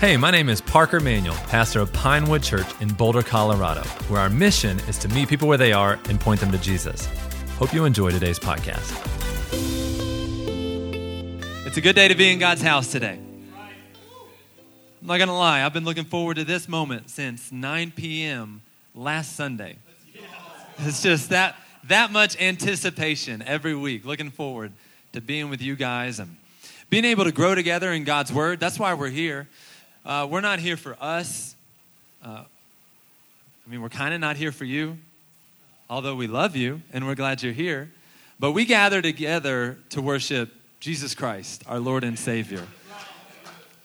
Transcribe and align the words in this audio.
Hey, 0.00 0.16
my 0.16 0.30
name 0.30 0.48
is 0.48 0.62
Parker 0.62 0.98
Manuel, 0.98 1.36
pastor 1.48 1.80
of 1.80 1.92
Pinewood 1.92 2.42
Church 2.42 2.66
in 2.80 2.88
Boulder, 2.88 3.20
Colorado, 3.20 3.82
where 4.08 4.22
our 4.22 4.30
mission 4.30 4.78
is 4.88 4.96
to 4.96 5.08
meet 5.10 5.28
people 5.28 5.46
where 5.46 5.58
they 5.58 5.74
are 5.74 5.98
and 6.08 6.18
point 6.18 6.40
them 6.40 6.50
to 6.52 6.56
Jesus. 6.56 7.06
Hope 7.58 7.74
you 7.74 7.84
enjoy 7.84 8.10
today's 8.10 8.38
podcast. 8.38 8.96
It's 11.66 11.76
a 11.76 11.82
good 11.82 11.96
day 11.96 12.08
to 12.08 12.14
be 12.14 12.32
in 12.32 12.38
God's 12.38 12.62
house 12.62 12.90
today. 12.90 13.18
I'm 15.02 15.06
not 15.06 15.18
going 15.18 15.28
to 15.28 15.34
lie, 15.34 15.66
I've 15.66 15.74
been 15.74 15.84
looking 15.84 16.04
forward 16.04 16.36
to 16.36 16.44
this 16.44 16.66
moment 16.66 17.10
since 17.10 17.52
9 17.52 17.92
p.m. 17.94 18.62
last 18.94 19.36
Sunday. 19.36 19.76
It's 20.78 21.02
just 21.02 21.28
that 21.28 21.56
that 21.84 22.10
much 22.10 22.40
anticipation 22.40 23.42
every 23.42 23.74
week, 23.74 24.06
looking 24.06 24.30
forward 24.30 24.72
to 25.12 25.20
being 25.20 25.50
with 25.50 25.60
you 25.60 25.76
guys 25.76 26.20
and 26.20 26.38
being 26.88 27.04
able 27.04 27.24
to 27.24 27.32
grow 27.32 27.54
together 27.54 27.92
in 27.92 28.04
God's 28.04 28.32
Word. 28.32 28.60
That's 28.60 28.78
why 28.78 28.94
we're 28.94 29.10
here. 29.10 29.46
Uh, 30.04 30.26
we're 30.30 30.40
not 30.40 30.58
here 30.58 30.78
for 30.78 30.96
us. 30.98 31.54
Uh, 32.24 32.44
I 32.46 33.70
mean, 33.70 33.82
we're 33.82 33.90
kind 33.90 34.14
of 34.14 34.20
not 34.20 34.36
here 34.36 34.50
for 34.50 34.64
you, 34.64 34.96
although 35.90 36.14
we 36.14 36.26
love 36.26 36.56
you 36.56 36.80
and 36.92 37.06
we're 37.06 37.14
glad 37.14 37.42
you're 37.42 37.52
here. 37.52 37.90
But 38.38 38.52
we 38.52 38.64
gather 38.64 39.02
together 39.02 39.76
to 39.90 40.00
worship 40.00 40.50
Jesus 40.80 41.14
Christ, 41.14 41.62
our 41.66 41.78
Lord 41.78 42.02
and 42.04 42.18
Savior. 42.18 42.66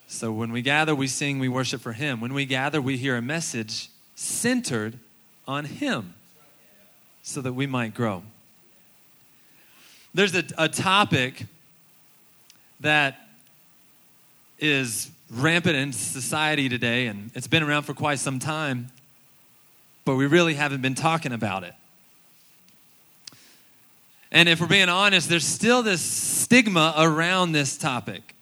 So 0.07 0.31
when 0.31 0.53
we 0.53 0.61
gather, 0.61 0.95
we 0.95 1.07
sing, 1.07 1.39
we 1.39 1.49
worship 1.49 1.81
for 1.81 1.91
Him. 1.91 2.21
When 2.21 2.33
we 2.33 2.45
gather, 2.45 2.81
we 2.81 2.95
hear 2.95 3.17
a 3.17 3.21
message 3.21 3.89
centered 4.15 4.97
on 5.45 5.65
Him 5.65 6.13
so 7.23 7.41
that 7.41 7.51
we 7.51 7.67
might 7.67 7.93
grow. 7.93 8.23
There's 10.13 10.33
a, 10.33 10.45
a 10.57 10.69
topic 10.69 11.47
that 12.79 13.27
is 14.57 15.11
rampant 15.29 15.75
in 15.75 15.91
society 15.93 16.69
today, 16.69 17.07
and 17.07 17.31
it's 17.33 17.47
been 17.47 17.63
around 17.63 17.83
for 17.83 17.93
quite 17.93 18.19
some 18.19 18.39
time, 18.39 18.87
but 20.03 20.15
we 20.15 20.27
really 20.27 20.53
haven't 20.53 20.81
been 20.81 20.95
talking 20.95 21.33
about 21.33 21.63
it. 21.63 21.73
And 24.31 24.49
if 24.49 24.59
we're 24.59 24.67
being 24.67 24.89
honest, 24.89 25.29
there's 25.29 25.45
still 25.45 25.81
this 25.81 26.01
stigma 26.01 26.93
around 26.97 27.53
this 27.53 27.77
topic. 27.77 28.35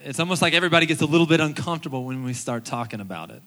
It's 0.00 0.20
almost 0.20 0.42
like 0.42 0.52
everybody 0.52 0.84
gets 0.86 1.00
a 1.00 1.06
little 1.06 1.26
bit 1.26 1.40
uncomfortable 1.40 2.04
when 2.04 2.24
we 2.24 2.34
start 2.34 2.64
talking 2.64 3.00
about 3.00 3.30
it. 3.30 3.40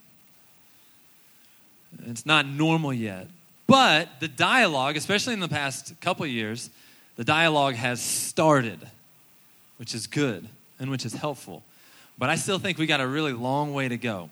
It's 2.06 2.26
not 2.26 2.46
normal 2.46 2.92
yet. 2.92 3.28
But 3.66 4.08
the 4.18 4.28
dialogue, 4.28 4.96
especially 4.96 5.34
in 5.34 5.40
the 5.40 5.48
past 5.48 5.94
couple 6.00 6.26
years, 6.26 6.70
the 7.16 7.24
dialogue 7.24 7.74
has 7.74 8.00
started, 8.02 8.80
which 9.76 9.94
is 9.94 10.06
good 10.06 10.48
and 10.78 10.90
which 10.90 11.04
is 11.04 11.14
helpful. 11.14 11.62
But 12.18 12.30
I 12.30 12.36
still 12.36 12.58
think 12.58 12.78
we 12.78 12.86
got 12.86 13.00
a 13.00 13.06
really 13.06 13.32
long 13.32 13.72
way 13.72 13.88
to 13.88 13.96
go. 13.96 14.30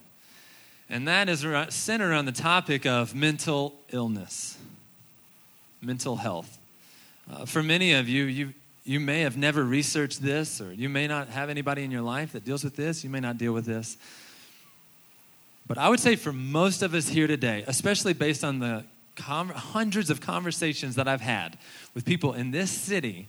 And 0.88 1.08
that 1.08 1.28
is 1.28 1.44
centered 1.70 2.12
on 2.12 2.26
the 2.26 2.32
topic 2.32 2.86
of 2.86 3.14
mental 3.14 3.74
illness, 3.90 4.56
mental 5.80 6.16
health. 6.16 6.58
Uh, 7.32 7.44
for 7.44 7.62
many 7.62 7.92
of 7.92 8.08
you, 8.08 8.24
you, 8.24 8.54
you 8.84 9.00
may 9.00 9.22
have 9.22 9.36
never 9.36 9.64
researched 9.64 10.22
this, 10.22 10.60
or 10.60 10.72
you 10.72 10.88
may 10.88 11.08
not 11.08 11.28
have 11.28 11.50
anybody 11.50 11.82
in 11.82 11.90
your 11.90 12.02
life 12.02 12.32
that 12.32 12.44
deals 12.44 12.62
with 12.62 12.76
this. 12.76 13.02
You 13.02 13.10
may 13.10 13.18
not 13.20 13.36
deal 13.36 13.52
with 13.52 13.66
this. 13.66 13.96
But 15.66 15.78
I 15.78 15.88
would 15.88 15.98
say 15.98 16.14
for 16.14 16.32
most 16.32 16.82
of 16.82 16.94
us 16.94 17.08
here 17.08 17.26
today, 17.26 17.64
especially 17.66 18.12
based 18.12 18.44
on 18.44 18.60
the 18.60 18.84
con- 19.16 19.48
hundreds 19.48 20.10
of 20.10 20.20
conversations 20.20 20.94
that 20.94 21.08
I've 21.08 21.20
had 21.20 21.58
with 21.94 22.04
people 22.04 22.34
in 22.34 22.52
this 22.52 22.70
city, 22.70 23.26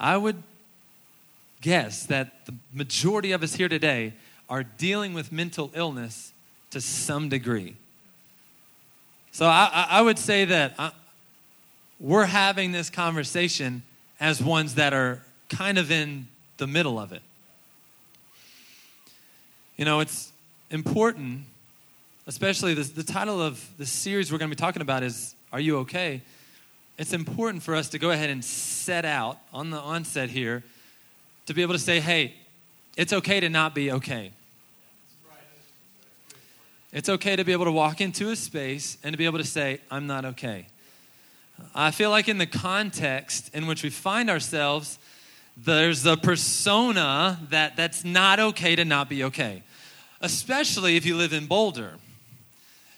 I 0.00 0.16
would 0.16 0.42
guess 1.60 2.06
that 2.06 2.46
the 2.46 2.54
majority 2.72 3.32
of 3.32 3.42
us 3.42 3.54
here 3.54 3.68
today 3.68 4.14
are 4.48 4.62
dealing 4.62 5.14
with 5.14 5.30
mental 5.30 5.70
illness 5.74 6.32
to 6.70 6.80
some 6.80 7.28
degree. 7.28 7.76
So 9.32 9.46
I, 9.46 9.86
I 9.88 10.02
would 10.02 10.18
say 10.18 10.44
that 10.46 10.74
I, 10.78 10.92
we're 12.00 12.26
having 12.26 12.72
this 12.72 12.90
conversation 12.90 13.82
as 14.18 14.42
ones 14.42 14.74
that 14.74 14.92
are 14.92 15.22
kind 15.48 15.78
of 15.78 15.90
in 15.90 16.26
the 16.56 16.66
middle 16.66 16.98
of 16.98 17.12
it. 17.12 17.22
You 19.76 19.84
know, 19.84 20.00
it's 20.00 20.32
important, 20.70 21.42
especially 22.26 22.74
this, 22.74 22.90
the 22.90 23.04
title 23.04 23.40
of 23.40 23.64
the 23.78 23.86
series 23.86 24.30
we're 24.30 24.38
going 24.38 24.50
to 24.50 24.56
be 24.56 24.60
talking 24.60 24.82
about 24.82 25.02
is 25.02 25.34
Are 25.52 25.60
You 25.60 25.78
Okay? 25.78 26.22
It's 26.98 27.12
important 27.12 27.62
for 27.62 27.74
us 27.74 27.88
to 27.90 27.98
go 27.98 28.10
ahead 28.10 28.30
and 28.30 28.44
set 28.44 29.04
out 29.04 29.38
on 29.54 29.70
the 29.70 29.78
onset 29.78 30.28
here 30.28 30.62
to 31.50 31.54
be 31.54 31.62
able 31.62 31.74
to 31.74 31.80
say, 31.80 31.98
hey, 31.98 32.32
it's 32.96 33.12
okay 33.12 33.40
to 33.40 33.48
not 33.48 33.74
be 33.74 33.90
okay. 33.90 34.30
It's 36.92 37.08
okay 37.08 37.34
to 37.34 37.42
be 37.42 37.50
able 37.50 37.64
to 37.64 37.72
walk 37.72 38.00
into 38.00 38.30
a 38.30 38.36
space 38.36 38.98
and 39.02 39.12
to 39.12 39.16
be 39.18 39.24
able 39.24 39.38
to 39.38 39.44
say, 39.44 39.80
I'm 39.90 40.06
not 40.06 40.24
okay. 40.24 40.66
I 41.74 41.90
feel 41.90 42.10
like 42.10 42.28
in 42.28 42.38
the 42.38 42.46
context 42.46 43.52
in 43.52 43.66
which 43.66 43.82
we 43.82 43.90
find 43.90 44.30
ourselves, 44.30 45.00
there's 45.56 46.06
a 46.06 46.16
persona 46.16 47.40
that 47.50 47.76
that's 47.76 48.04
not 48.04 48.38
okay 48.38 48.76
to 48.76 48.84
not 48.84 49.08
be 49.08 49.24
okay, 49.24 49.64
especially 50.20 50.94
if 50.94 51.04
you 51.04 51.16
live 51.16 51.32
in 51.32 51.46
Boulder. 51.46 51.94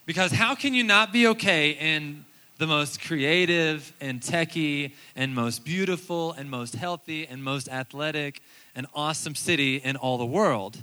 Because 0.05 0.33
how 0.33 0.55
can 0.55 0.75
you 0.75 0.85
not 0.85 1.11
be 1.11 1.27
okay 1.29 1.71
in 1.71 2.27
the 2.63 2.67
most 2.69 3.03
creative 3.03 3.93
and 4.01 4.21
techie 4.21 4.93
and 5.17 5.35
most 5.35 5.65
beautiful 5.65 6.31
and 6.31 6.49
most 6.49 6.77
healthy 6.77 7.27
and 7.27 7.43
most 7.43 7.69
athletic 7.69 8.41
and 8.77 8.87
awesome 8.95 9.35
city 9.35 9.79
in 9.79 9.97
all 9.97 10.17
the 10.17 10.25
world. 10.25 10.81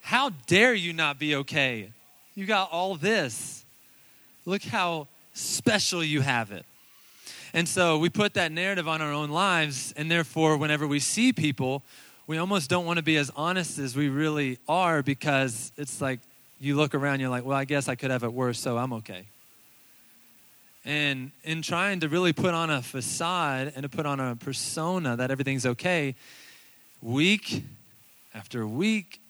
How 0.00 0.30
dare 0.46 0.72
you 0.72 0.94
not 0.94 1.18
be 1.18 1.36
okay? 1.36 1.90
You 2.34 2.46
got 2.46 2.72
all 2.72 2.94
this. 2.94 3.66
Look 4.46 4.62
how 4.62 5.08
special 5.34 6.02
you 6.02 6.22
have 6.22 6.50
it. 6.52 6.64
And 7.52 7.68
so 7.68 7.98
we 7.98 8.08
put 8.08 8.32
that 8.32 8.50
narrative 8.50 8.88
on 8.88 9.02
our 9.02 9.12
own 9.12 9.28
lives, 9.28 9.92
and 9.94 10.10
therefore, 10.10 10.56
whenever 10.56 10.86
we 10.86 11.00
see 11.00 11.34
people, 11.34 11.82
we 12.26 12.38
almost 12.38 12.70
don't 12.70 12.86
want 12.86 12.96
to 12.96 13.02
be 13.02 13.18
as 13.18 13.30
honest 13.36 13.78
as 13.78 13.94
we 13.94 14.08
really 14.08 14.56
are 14.66 15.02
because 15.02 15.70
it's 15.76 16.00
like 16.00 16.20
you 16.60 16.76
look 16.76 16.94
around, 16.94 17.20
you're 17.20 17.28
like, 17.28 17.44
well, 17.44 17.58
I 17.58 17.66
guess 17.66 17.90
I 17.90 17.94
could 17.94 18.10
have 18.10 18.24
it 18.24 18.32
worse, 18.32 18.58
so 18.58 18.78
I'm 18.78 18.94
okay. 18.94 19.26
And 20.84 21.30
in 21.44 21.62
trying 21.62 22.00
to 22.00 22.08
really 22.08 22.32
put 22.32 22.54
on 22.54 22.68
a 22.68 22.82
facade 22.82 23.72
and 23.74 23.84
to 23.84 23.88
put 23.88 24.04
on 24.04 24.18
a 24.18 24.34
persona 24.34 25.16
that 25.16 25.30
everything's 25.30 25.64
okay, 25.64 26.16
week 27.00 27.64
after 28.34 28.66
week 28.66 29.20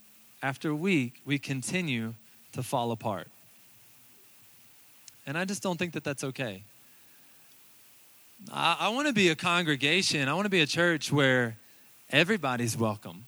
after 0.43 0.75
week, 0.75 1.21
we 1.27 1.39
continue 1.39 2.15
to 2.53 2.63
fall 2.63 2.91
apart. 2.91 3.29
And 5.27 5.37
I 5.37 5.45
just 5.45 5.63
don't 5.63 5.79
think 5.79 5.93
that 5.93 6.05
that's 6.05 6.25
okay. 6.25 6.63
I, 8.53 8.77
I 8.81 8.89
want 8.89 9.07
to 9.07 9.13
be 9.13 9.29
a 9.29 9.37
congregation, 9.37 10.29
I 10.29 10.35
want 10.35 10.47
to 10.47 10.51
be 10.51 10.63
a 10.63 10.67
church 10.67 11.13
where 11.13 11.57
everybody's 12.11 12.77
welcome. 12.77 13.25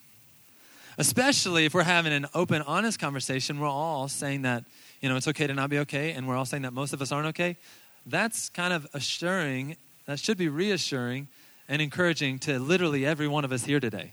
Especially 0.97 1.65
if 1.67 1.75
we're 1.75 1.83
having 1.83 2.13
an 2.13 2.27
open, 2.35 2.63
honest 2.63 2.99
conversation, 2.99 3.59
we're 3.61 3.67
all 3.69 4.09
saying 4.09 4.43
that, 4.43 4.65
you 5.01 5.09
know, 5.09 5.17
it's 5.17 5.29
okay 5.29 5.47
to 5.47 5.55
not 5.55 5.69
be 5.69 5.79
okay, 5.81 6.13
and 6.13 6.27
we're 6.27 6.37
all 6.37 6.45
saying 6.45 6.63
that 6.63 6.73
most 6.73 6.93
of 6.93 7.03
us 7.03 7.13
aren't 7.13 7.27
okay 7.29 7.57
that's 8.07 8.49
kind 8.51 8.73
of 8.73 8.87
assuring, 8.95 9.77
that 10.07 10.19
should 10.19 10.37
be 10.37 10.49
reassuring 10.49 11.29
and 11.69 11.81
encouraging 11.81 12.39
to 12.41 12.59
literally 12.59 13.07
every 13.07 13.29
one 13.29 13.45
of 13.45 13.53
us 13.53 13.65
here 13.65 13.81
today. 13.81 14.13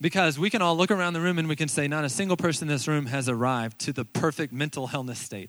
Because 0.00 0.38
we 0.38 0.50
can 0.50 0.60
all 0.60 0.76
look 0.76 0.90
around 0.90 1.12
the 1.14 1.20
room 1.20 1.38
and 1.38 1.48
we 1.48 1.56
can 1.56 1.68
say, 1.68 1.86
not 1.86 2.04
a 2.04 2.08
single 2.08 2.36
person 2.36 2.68
in 2.68 2.74
this 2.74 2.88
room 2.88 3.06
has 3.06 3.28
arrived 3.28 3.78
to 3.80 3.92
the 3.92 4.04
perfect 4.04 4.52
mental 4.52 4.88
wellness 4.88 5.16
state. 5.16 5.48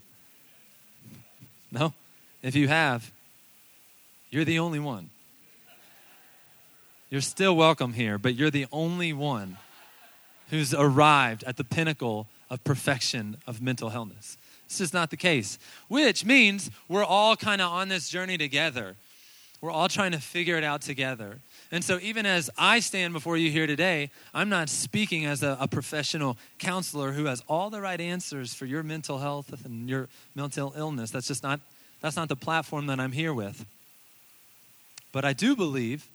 No? 1.72 1.92
If 2.42 2.54
you 2.54 2.68
have, 2.68 3.12
you're 4.30 4.44
the 4.44 4.60
only 4.60 4.78
one. 4.78 5.10
You're 7.10 7.20
still 7.20 7.56
welcome 7.56 7.92
here, 7.92 8.16
but 8.16 8.34
you're 8.34 8.50
the 8.50 8.66
only 8.72 9.12
one 9.12 9.58
who's 10.50 10.72
arrived 10.72 11.44
at 11.44 11.56
the 11.56 11.64
pinnacle 11.64 12.28
of 12.48 12.62
perfection 12.64 13.38
of 13.46 13.60
mental 13.60 13.90
wellness. 13.90 14.36
This 14.74 14.88
is 14.88 14.92
not 14.92 15.10
the 15.10 15.16
case, 15.16 15.56
which 15.86 16.24
means 16.24 16.68
we're 16.88 17.04
all 17.04 17.36
kind 17.36 17.62
of 17.62 17.70
on 17.70 17.88
this 17.88 18.08
journey 18.08 18.36
together. 18.36 18.96
We're 19.60 19.70
all 19.70 19.88
trying 19.88 20.10
to 20.12 20.18
figure 20.18 20.56
it 20.56 20.64
out 20.64 20.82
together. 20.82 21.38
And 21.70 21.84
so, 21.84 22.00
even 22.02 22.26
as 22.26 22.50
I 22.58 22.80
stand 22.80 23.12
before 23.12 23.36
you 23.36 23.52
here 23.52 23.68
today, 23.68 24.10
I'm 24.34 24.48
not 24.48 24.68
speaking 24.68 25.26
as 25.26 25.44
a, 25.44 25.56
a, 25.60 25.68
professional 25.68 26.36
counselor 26.58 27.12
who 27.12 27.26
has 27.26 27.40
all 27.48 27.70
the 27.70 27.80
right 27.80 28.00
answers 28.00 28.52
for 28.52 28.66
your 28.66 28.82
mental 28.82 29.18
health 29.18 29.64
and 29.64 29.88
your 29.88 30.08
mental 30.34 30.74
illness. 30.76 31.12
That's 31.12 31.28
just 31.28 31.44
not, 31.44 31.60
that's 32.00 32.16
not 32.16 32.28
the 32.28 32.34
platform 32.36 32.86
that 32.88 32.98
I'm 32.98 33.12
here 33.12 33.32
with. 33.32 33.64
But 35.12 35.24
I 35.24 35.34
do 35.34 35.54
believe 35.54 36.08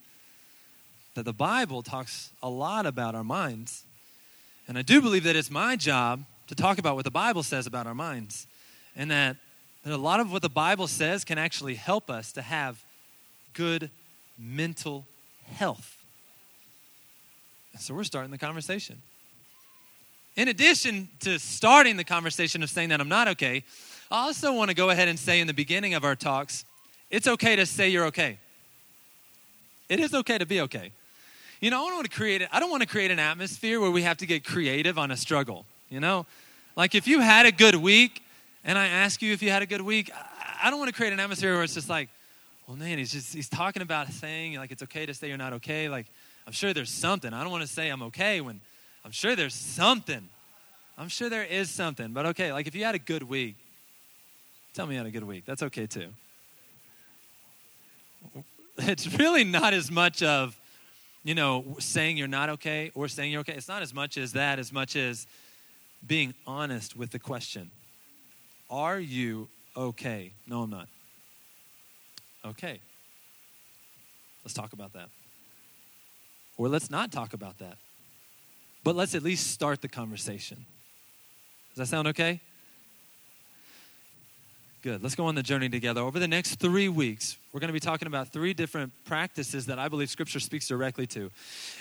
that 1.15 1.23
the 1.23 1.33
Bible 1.33 1.81
talks 1.81 2.31
a 2.44 2.50
lot 2.50 2.85
about 2.85 3.15
our 3.15 3.23
minds. 3.23 3.85
And 4.67 4.77
I 4.77 4.81
do 4.81 5.01
believe 5.01 5.23
that 5.23 5.38
it's 5.38 5.50
my 5.50 5.77
job 5.77 6.25
to 6.50 6.56
talk 6.56 6.79
about 6.79 6.95
what 6.95 7.06
the 7.06 7.11
Bible 7.11 7.44
says 7.44 7.67
about 7.67 7.88
our 7.88 7.94
minds 7.95 8.47
and 9.00 9.10
that, 9.10 9.38
that 9.86 9.94
a 9.94 9.98
lot 9.98 10.19
of 10.19 10.30
what 10.30 10.42
the 10.42 10.50
Bible 10.50 10.86
says 10.86 11.24
can 11.24 11.38
actually 11.38 11.75
help 11.75 12.10
us 12.10 12.34
to 12.34 12.42
have 12.42 12.84
good 13.54 13.90
mental 14.38 15.06
health. 15.46 16.04
So 17.80 17.94
we're 17.94 18.04
starting 18.04 18.30
the 18.30 18.38
conversation. 18.38 19.01
In 20.36 20.50
addition 20.50 21.07
to 21.22 21.40
starting 21.40 21.96
the 21.96 22.04
conversation 22.04 22.62
of 22.62 22.69
saying 22.69 22.90
that 22.90 23.00
I'm 23.00 23.07
not 23.07 23.30
okay, 23.30 23.63
I 24.12 24.25
also 24.25 24.51
want 24.51 24.69
to 24.69 24.75
go 24.75 24.90
ahead 24.90 25.07
and 25.07 25.18
say 25.18 25.40
in 25.40 25.48
the 25.48 25.54
beginning 25.54 25.94
of 25.94 26.04
our 26.04 26.16
talks, 26.16 26.66
it's 27.10 27.28
okay 27.28 27.56
to 27.56 27.66
say 27.66 27.88
you're 27.88 28.06
okay. 28.07 28.38
It 29.88 30.02
is 30.02 30.13
okay 30.13 30.38
to 30.38 30.45
be 30.45 30.60
okay. 30.62 30.92
You 31.62 31.72
know, 31.72 31.86
I 31.86 31.88
don't 31.88 31.95
want 31.95 32.12
to 32.12 32.16
create 32.16 32.45
I 32.52 32.60
don't 32.60 32.69
want 32.69 32.84
to 32.84 32.88
create 32.88 33.12
an 33.12 33.19
atmosphere 33.19 33.80
where 33.80 33.92
we 33.92 34.02
have 34.02 34.18
to 34.18 34.25
get 34.25 34.44
creative 34.44 34.98
on 34.98 35.10
a 35.10 35.18
struggle. 35.18 35.66
You 35.90 36.02
know, 36.02 36.25
like 36.75 36.95
if 36.95 37.07
you 37.07 37.22
had 37.22 37.45
a 37.45 37.52
good 37.52 37.75
week, 37.75 38.24
and 38.63 38.77
I 38.77 38.88
ask 38.88 39.21
you 39.21 39.33
if 39.33 39.41
you 39.41 39.50
had 39.50 39.61
a 39.61 39.65
good 39.65 39.81
week, 39.81 40.11
I 40.61 40.69
don't 40.69 40.79
want 40.79 40.89
to 40.89 40.95
create 40.95 41.13
an 41.13 41.19
atmosphere 41.19 41.53
where 41.56 41.63
it's 41.63 41.73
just 41.73 41.89
like, 41.89 42.09
well, 42.67 42.77
man, 42.77 42.97
he's 42.97 43.11
just 43.11 43.33
he's 43.33 43.50
talking 43.50 43.81
about 43.81 44.09
saying 44.09 44.56
like 44.56 44.71
it's 44.71 44.83
okay 44.83 45.06
to 45.06 45.13
say 45.13 45.27
you're 45.27 45.38
not 45.38 45.53
okay. 45.53 45.89
Like 45.89 46.06
I'm 46.45 46.53
sure 46.53 46.73
there's 46.73 46.91
something. 46.91 47.33
I 47.33 47.41
don't 47.41 47.51
want 47.51 47.63
to 47.63 47.67
say 47.67 47.89
I'm 47.89 48.03
okay 48.03 48.41
when 48.41 48.61
I'm 49.03 49.11
sure 49.11 49.35
there's 49.35 49.56
something. 49.56 50.29
I'm 50.97 51.07
sure 51.07 51.29
there 51.29 51.45
is 51.45 51.69
something. 51.69 52.11
But 52.11 52.27
okay, 52.27 52.51
like 52.51 52.67
if 52.67 52.75
you 52.75 52.83
had 52.83 52.95
a 52.95 53.00
good 53.00 53.23
week, 53.23 53.56
tell 54.73 54.85
me 54.85 54.95
you 54.95 55.00
had 55.00 55.07
a 55.07 55.11
good 55.11 55.23
week. 55.23 55.45
That's 55.45 55.63
okay 55.63 55.88
too. 55.88 56.09
It's 58.81 59.19
really 59.19 59.44
not 59.44 59.73
as 59.73 59.91
much 59.91 60.23
of 60.23 60.57
you 61.23 61.35
know, 61.35 61.75
saying 61.79 62.15
you're 62.15 62.29
not 62.29 62.50
okay 62.50 62.91
or 62.95 63.09
saying 63.09 63.31
you're 63.31 63.41
okay. 63.41 63.53
It's 63.53 63.67
not 63.67 63.81
as 63.81 63.94
much 63.94 64.17
as 64.17 64.31
that, 64.33 64.57
as 64.57 64.71
much 64.71 64.95
as 64.95 65.27
being 66.07 66.33
honest 66.47 66.95
with 66.95 67.11
the 67.11 67.19
question 67.19 67.71
Are 68.69 69.00
you 69.00 69.50
okay? 69.75 70.33
No, 70.48 70.62
I'm 70.62 70.69
not. 70.69 70.88
Okay. 72.45 72.80
Let's 74.44 74.54
talk 74.54 74.74
about 74.74 74.94
that. 74.94 75.10
Or 76.57 76.68
let's 76.68 76.89
not 76.89 77.12
talk 77.12 77.33
about 77.33 77.60
that. 77.60 77.77
But 78.83 78.95
let's 78.95 79.16
at 79.16 79.24
least 79.24 79.51
start 79.51 79.81
the 79.81 79.88
conversation. 79.88 80.66
Does 81.69 81.77
that 81.77 81.88
sound 81.88 82.07
okay? 82.10 82.42
Good. 84.81 85.04
Let's 85.04 85.16
go 85.16 85.25
on 85.25 85.36
the 85.36 85.44
journey 85.44 85.68
together. 85.68 86.00
Over 86.00 86.19
the 86.19 86.27
next 86.27 86.56
three 86.56 86.88
weeks, 86.88 87.36
we're 87.51 87.60
going 87.60 87.68
to 87.68 87.74
be 87.74 87.81
talking 87.81 88.07
about 88.07 88.31
three 88.31 88.54
different 88.54 88.94
practices 89.04 89.66
that 89.66 89.77
I 89.77 89.89
believe 89.89 90.10
Scripture 90.10 90.39
speaks 90.39 90.69
directly 90.69 91.06
to. 91.07 91.31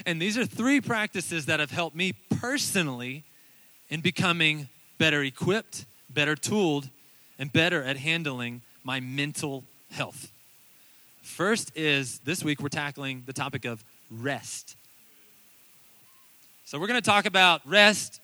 And 0.05 0.21
these 0.21 0.37
are 0.37 0.45
three 0.45 0.81
practices 0.81 1.47
that 1.47 1.61
have 1.61 1.71
helped 1.71 1.95
me 1.95 2.13
personally 2.41 3.23
in 3.89 4.01
becoming 4.01 4.69
better 4.99 5.23
equipped, 5.23 5.87
better 6.11 6.35
tooled, 6.35 6.89
and 7.39 7.53
better 7.53 7.83
at 7.83 7.97
handling 7.97 8.63
my 8.85 9.01
mental 9.01 9.65
health. 9.91 10.33
First 11.23 11.73
is 11.77 12.21
this 12.21 12.43
week 12.43 12.61
we're 12.61 12.69
tackling 12.69 13.23
the 13.27 13.33
topic 13.33 13.65
of 13.65 13.85
rest. 14.11 14.77
So 16.65 16.79
we're 16.79 16.87
going 16.87 17.01
to 17.01 17.11
talk 17.11 17.27
about 17.27 17.61
rest, 17.65 18.21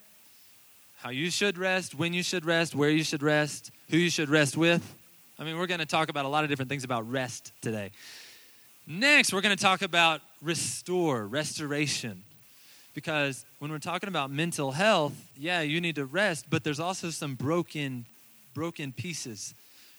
how 0.98 1.10
you 1.10 1.30
should 1.30 1.56
rest, 1.56 1.94
when 1.94 2.12
you 2.12 2.22
should 2.22 2.44
rest, 2.44 2.74
where 2.74 2.90
you 2.90 3.04
should 3.04 3.22
rest, 3.22 3.70
who 3.90 3.96
you 3.96 4.10
should 4.10 4.28
rest 4.28 4.56
with. 4.56 4.94
I 5.38 5.44
mean, 5.44 5.58
we're 5.58 5.66
going 5.66 5.80
to 5.80 5.86
talk 5.86 6.08
about 6.08 6.24
a 6.24 6.28
lot 6.28 6.44
of 6.44 6.50
different 6.50 6.68
things 6.68 6.84
about 6.84 7.10
rest 7.10 7.52
today. 7.60 7.90
Next, 8.86 9.32
we're 9.32 9.40
going 9.40 9.56
to 9.56 9.62
talk 9.62 9.82
about 9.82 10.20
restore, 10.42 11.26
restoration. 11.26 12.22
Because 12.94 13.44
when 13.58 13.70
we're 13.70 13.78
talking 13.78 14.08
about 14.08 14.30
mental 14.30 14.72
health, 14.72 15.12
yeah, 15.36 15.60
you 15.60 15.80
need 15.80 15.96
to 15.96 16.04
rest, 16.04 16.46
but 16.48 16.64
there's 16.64 16.80
also 16.80 17.10
some 17.10 17.34
broken 17.34 18.06
broken 18.54 18.92
pieces. 18.92 19.52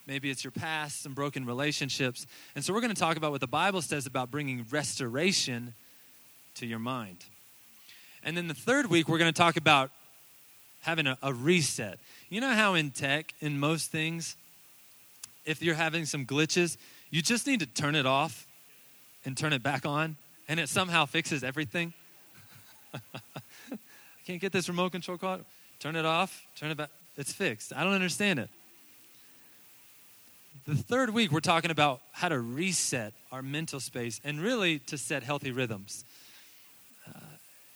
Maybe 0.08 0.30
it's 0.30 0.44
your 0.44 0.52
past, 0.52 1.02
some 1.02 1.14
broken 1.14 1.46
relationships. 1.46 2.26
And 2.56 2.64
so 2.64 2.74
we're 2.74 2.82
going 2.82 2.94
to 2.94 3.00
talk 3.00 3.18
about 3.18 3.32
what 3.32 3.42
the 3.42 3.48
Bible 3.48 3.82
says 3.82 4.06
about 4.06 4.32
bringing 4.32 4.66
restoration 4.72 5.74
to 6.56 6.66
your 6.66 6.80
mind. 6.80 7.18
And 8.24 8.38
then 8.38 8.48
the 8.48 8.54
third 8.54 8.90
week, 8.90 9.10
we're 9.10 9.18
going 9.18 9.34
to 9.34 9.38
talk 9.38 9.58
about 9.58 9.92
having 10.82 11.06
a, 11.06 11.18
a 11.22 11.34
reset. 11.34 12.00
You 12.30 12.40
know 12.40 12.52
how 12.52 12.76
in 12.76 12.92
tech, 12.92 13.34
in 13.42 13.60
most 13.60 13.92
things, 13.92 14.36
if 15.46 15.62
you're 15.62 15.76
having 15.76 16.06
some 16.06 16.26
glitches, 16.26 16.78
you 17.10 17.22
just 17.22 17.46
need 17.46 17.60
to 17.60 17.66
turn 17.66 17.96
it 17.96 18.06
off 18.06 18.48
and 19.26 19.36
turn 19.36 19.54
it 19.54 19.64
back 19.64 19.86
on, 19.86 20.18
and 20.48 20.60
it 20.60 20.70
somehow 20.70 21.06
fixes 21.06 21.44
everything. 21.44 21.94
I 23.14 23.20
can't 24.26 24.42
get 24.42 24.52
this 24.52 24.68
remote 24.68 24.92
control 24.92 25.18
caught. 25.18 25.42
Turn 25.80 25.96
it 25.96 26.06
off, 26.06 26.46
turn 26.56 26.72
it 26.72 26.78
back. 26.78 26.90
It's 27.18 27.32
fixed. 27.32 27.74
I 27.76 27.84
don't 27.84 27.94
understand 27.94 28.40
it. 28.40 28.50
The 30.66 30.76
third 30.76 31.12
week, 31.12 31.32
we're 31.32 31.42
talking 31.42 31.72
about 31.72 32.02
how 32.12 32.30
to 32.30 32.40
reset 32.40 33.14
our 33.32 33.42
mental 33.42 33.80
space 33.80 34.20
and 34.24 34.40
really 34.40 34.80
to 34.80 34.98
set 34.98 35.22
healthy 35.24 35.52
rhythms 35.52 36.04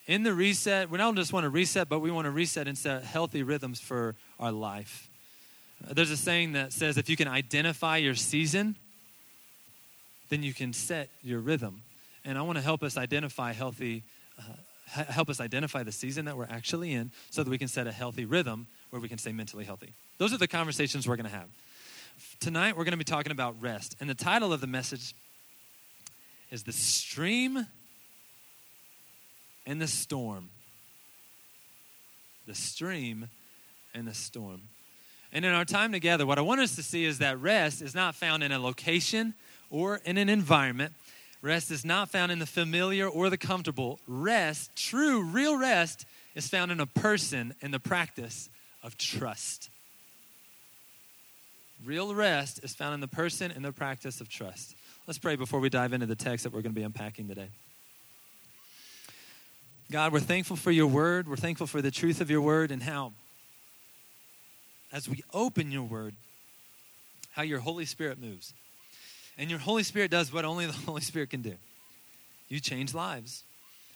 in 0.10 0.24
the 0.24 0.34
reset, 0.34 0.90
we 0.90 0.98
don't 0.98 1.16
just 1.16 1.32
want 1.32 1.44
to 1.44 1.52
reset, 1.52 1.88
but 1.88 2.00
we 2.00 2.10
want 2.10 2.26
to 2.26 2.32
reset 2.32 2.68
and 2.68 2.76
set 2.76 3.04
healthy 3.04 3.44
rhythms 3.44 3.80
for 3.80 4.16
our 4.40 4.52
life. 4.52 5.08
Uh, 5.88 5.94
there's 5.94 6.10
a 6.10 6.18
saying 6.18 6.54
that 6.54 6.74
says 6.74 6.98
if 6.98 7.12
you 7.12 7.16
can 7.16 7.28
identify 7.28 7.98
your 7.98 8.16
season, 8.16 8.76
then 10.30 10.42
you 10.42 10.52
can 10.52 10.74
set 10.74 11.10
your 11.22 11.40
rhythm. 11.40 11.84
And 12.26 12.40
I 12.40 12.42
want 12.42 12.58
to 12.58 12.64
help 12.64 12.82
us 12.82 12.98
identify 12.98 13.54
healthy, 13.54 14.02
uh, 14.40 14.42
help 14.90 15.30
us 15.30 15.40
identify 15.40 15.84
the 15.84 15.92
season 15.92 16.26
that 16.26 16.38
we're 16.38 16.48
actually 16.50 16.94
in 16.94 17.12
so 17.30 17.44
that 17.44 17.50
we 17.50 17.58
can 17.58 17.68
set 17.68 17.88
a 17.88 17.92
healthy 17.92 18.26
rhythm 18.26 18.68
where 18.90 19.02
we 19.02 19.08
can 19.08 19.18
stay 19.18 19.32
mentally 19.32 19.66
healthy. 19.66 19.94
Those 20.18 20.34
are 20.34 20.38
the 20.38 20.48
conversations 20.48 21.08
we're 21.08 21.16
going 21.16 21.30
to 21.30 21.36
have. 21.36 21.48
Tonight, 22.40 22.76
we're 22.76 22.84
going 22.84 22.92
to 22.92 22.98
be 22.98 23.04
talking 23.04 23.32
about 23.32 23.62
rest. 23.62 23.96
And 24.00 24.10
the 24.10 24.16
title 24.16 24.52
of 24.52 24.62
the 24.62 24.68
message 24.68 25.14
is 26.52 26.64
The 26.64 26.74
Stream 26.74 27.68
and 29.70 29.80
the 29.80 29.88
storm. 29.88 30.50
The 32.48 32.56
stream 32.56 33.30
and 33.94 34.08
the 34.08 34.16
storm. 34.16 34.62
And 35.32 35.46
in 35.46 35.54
our 35.54 35.66
time 35.66 35.92
together, 35.92 36.26
what 36.26 36.40
I 36.40 36.42
want 36.42 36.60
us 36.60 36.76
to 36.76 36.84
see 36.84 37.06
is 37.06 37.20
that 37.20 37.40
rest 37.40 37.84
is 37.84 37.94
not 37.94 38.16
found 38.16 38.42
in 38.42 38.52
a 38.52 38.58
location 38.58 39.36
or 39.70 40.02
in 40.04 40.18
an 40.18 40.28
environment. 40.28 40.94
Rest 41.42 41.72
is 41.72 41.86
not 41.86 42.10
found 42.10 42.32
in 42.32 42.40
the 42.40 42.46
familiar 42.46 43.08
or 43.08 43.30
the 43.30 43.38
comfortable. 43.38 44.00
Rest, 44.08 44.76
true, 44.76 45.24
real 45.24 45.58
rest, 45.58 46.06
is 46.36 46.50
found 46.50 46.72
in 46.72 46.80
a 46.80 46.86
person 46.86 47.56
in 47.62 47.72
the 47.72 47.80
practice 47.80 48.50
of 48.84 48.98
trust. 48.98 49.70
Real 51.86 52.14
rest 52.14 52.60
is 52.64 52.76
found 52.76 52.94
in 52.94 53.00
the 53.00 53.08
person 53.08 53.52
in 53.52 53.62
the 53.62 53.72
practice 53.72 54.20
of 54.20 54.28
trust. 54.28 54.76
Let's 55.08 55.18
pray 55.18 55.38
before 55.38 55.62
we 55.62 55.70
dive 55.70 55.94
into 55.94 56.06
the 56.06 56.16
text 56.16 56.44
that 56.44 56.52
we're 56.52 56.62
going 56.62 56.74
to 56.74 56.80
be 56.80 56.84
unpacking 56.84 57.28
today. 57.30 57.50
God, 59.92 60.12
we're 60.12 60.20
thankful 60.20 60.56
for 60.56 60.72
your 60.72 60.88
word. 60.88 61.28
We're 61.28 61.36
thankful 61.36 61.68
for 61.68 61.82
the 61.82 61.90
truth 61.90 62.22
of 62.22 62.30
your 62.30 62.42
word 62.42 62.70
and 62.70 62.84
how, 62.84 63.14
as 64.92 65.08
we 65.08 65.24
open 65.34 65.72
your 65.72 65.84
word, 65.84 66.16
how 67.32 67.44
your 67.44 67.60
Holy 67.60 67.86
Spirit 67.86 68.20
moves. 68.20 68.54
And 69.40 69.50
your 69.50 69.60
Holy 69.60 69.84
Spirit 69.84 70.12
does 70.12 70.34
what 70.34 70.44
only 70.44 70.66
the 70.66 70.74
Holy 70.86 71.02
Spirit 71.02 71.30
can 71.30 71.42
do. 71.42 71.56
You 72.50 72.60
change 72.60 72.94
lives. 72.94 73.46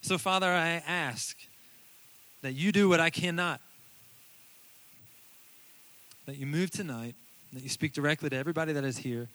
So, 0.02 0.18
Father, 0.18 0.48
I 0.48 0.82
ask 0.88 1.36
that 2.42 2.54
you 2.54 2.72
do 2.72 2.88
what 2.88 3.02
I 3.02 3.10
cannot. 3.10 3.60
That 6.26 6.38
you 6.38 6.46
move 6.46 6.72
tonight, 6.72 7.16
that 7.52 7.62
you 7.62 7.68
speak 7.68 7.92
directly 7.92 8.30
to 8.30 8.38
everybody 8.38 8.72
that 8.72 8.86
is 8.86 8.98
here, 8.98 9.28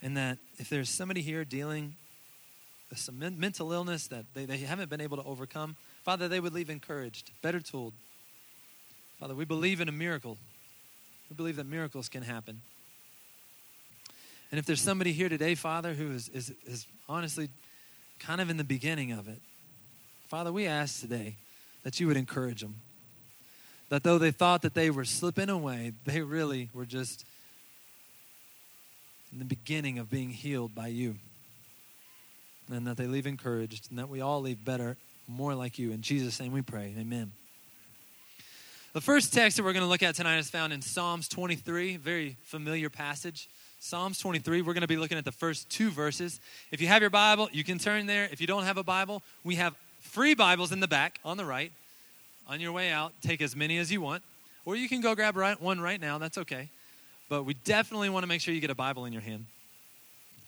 and 0.00 0.16
that 0.16 0.38
if 0.56 0.70
there's 0.70 0.88
somebody 0.88 1.20
here 1.20 1.44
dealing 1.44 1.94
with 2.88 2.98
some 2.98 3.18
mental 3.18 3.72
illness 3.72 4.06
that 4.06 4.24
they, 4.32 4.46
they 4.46 4.58
haven't 4.58 4.88
been 4.88 5.02
able 5.02 5.18
to 5.18 5.24
overcome, 5.24 5.76
Father, 6.02 6.28
they 6.28 6.40
would 6.40 6.54
leave 6.54 6.70
encouraged, 6.70 7.30
better 7.42 7.60
told. 7.60 7.92
Father, 9.20 9.34
we 9.34 9.44
believe 9.44 9.82
in 9.82 9.88
a 9.88 9.92
miracle. 9.92 10.38
We 11.28 11.36
believe 11.36 11.56
that 11.56 11.66
miracles 11.66 12.08
can 12.08 12.22
happen. 12.22 12.62
And 14.52 14.58
if 14.58 14.66
there's 14.66 14.82
somebody 14.82 15.12
here 15.12 15.30
today, 15.30 15.54
Father, 15.54 15.94
who 15.94 16.12
is, 16.12 16.28
is, 16.28 16.52
is 16.66 16.86
honestly 17.08 17.48
kind 18.20 18.38
of 18.38 18.50
in 18.50 18.58
the 18.58 18.64
beginning 18.64 19.10
of 19.10 19.26
it, 19.26 19.40
Father, 20.28 20.52
we 20.52 20.66
ask 20.66 21.00
today 21.00 21.36
that 21.84 21.98
you 21.98 22.06
would 22.06 22.18
encourage 22.18 22.60
them. 22.60 22.76
That 23.88 24.02
though 24.02 24.18
they 24.18 24.30
thought 24.30 24.60
that 24.62 24.74
they 24.74 24.90
were 24.90 25.06
slipping 25.06 25.48
away, 25.48 25.92
they 26.04 26.20
really 26.20 26.68
were 26.74 26.84
just 26.84 27.24
in 29.32 29.38
the 29.38 29.44
beginning 29.46 29.98
of 29.98 30.10
being 30.10 30.28
healed 30.28 30.74
by 30.74 30.88
you. 30.88 31.16
And 32.70 32.86
that 32.86 32.98
they 32.98 33.06
leave 33.06 33.26
encouraged, 33.26 33.90
and 33.90 33.98
that 33.98 34.08
we 34.08 34.20
all 34.20 34.42
leave 34.42 34.64
better 34.64 34.96
more 35.26 35.54
like 35.54 35.78
you. 35.78 35.92
In 35.92 36.02
Jesus' 36.02 36.38
name 36.38 36.52
we 36.52 36.62
pray. 36.62 36.94
Amen. 36.98 37.32
The 38.92 39.00
first 39.00 39.32
text 39.32 39.56
that 39.56 39.62
we're 39.62 39.72
going 39.72 39.84
to 39.84 39.88
look 39.88 40.02
at 40.02 40.14
tonight 40.14 40.36
is 40.38 40.50
found 40.50 40.74
in 40.74 40.82
Psalms 40.82 41.26
23, 41.28 41.96
very 41.96 42.36
familiar 42.42 42.90
passage. 42.90 43.48
Psalms 43.84 44.20
23, 44.20 44.62
we're 44.62 44.74
going 44.74 44.82
to 44.82 44.86
be 44.86 44.96
looking 44.96 45.18
at 45.18 45.24
the 45.24 45.32
first 45.32 45.68
two 45.68 45.90
verses. 45.90 46.38
If 46.70 46.80
you 46.80 46.86
have 46.86 47.00
your 47.00 47.10
Bible, 47.10 47.48
you 47.50 47.64
can 47.64 47.80
turn 47.80 48.06
there. 48.06 48.28
If 48.30 48.40
you 48.40 48.46
don't 48.46 48.62
have 48.62 48.76
a 48.76 48.84
Bible, 48.84 49.22
we 49.42 49.56
have 49.56 49.74
free 49.98 50.34
Bibles 50.34 50.70
in 50.70 50.78
the 50.78 50.86
back 50.86 51.18
on 51.24 51.36
the 51.36 51.44
right. 51.44 51.72
On 52.46 52.60
your 52.60 52.70
way 52.70 52.92
out, 52.92 53.12
take 53.22 53.42
as 53.42 53.56
many 53.56 53.78
as 53.78 53.90
you 53.90 54.00
want. 54.00 54.22
Or 54.64 54.76
you 54.76 54.88
can 54.88 55.00
go 55.00 55.16
grab 55.16 55.36
one 55.58 55.80
right 55.80 56.00
now, 56.00 56.16
that's 56.18 56.38
okay. 56.38 56.68
But 57.28 57.42
we 57.42 57.54
definitely 57.54 58.08
want 58.08 58.22
to 58.22 58.28
make 58.28 58.40
sure 58.40 58.54
you 58.54 58.60
get 58.60 58.70
a 58.70 58.74
Bible 58.76 59.04
in 59.04 59.12
your 59.12 59.20
hand. 59.20 59.46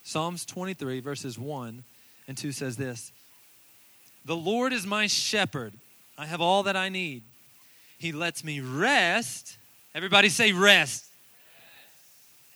Psalms 0.05 0.45
23, 0.45 1.01
verses 1.01 1.37
1 1.37 1.83
and 2.29 2.37
2 2.37 2.53
says 2.53 2.77
this 2.77 3.11
The 4.25 4.37
Lord 4.37 4.73
is 4.73 4.87
my 4.87 5.09
shepherd. 5.09 5.73
I 6.17 6.27
have 6.27 6.41
all 6.41 6.63
that 6.63 6.77
I 6.77 6.89
need. 6.89 7.25
He 7.99 8.13
lets 8.13 8.45
me 8.45 8.61
rest. 8.61 9.57
Everybody 9.93 10.29
say 10.29 10.53
rest. 10.53 11.07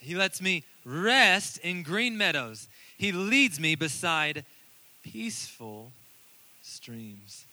He 0.00 0.14
lets 0.14 0.40
me 0.40 0.64
rest 0.84 1.58
in 1.58 1.82
green 1.82 2.16
meadows. 2.16 2.68
He 2.96 3.12
leads 3.12 3.60
me 3.60 3.74
beside 3.74 4.44
peaceful 5.02 5.92
streams. 6.62 7.44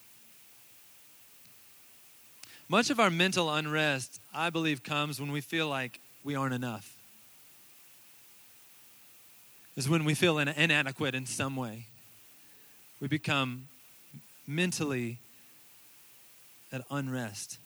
Much 2.68 2.90
of 2.90 3.00
our 3.00 3.12
mental 3.12 3.54
unrest, 3.54 4.20
I 4.34 4.50
believe, 4.50 4.84
comes 4.84 5.20
when 5.20 5.32
we 5.32 5.42
feel 5.42 5.68
like 5.68 6.00
we 6.24 6.36
aren't 6.36 6.54
enough. 6.54 6.98
Is 9.75 9.90
when 9.90 10.06
we 10.06 10.16
feel 10.16 10.40
inadequate 10.40 11.14
in 11.14 11.25
some 11.25 11.56
way. 11.56 11.88
We 13.00 13.08
become 13.08 13.68
mentally 14.48 15.20
at 16.72 16.82
unrest. 16.90 17.60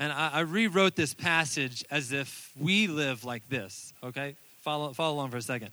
And 0.00 0.10
I, 0.12 0.30
I, 0.32 0.40
rewrote 0.40 0.96
this 0.96 1.12
passage 1.12 1.84
as 1.90 2.10
if 2.10 2.50
we 2.58 2.86
live 2.86 3.22
like 3.22 3.46
this, 3.50 3.92
okay? 4.02 4.34
Follow, 4.62 4.94
follow 4.94 5.14
along 5.14 5.30
for 5.30 5.36
a 5.36 5.42
second. 5.42 5.72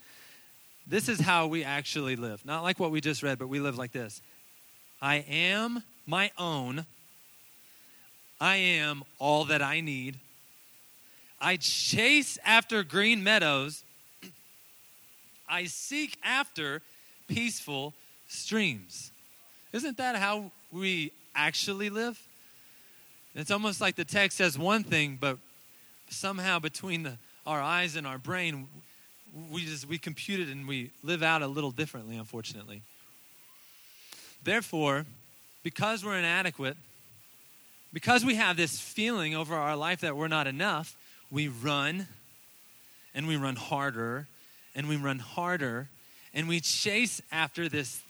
This 0.85 1.07
is 1.07 1.21
how 1.21 1.47
we 1.47 1.63
actually 1.63 2.17
live. 2.17 2.45
Not 2.45 2.61
like 2.61 2.77
what 2.77 2.91
we 2.91 2.99
just 2.99 3.23
read, 3.23 3.39
but 3.39 3.47
we 3.47 3.61
live 3.61 3.77
like 3.77 3.93
this 3.93 4.21
I 5.01 5.25
am 5.29 5.81
my 6.05 6.29
own. 6.37 6.85
I 8.39 8.57
am 8.57 9.03
all 9.17 9.45
that 9.45 9.61
I 9.61 9.79
need. 9.79 10.19
I 11.39 11.55
chase 11.55 12.37
after 12.45 12.83
green 12.83 13.23
meadows. 13.23 13.83
I 15.49 15.65
seek 15.65 16.17
after 16.21 16.81
peaceful 17.27 17.93
streams. 18.27 19.11
Isn't 19.71 19.97
that 19.97 20.17
how 20.17 20.51
we 20.71 21.13
actually 21.33 21.89
live? 21.89 22.26
It's 23.37 23.51
almost 23.51 23.79
like 23.79 23.95
the 23.95 24.03
text 24.03 24.39
says 24.39 24.57
one 24.57 24.83
thing, 24.83 25.19
but 25.21 25.37
somehow 26.09 26.57
between 26.57 27.03
the, 27.03 27.17
our 27.45 27.61
eyes 27.61 27.95
and 27.95 28.07
our 28.07 28.17
brain, 28.17 28.67
we 29.51 29.63
just 29.63 29.87
we 29.87 29.99
compute 29.99 30.39
it 30.39 30.47
and 30.49 30.67
we 30.67 30.89
live 31.03 31.21
out 31.21 31.43
a 31.43 31.47
little 31.47 31.69
differently, 31.69 32.17
unfortunately. 32.17 32.81
Therefore, 34.43 35.05
because 35.61 36.03
we're 36.03 36.17
inadequate, 36.17 36.77
because 37.93 38.25
we 38.25 38.33
have 38.33 38.57
this 38.57 38.79
feeling 38.79 39.35
over 39.35 39.53
our 39.53 39.75
life 39.75 40.01
that 40.01 40.17
we're 40.17 40.27
not 40.27 40.47
enough, 40.47 40.97
we 41.29 41.47
run 41.47 42.07
and 43.13 43.27
we 43.27 43.35
run 43.35 43.55
harder 43.55 44.25
and 44.73 44.89
we 44.89 44.95
run 44.95 45.19
harder 45.19 45.89
and 46.33 46.47
we 46.47 46.59
chase 46.59 47.21
after 47.31 47.69
this 47.69 48.01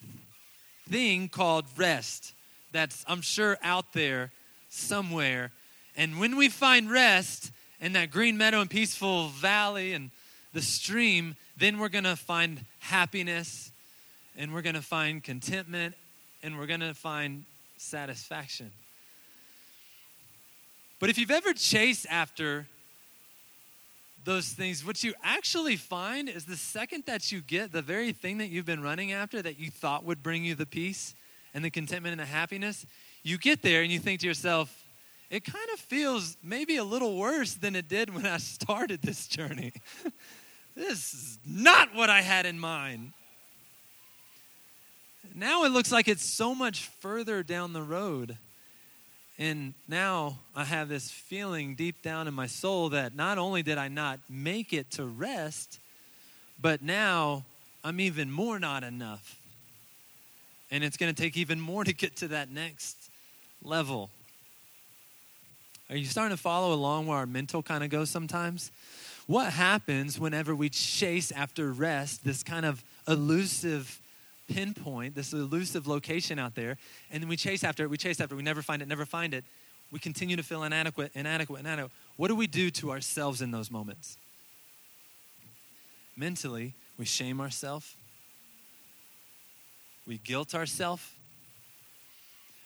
thing 0.89 1.27
called 1.27 1.65
rest 1.75 2.33
that's, 2.71 3.03
I'm 3.07 3.21
sure, 3.21 3.57
out 3.63 3.91
there 3.93 4.31
somewhere. 4.69 5.51
And 5.95 6.19
when 6.19 6.35
we 6.35 6.49
find 6.49 6.91
rest 6.91 7.51
in 7.79 7.93
that 7.93 8.11
green 8.11 8.37
meadow 8.37 8.61
and 8.61 8.69
peaceful 8.69 9.29
valley 9.29 9.93
and 9.93 10.11
the 10.53 10.61
stream, 10.61 11.35
then 11.57 11.79
we're 11.79 11.89
going 11.89 12.03
to 12.03 12.15
find 12.15 12.65
happiness 12.79 13.71
and 14.37 14.53
we're 14.53 14.61
going 14.61 14.75
to 14.75 14.81
find 14.81 15.23
contentment 15.23 15.95
and 16.43 16.57
we're 16.57 16.67
going 16.67 16.79
to 16.79 16.93
find 16.93 17.45
satisfaction. 17.77 18.71
But 20.99 21.09
if 21.09 21.17
you've 21.17 21.31
ever 21.31 21.53
chased 21.53 22.07
after 22.09 22.67
those 24.23 24.49
things, 24.49 24.85
what 24.85 25.03
you 25.03 25.13
actually 25.23 25.75
find 25.75 26.27
is 26.27 26.45
the 26.45 26.57
second 26.57 27.05
that 27.05 27.31
you 27.31 27.41
get 27.41 27.71
the 27.71 27.81
very 27.81 28.11
thing 28.11 28.39
that 28.39 28.47
you've 28.47 28.65
been 28.65 28.81
running 28.81 29.11
after 29.11 29.41
that 29.41 29.59
you 29.59 29.71
thought 29.71 30.03
would 30.03 30.23
bring 30.23 30.43
you 30.43 30.55
the 30.55 30.65
peace 30.65 31.15
and 31.53 31.63
the 31.63 31.69
contentment 31.69 32.11
and 32.11 32.19
the 32.19 32.25
happiness, 32.25 32.85
you 33.27 33.37
get 33.37 33.61
there 33.61 33.81
and 33.81 33.91
you 33.91 33.99
think 33.99 34.21
to 34.21 34.27
yourself, 34.27 34.73
it 35.29 35.43
kind 35.43 35.69
of 35.73 35.79
feels 35.79 36.37
maybe 36.41 36.77
a 36.77 36.83
little 36.83 37.17
worse 37.17 37.53
than 37.55 37.75
it 37.75 37.89
did 37.89 38.13
when 38.13 38.25
I 38.25 38.37
started 38.37 39.01
this 39.01 39.27
journey. 39.27 39.73
this 40.75 41.13
is 41.13 41.39
not 41.45 41.93
what 41.93 42.09
I 42.09 42.21
had 42.21 42.45
in 42.45 42.59
mind. 42.59 43.11
Now 45.35 45.65
it 45.65 45.69
looks 45.69 45.91
like 45.91 46.07
it's 46.07 46.23
so 46.23 46.55
much 46.55 46.87
further 46.99 47.43
down 47.43 47.73
the 47.73 47.81
road. 47.81 48.37
And 49.37 49.75
now 49.87 50.39
I 50.55 50.63
have 50.63 50.89
this 50.89 51.11
feeling 51.11 51.75
deep 51.75 52.01
down 52.01 52.27
in 52.27 52.33
my 52.33 52.47
soul 52.47 52.89
that 52.89 53.15
not 53.15 53.37
only 53.37 53.61
did 53.61 53.77
I 53.77 53.87
not 53.87 54.19
make 54.29 54.73
it 54.73 54.89
to 54.91 55.05
rest, 55.05 55.79
but 56.59 56.81
now 56.81 57.45
I'm 57.83 57.99
even 57.99 58.31
more 58.31 58.57
not 58.57 58.83
enough. 58.83 59.35
And 60.71 60.83
it's 60.83 60.97
going 60.97 61.13
to 61.13 61.21
take 61.21 61.37
even 61.37 61.59
more 61.59 61.83
to 61.83 61.93
get 61.93 62.15
to 62.17 62.29
that 62.29 62.49
next 62.49 63.06
level. 63.63 64.09
Are 65.89 65.95
you 65.95 66.05
starting 66.05 66.35
to 66.35 66.41
follow 66.41 66.73
along 66.73 67.07
where 67.07 67.17
our 67.17 67.25
mental 67.25 67.63
kind 67.63 67.83
of 67.83 67.89
goes 67.89 68.09
sometimes? 68.09 68.71
What 69.25 69.53
happens 69.53 70.19
whenever 70.19 70.55
we 70.55 70.69
chase 70.69 71.31
after 71.31 71.71
rest, 71.71 72.23
this 72.23 72.43
kind 72.43 72.65
of 72.65 72.83
elusive 73.07 74.01
pinpoint, 74.49 75.15
this 75.15 75.33
elusive 75.33 75.87
location 75.87 76.39
out 76.39 76.55
there, 76.55 76.77
and 77.11 77.21
then 77.21 77.29
we 77.29 77.35
chase 77.35 77.63
after 77.63 77.83
it, 77.83 77.89
we 77.89 77.97
chase 77.97 78.21
after 78.21 78.35
it, 78.35 78.37
we 78.37 78.43
never 78.43 78.61
find 78.61 78.81
it, 78.81 78.87
never 78.87 79.05
find 79.05 79.33
it. 79.33 79.43
We 79.91 79.99
continue 79.99 80.35
to 80.35 80.43
feel 80.43 80.63
inadequate, 80.63 81.11
inadequate, 81.15 81.59
inadequate. 81.61 81.91
What 82.17 82.27
do 82.29 82.35
we 82.35 82.47
do 82.47 82.69
to 82.71 82.91
ourselves 82.91 83.41
in 83.41 83.51
those 83.51 83.71
moments? 83.71 84.17
Mentally, 86.15 86.73
we 86.97 87.05
shame 87.05 87.39
ourselves, 87.39 87.95
we 90.05 90.17
guilt 90.17 90.55
ourselves, 90.55 91.03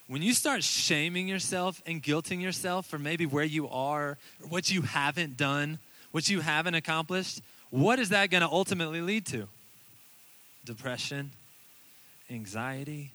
when 0.08 0.22
you 0.22 0.34
start 0.34 0.64
shaming 0.64 1.28
yourself 1.28 1.82
and 1.86 2.04
guilting 2.04 2.42
yourself 2.42 2.86
for 2.86 3.00
maybe 3.00 3.26
where 3.26 3.46
you 3.46 3.70
are, 3.70 4.18
or 4.42 4.48
what 4.50 4.72
you 4.72 4.82
haven't 4.82 5.38
done, 5.38 5.80
what 6.12 6.30
you 6.30 6.42
haven't 6.42 6.76
accomplished, 6.76 7.42
what 7.70 8.00
is 8.00 8.10
that 8.10 8.30
going 8.30 8.42
to 8.42 8.50
ultimately 8.50 9.02
lead 9.02 9.26
to? 9.28 9.48
Depression, 10.66 11.32
anxiety, 12.30 13.12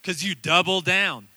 because 0.00 0.24
you 0.24 0.34
double 0.34 0.80
down. 0.80 1.28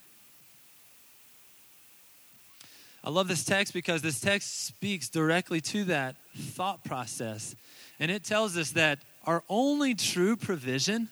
I 3.04 3.12
love 3.12 3.28
this 3.28 3.46
text 3.46 3.72
because 3.74 4.02
this 4.02 4.20
text 4.20 4.66
speaks 4.66 5.10
directly 5.10 5.62
to 5.62 5.84
that 5.86 6.16
thought 6.36 6.84
process. 6.84 7.56
And 8.00 8.10
it 8.10 8.24
tells 8.24 8.58
us 8.58 8.72
that 8.72 9.00
our 9.26 9.44
only 9.48 9.94
true 9.94 10.36
provision 10.36 11.10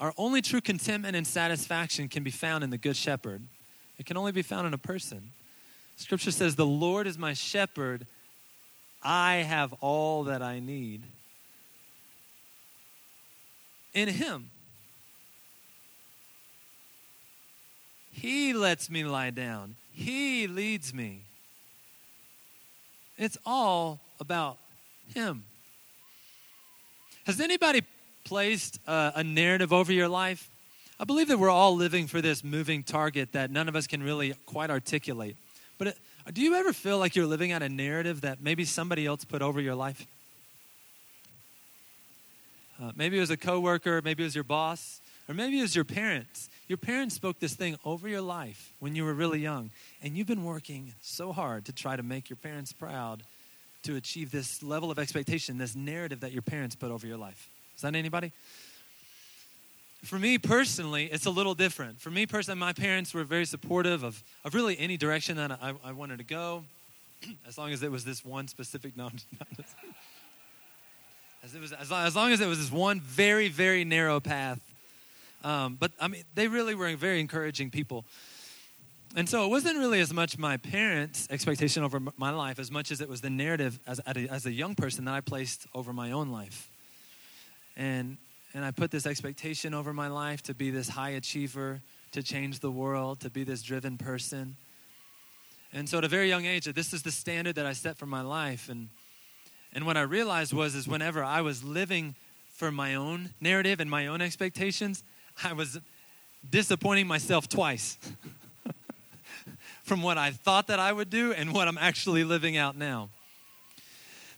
our 0.00 0.14
only 0.16 0.40
true 0.40 0.62
contentment 0.62 1.14
and 1.14 1.26
satisfaction 1.26 2.08
can 2.08 2.22
be 2.22 2.30
found 2.30 2.64
in 2.64 2.70
the 2.70 2.78
Good 2.78 2.96
Shepherd. 2.96 3.42
It 3.98 4.06
can 4.06 4.16
only 4.16 4.32
be 4.32 4.40
found 4.40 4.66
in 4.66 4.72
a 4.72 4.78
person. 4.78 5.30
Scripture 5.96 6.30
says, 6.30 6.56
The 6.56 6.64
Lord 6.64 7.06
is 7.06 7.18
my 7.18 7.34
shepherd. 7.34 8.06
I 9.02 9.36
have 9.36 9.74
all 9.80 10.24
that 10.24 10.42
I 10.42 10.58
need. 10.58 11.02
In 13.92 14.08
Him. 14.08 14.50
He 18.10 18.54
lets 18.54 18.90
me 18.90 19.04
lie 19.04 19.30
down, 19.30 19.76
He 19.92 20.46
leads 20.46 20.94
me. 20.94 21.24
It's 23.18 23.36
all 23.44 24.00
about 24.18 24.56
Him. 25.14 25.44
Has 27.26 27.38
anybody 27.38 27.82
placed 28.24 28.78
a, 28.86 29.12
a 29.16 29.24
narrative 29.24 29.72
over 29.72 29.92
your 29.92 30.08
life? 30.08 30.48
I 30.98 31.04
believe 31.04 31.28
that 31.28 31.38
we're 31.38 31.50
all 31.50 31.74
living 31.74 32.06
for 32.06 32.20
this 32.20 32.44
moving 32.44 32.82
target 32.82 33.32
that 33.32 33.50
none 33.50 33.68
of 33.68 33.76
us 33.76 33.86
can 33.86 34.02
really 34.02 34.34
quite 34.44 34.70
articulate. 34.70 35.36
But 35.78 35.88
it, 35.88 35.98
uh, 36.26 36.30
do 36.30 36.42
you 36.42 36.54
ever 36.54 36.72
feel 36.72 36.98
like 36.98 37.16
you're 37.16 37.26
living 37.26 37.52
out 37.52 37.62
a 37.62 37.68
narrative 37.68 38.20
that 38.20 38.42
maybe 38.42 38.64
somebody 38.64 39.06
else 39.06 39.24
put 39.24 39.40
over 39.40 39.60
your 39.60 39.74
life? 39.74 40.06
Uh, 42.80 42.92
maybe 42.94 43.16
it 43.16 43.20
was 43.20 43.30
a 43.30 43.36
coworker, 43.36 44.00
maybe 44.02 44.22
it 44.22 44.26
was 44.26 44.34
your 44.34 44.44
boss, 44.44 45.00
or 45.28 45.34
maybe 45.34 45.58
it 45.58 45.62
was 45.62 45.74
your 45.74 45.84
parents. 45.84 46.48
Your 46.68 46.78
parents 46.78 47.14
spoke 47.14 47.40
this 47.40 47.54
thing 47.54 47.76
over 47.84 48.08
your 48.08 48.20
life 48.20 48.72
when 48.78 48.94
you 48.94 49.04
were 49.04 49.14
really 49.14 49.40
young, 49.40 49.70
and 50.02 50.16
you've 50.16 50.26
been 50.26 50.44
working 50.44 50.92
so 51.00 51.32
hard 51.32 51.64
to 51.66 51.72
try 51.72 51.96
to 51.96 52.02
make 52.02 52.30
your 52.30 52.36
parents 52.36 52.72
proud 52.72 53.22
to 53.82 53.96
achieve 53.96 54.30
this 54.30 54.62
level 54.62 54.90
of 54.90 54.98
expectation, 54.98 55.58
this 55.58 55.74
narrative 55.74 56.20
that 56.20 56.32
your 56.32 56.42
parents 56.42 56.76
put 56.76 56.90
over 56.90 57.06
your 57.06 57.16
life. 57.16 57.48
Is 57.80 57.82
that 57.82 57.94
anybody? 57.94 58.30
For 60.04 60.18
me 60.18 60.36
personally, 60.36 61.06
it's 61.06 61.24
a 61.24 61.30
little 61.30 61.54
different. 61.54 61.98
For 61.98 62.10
me 62.10 62.26
personally, 62.26 62.60
my 62.60 62.74
parents 62.74 63.14
were 63.14 63.24
very 63.24 63.46
supportive 63.46 64.02
of, 64.02 64.22
of 64.44 64.54
really 64.54 64.78
any 64.78 64.98
direction 64.98 65.38
that 65.38 65.50
I, 65.50 65.72
I 65.82 65.92
wanted 65.92 66.18
to 66.18 66.24
go, 66.24 66.64
as 67.48 67.56
long 67.56 67.72
as 67.72 67.82
it 67.82 67.90
was 67.90 68.04
this 68.04 68.22
one 68.22 68.48
specific, 68.48 68.94
no, 68.98 69.06
as, 71.42 71.54
it 71.54 71.60
was, 71.62 71.72
as, 71.72 71.90
long, 71.90 72.06
as 72.06 72.14
long 72.14 72.32
as 72.32 72.42
it 72.42 72.46
was 72.48 72.58
this 72.58 72.70
one 72.70 73.00
very, 73.00 73.48
very 73.48 73.82
narrow 73.84 74.20
path. 74.20 74.60
Um, 75.42 75.78
but 75.80 75.90
I 75.98 76.08
mean, 76.08 76.24
they 76.34 76.48
really 76.48 76.74
were 76.74 76.94
very 76.96 77.18
encouraging 77.18 77.70
people. 77.70 78.04
And 79.16 79.26
so 79.26 79.46
it 79.46 79.48
wasn't 79.48 79.78
really 79.78 80.00
as 80.00 80.12
much 80.12 80.36
my 80.36 80.58
parents' 80.58 81.26
expectation 81.30 81.82
over 81.82 81.98
my 82.18 82.30
life 82.30 82.58
as 82.58 82.70
much 82.70 82.90
as 82.90 83.00
it 83.00 83.08
was 83.08 83.22
the 83.22 83.30
narrative 83.30 83.80
as, 83.86 84.00
as 84.00 84.44
a 84.44 84.52
young 84.52 84.74
person 84.74 85.06
that 85.06 85.14
I 85.14 85.22
placed 85.22 85.66
over 85.74 85.94
my 85.94 86.12
own 86.12 86.28
life. 86.28 86.68
And 87.80 88.18
and 88.52 88.64
I 88.64 88.72
put 88.72 88.90
this 88.90 89.06
expectation 89.06 89.74
over 89.74 89.92
my 89.92 90.08
life 90.08 90.42
to 90.44 90.54
be 90.54 90.70
this 90.70 90.88
high 90.88 91.10
achiever, 91.10 91.80
to 92.12 92.22
change 92.22 92.58
the 92.58 92.70
world, 92.70 93.20
to 93.20 93.30
be 93.30 93.44
this 93.44 93.62
driven 93.62 93.96
person. 93.96 94.56
And 95.72 95.88
so 95.88 95.98
at 95.98 96.04
a 96.04 96.08
very 96.08 96.28
young 96.28 96.46
age, 96.46 96.64
this 96.64 96.92
is 96.92 97.02
the 97.02 97.12
standard 97.12 97.54
that 97.54 97.66
I 97.66 97.72
set 97.72 97.96
for 97.96 98.06
my 98.06 98.22
life. 98.22 98.68
And, 98.68 98.88
and 99.72 99.86
what 99.86 99.96
I 99.96 100.02
realized 100.02 100.52
was 100.52 100.74
is 100.74 100.88
whenever 100.88 101.22
I 101.22 101.42
was 101.42 101.62
living 101.62 102.16
for 102.52 102.72
my 102.72 102.96
own 102.96 103.30
narrative 103.40 103.78
and 103.78 103.88
my 103.88 104.08
own 104.08 104.20
expectations, 104.20 105.04
I 105.44 105.52
was 105.52 105.78
disappointing 106.48 107.06
myself 107.06 107.48
twice 107.48 107.98
from 109.84 110.02
what 110.02 110.18
I 110.18 110.32
thought 110.32 110.66
that 110.66 110.80
I 110.80 110.92
would 110.92 111.08
do 111.08 111.32
and 111.32 111.54
what 111.54 111.68
I'm 111.68 111.78
actually 111.78 112.24
living 112.24 112.56
out 112.56 112.76
now. 112.76 113.10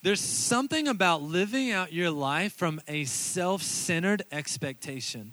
There's 0.03 0.21
something 0.21 0.89
about 0.89 1.23
living 1.23 1.71
out 1.71 1.93
your 1.93 2.11
life 2.11 2.53
from 2.55 2.81
a 2.89 3.05
self 3.05 3.63
centered 3.63 4.23
expectation. 4.33 5.33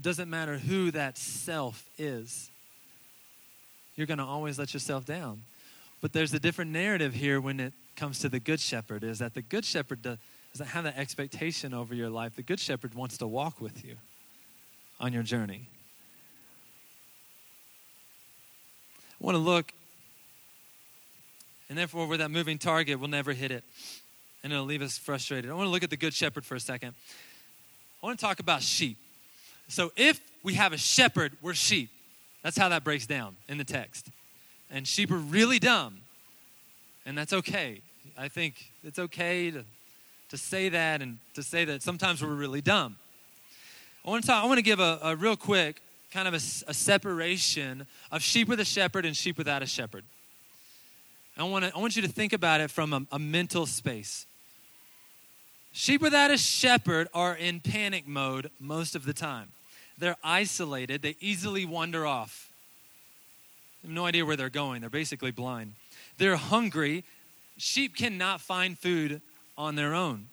Doesn't 0.00 0.28
matter 0.28 0.58
who 0.58 0.90
that 0.92 1.16
self 1.16 1.88
is, 1.96 2.50
you're 3.94 4.06
going 4.06 4.18
to 4.18 4.24
always 4.24 4.58
let 4.58 4.74
yourself 4.74 5.04
down. 5.04 5.42
But 6.00 6.12
there's 6.12 6.32
a 6.32 6.38
different 6.38 6.70
narrative 6.70 7.14
here 7.14 7.40
when 7.40 7.58
it 7.58 7.72
comes 7.96 8.20
to 8.20 8.28
the 8.28 8.38
Good 8.38 8.60
Shepherd 8.60 9.02
is 9.02 9.18
that 9.18 9.34
the 9.34 9.42
Good 9.42 9.64
Shepherd 9.64 10.02
doesn't 10.02 10.66
have 10.68 10.84
that 10.84 10.96
expectation 10.96 11.74
over 11.74 11.94
your 11.94 12.08
life. 12.08 12.36
The 12.36 12.42
Good 12.42 12.60
Shepherd 12.60 12.94
wants 12.94 13.18
to 13.18 13.26
walk 13.26 13.60
with 13.60 13.84
you 13.84 13.96
on 15.00 15.12
your 15.12 15.24
journey. 15.24 15.68
I 19.20 19.24
want 19.24 19.34
to 19.34 19.40
look 19.40 19.72
and 21.68 21.76
therefore, 21.76 22.06
with 22.06 22.20
that 22.20 22.30
moving 22.30 22.58
target, 22.58 22.98
we'll 22.98 23.08
never 23.08 23.32
hit 23.32 23.50
it. 23.50 23.64
And 24.42 24.52
it'll 24.52 24.64
leave 24.64 24.82
us 24.82 24.96
frustrated. 24.96 25.50
I 25.50 25.54
want 25.54 25.66
to 25.66 25.70
look 25.70 25.82
at 25.82 25.90
the 25.90 25.96
Good 25.96 26.14
Shepherd 26.14 26.44
for 26.44 26.54
a 26.54 26.60
second. 26.60 26.94
I 28.02 28.06
want 28.06 28.18
to 28.18 28.24
talk 28.24 28.40
about 28.40 28.62
sheep. 28.62 28.96
So, 29.68 29.92
if 29.96 30.20
we 30.42 30.54
have 30.54 30.72
a 30.72 30.78
shepherd, 30.78 31.32
we're 31.42 31.54
sheep. 31.54 31.90
That's 32.42 32.56
how 32.56 32.68
that 32.70 32.84
breaks 32.84 33.06
down 33.06 33.36
in 33.48 33.58
the 33.58 33.64
text. 33.64 34.08
And 34.70 34.86
sheep 34.86 35.10
are 35.10 35.16
really 35.16 35.58
dumb. 35.58 35.98
And 37.04 37.16
that's 37.18 37.32
okay. 37.32 37.82
I 38.16 38.28
think 38.28 38.70
it's 38.84 38.98
okay 38.98 39.50
to, 39.50 39.64
to 40.30 40.36
say 40.36 40.68
that 40.70 41.02
and 41.02 41.18
to 41.34 41.42
say 41.42 41.64
that 41.66 41.82
sometimes 41.82 42.22
we're 42.22 42.34
really 42.34 42.60
dumb. 42.60 42.96
I 44.04 44.10
want 44.10 44.22
to 44.24 44.28
talk, 44.28 44.42
I 44.42 44.46
want 44.46 44.58
to 44.58 44.62
give 44.62 44.80
a, 44.80 44.98
a 45.02 45.16
real 45.16 45.36
quick 45.36 45.82
kind 46.12 46.28
of 46.28 46.34
a, 46.34 46.70
a 46.70 46.74
separation 46.74 47.86
of 48.10 48.22
sheep 48.22 48.48
with 48.48 48.60
a 48.60 48.64
shepherd 48.64 49.04
and 49.04 49.16
sheep 49.16 49.36
without 49.36 49.62
a 49.62 49.66
shepherd. 49.66 50.04
I 51.38 51.44
want, 51.44 51.64
to, 51.64 51.72
I 51.74 51.78
want 51.78 51.94
you 51.94 52.02
to 52.02 52.08
think 52.08 52.32
about 52.32 52.60
it 52.60 52.70
from 52.70 52.92
a, 52.92 53.06
a 53.12 53.18
mental 53.18 53.64
space. 53.66 54.26
Sheep 55.72 56.00
without 56.00 56.30
a 56.30 56.38
shepherd 56.38 57.08
are 57.14 57.36
in 57.36 57.60
panic 57.60 58.08
mode 58.08 58.50
most 58.58 58.96
of 58.96 59.04
the 59.04 59.12
time. 59.12 59.52
They're 59.98 60.16
isolated, 60.24 61.02
they 61.02 61.16
easily 61.20 61.64
wander 61.64 62.06
off. 62.06 62.50
They 63.82 63.88
have 63.88 63.94
no 63.94 64.06
idea 64.06 64.26
where 64.26 64.36
they're 64.36 64.48
going, 64.48 64.80
they're 64.80 64.90
basically 64.90 65.30
blind. 65.30 65.74
They're 66.18 66.36
hungry. 66.36 67.04
Sheep 67.56 67.96
cannot 67.96 68.40
find 68.40 68.76
food 68.76 69.20
on 69.56 69.76
their 69.76 69.94
own. 69.94 70.26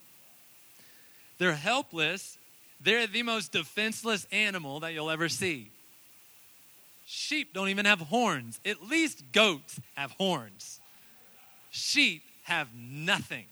They're 1.37 1.53
helpless. 1.53 2.37
They're 2.81 3.07
the 3.07 3.23
most 3.23 3.51
defenseless 3.51 4.27
animal 4.31 4.79
that 4.81 4.93
you'll 4.93 5.09
ever 5.09 5.29
see. 5.29 5.69
Sheep 7.05 7.53
don't 7.53 7.69
even 7.69 7.85
have 7.85 7.99
horns. 7.99 8.59
At 8.65 8.83
least 8.83 9.23
goats 9.31 9.79
have 9.95 10.11
horns. 10.11 10.79
Sheep 11.75 12.23
have 12.43 12.69
nothing. 12.73 13.45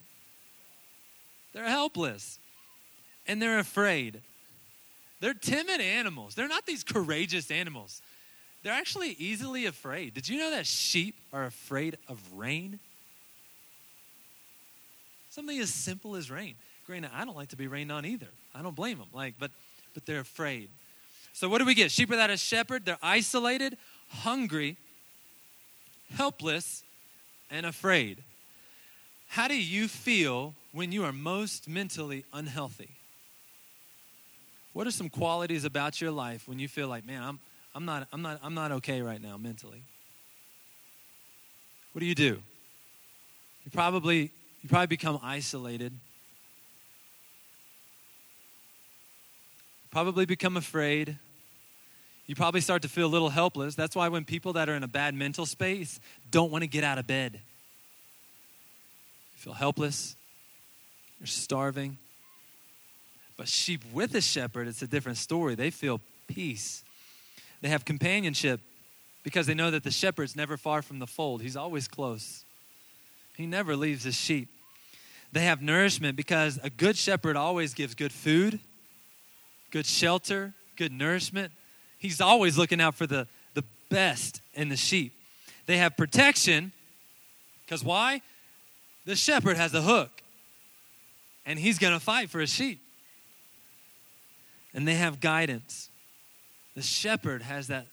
They're 1.53 1.67
helpless 1.67 2.39
and 3.27 3.41
they're 3.41 3.59
afraid. 3.59 4.21
They're 5.19 5.33
timid 5.33 5.81
animals. 5.81 6.33
They're 6.33 6.47
not 6.47 6.65
these 6.65 6.85
courageous 6.85 7.51
animals. 7.51 8.01
They're 8.63 8.73
actually 8.73 9.09
easily 9.19 9.65
afraid. 9.65 10.13
Did 10.13 10.29
you 10.29 10.38
know 10.38 10.51
that 10.51 10.65
sheep 10.65 11.15
are 11.33 11.45
afraid 11.45 11.97
of 12.07 12.19
rain? 12.33 12.79
Something 15.29 15.59
as 15.59 15.73
simple 15.73 16.15
as 16.15 16.31
rain. 16.31 16.55
Granted, 16.88 17.12
I 17.13 17.25
don't 17.25 17.36
like 17.36 17.49
to 17.49 17.57
be 17.57 17.67
rained 17.67 17.91
on 17.91 18.05
either. 18.05 18.29
I 18.55 18.62
don't 18.62 18.75
blame 18.75 18.99
them. 18.99 19.09
Like, 19.13 19.36
but 19.38 19.51
but 19.93 20.05
they're 20.05 20.21
afraid. 20.21 20.69
So 21.33 21.49
what 21.49 21.57
do 21.57 21.65
we 21.65 21.73
get? 21.73 21.91
Sheep 21.91 22.09
without 22.09 22.29
a 22.29 22.38
shepherd. 22.38 22.86
They're 22.86 22.97
isolated, 23.01 23.77
hungry, 24.07 24.77
helpless, 26.15 26.83
and 27.49 27.65
afraid. 27.65 28.23
How 29.27 29.47
do 29.47 29.56
you 29.56 29.88
feel 29.88 30.53
when 30.71 30.91
you 30.91 31.03
are 31.06 31.13
most 31.13 31.67
mentally 31.67 32.25
unhealthy? 32.34 32.89
What 34.73 34.88
are 34.88 34.91
some 34.91 35.10
qualities 35.10 35.65
about 35.65 36.01
your 36.01 36.12
life 36.12 36.47
when 36.47 36.60
you 36.60 36.67
feel 36.67 36.88
like, 36.88 37.06
man, 37.06 37.21
I'm, 37.21 37.39
I'm, 37.75 37.86
not, 37.86 38.08
I'm, 38.12 38.21
not, 38.21 38.39
I'm 38.43 38.53
not 38.53 38.71
okay 38.73 39.01
right 39.01 39.21
now 39.21 39.38
mentally? 39.38 39.84
What 41.93 41.99
do 41.99 42.06
you 42.06 42.15
do? 42.15 42.41
You 43.65 43.71
probably, 43.71 44.32
you 44.62 44.69
probably 44.69 44.88
become 44.88 45.19
isolated. 45.21 45.93
Probably 49.91 50.25
become 50.25 50.58
afraid 50.58 51.19
you 52.25 52.36
probably 52.36 52.62
start 52.62 52.83
to 52.83 52.89
feel 52.89 53.07
a 53.07 53.09
little 53.09 53.29
helpless. 53.29 53.75
That's 53.75 53.95
why 53.95 54.07
when 54.07 54.23
people 54.23 54.53
that 54.53 54.69
are 54.69 54.75
in 54.75 54.83
a 54.83 54.88
bad 54.88 55.13
mental 55.13 55.45
space 55.45 55.99
don't 56.31 56.51
want 56.51 56.63
to 56.63 56.67
get 56.67 56.83
out 56.83 56.97
of 56.97 57.05
bed, 57.05 57.33
you 57.33 57.39
feel 59.36 59.53
helpless, 59.53 60.15
you're 61.19 61.27
starving. 61.27 61.97
But 63.36 63.47
sheep 63.47 63.81
with 63.91 64.15
a 64.15 64.21
shepherd, 64.21 64.67
it's 64.67 64.81
a 64.81 64.88
different 64.88 65.17
story. 65.17 65.55
They 65.55 65.69
feel 65.69 65.99
peace, 66.27 66.83
they 67.62 67.69
have 67.69 67.83
companionship 67.83 68.62
because 69.23 69.47
they 69.47 69.53
know 69.53 69.71
that 69.71 69.83
the 69.83 69.91
shepherd's 69.91 70.36
never 70.36 70.57
far 70.57 70.81
from 70.81 70.99
the 70.99 71.07
fold, 71.07 71.41
he's 71.41 71.57
always 71.57 71.88
close. 71.88 72.43
He 73.36 73.47
never 73.47 73.75
leaves 73.75 74.03
his 74.03 74.15
sheep. 74.15 74.47
They 75.31 75.45
have 75.45 75.59
nourishment 75.59 76.15
because 76.15 76.59
a 76.62 76.69
good 76.69 76.95
shepherd 76.95 77.36
always 77.36 77.73
gives 77.73 77.95
good 77.95 78.12
food, 78.12 78.59
good 79.71 79.88
shelter, 79.88 80.53
good 80.77 80.91
nourishment 80.91 81.51
He's 82.03 82.19
always 82.19 82.57
looking 82.57 82.81
out 82.81 82.95
for 82.95 83.07
the, 83.07 83.27
the 83.53 83.63
best 83.87 84.41
in 84.53 84.67
the 84.67 84.75
sheep. 84.75 85.13
They 85.67 85.77
have 85.77 85.95
protection 85.95 86.73
because 87.65 87.81
why? 87.81 88.21
The 89.05 89.15
shepherd 89.15 89.55
has 89.55 89.73
a 89.73 89.81
hook 89.81 90.09
and 91.45 91.57
he's 91.57 91.79
going 91.79 91.93
to 91.93 92.01
fight 92.01 92.29
for 92.29 92.41
his 92.41 92.49
sheep. 92.49 92.81
And 94.73 94.85
they 94.85 94.95
have 94.95 95.21
guidance. 95.21 95.89
The 96.75 96.81
shepherd 96.81 97.41
has 97.41 97.67
that 97.67 97.87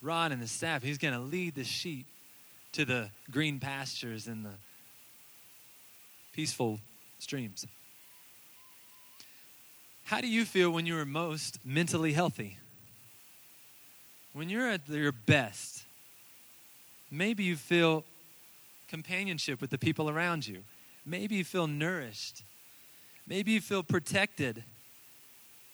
rod 0.00 0.30
and 0.30 0.40
the 0.40 0.46
staff. 0.46 0.84
He's 0.84 0.98
going 0.98 1.14
to 1.14 1.20
lead 1.20 1.56
the 1.56 1.64
sheep 1.64 2.06
to 2.70 2.84
the 2.84 3.10
green 3.32 3.58
pastures 3.58 4.28
and 4.28 4.44
the 4.44 4.54
peaceful 6.32 6.78
streams. 7.18 7.66
How 10.04 10.20
do 10.20 10.28
you 10.28 10.44
feel 10.44 10.70
when 10.70 10.86
you 10.86 10.96
are 10.98 11.04
most 11.04 11.58
mentally 11.64 12.12
healthy? 12.12 12.58
When 14.36 14.50
you're 14.50 14.68
at 14.68 14.86
your 14.86 15.12
best, 15.12 15.84
maybe 17.10 17.42
you 17.42 17.56
feel 17.56 18.04
companionship 18.86 19.62
with 19.62 19.70
the 19.70 19.78
people 19.78 20.10
around 20.10 20.46
you. 20.46 20.58
Maybe 21.06 21.36
you 21.36 21.44
feel 21.44 21.66
nourished. 21.66 22.42
Maybe 23.26 23.52
you 23.52 23.62
feel 23.62 23.82
protected. 23.82 24.62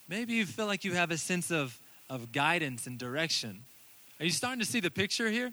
Maybe 0.07 0.35
you 0.35 0.46
feel 0.46 0.66
like 0.66 0.85
you 0.85 0.92
have 0.92 1.11
a 1.11 1.18
sense 1.18 1.51
of, 1.51 1.77
of 2.09 2.31
guidance 2.31 2.87
and 2.87 3.01
direction. 3.01 3.64
Are 4.20 4.25
you 4.25 4.31
starting 4.31 4.61
to 4.61 4.66
see 4.66 4.79
the 4.79 4.92
picture 4.92 5.29
here? 5.29 5.53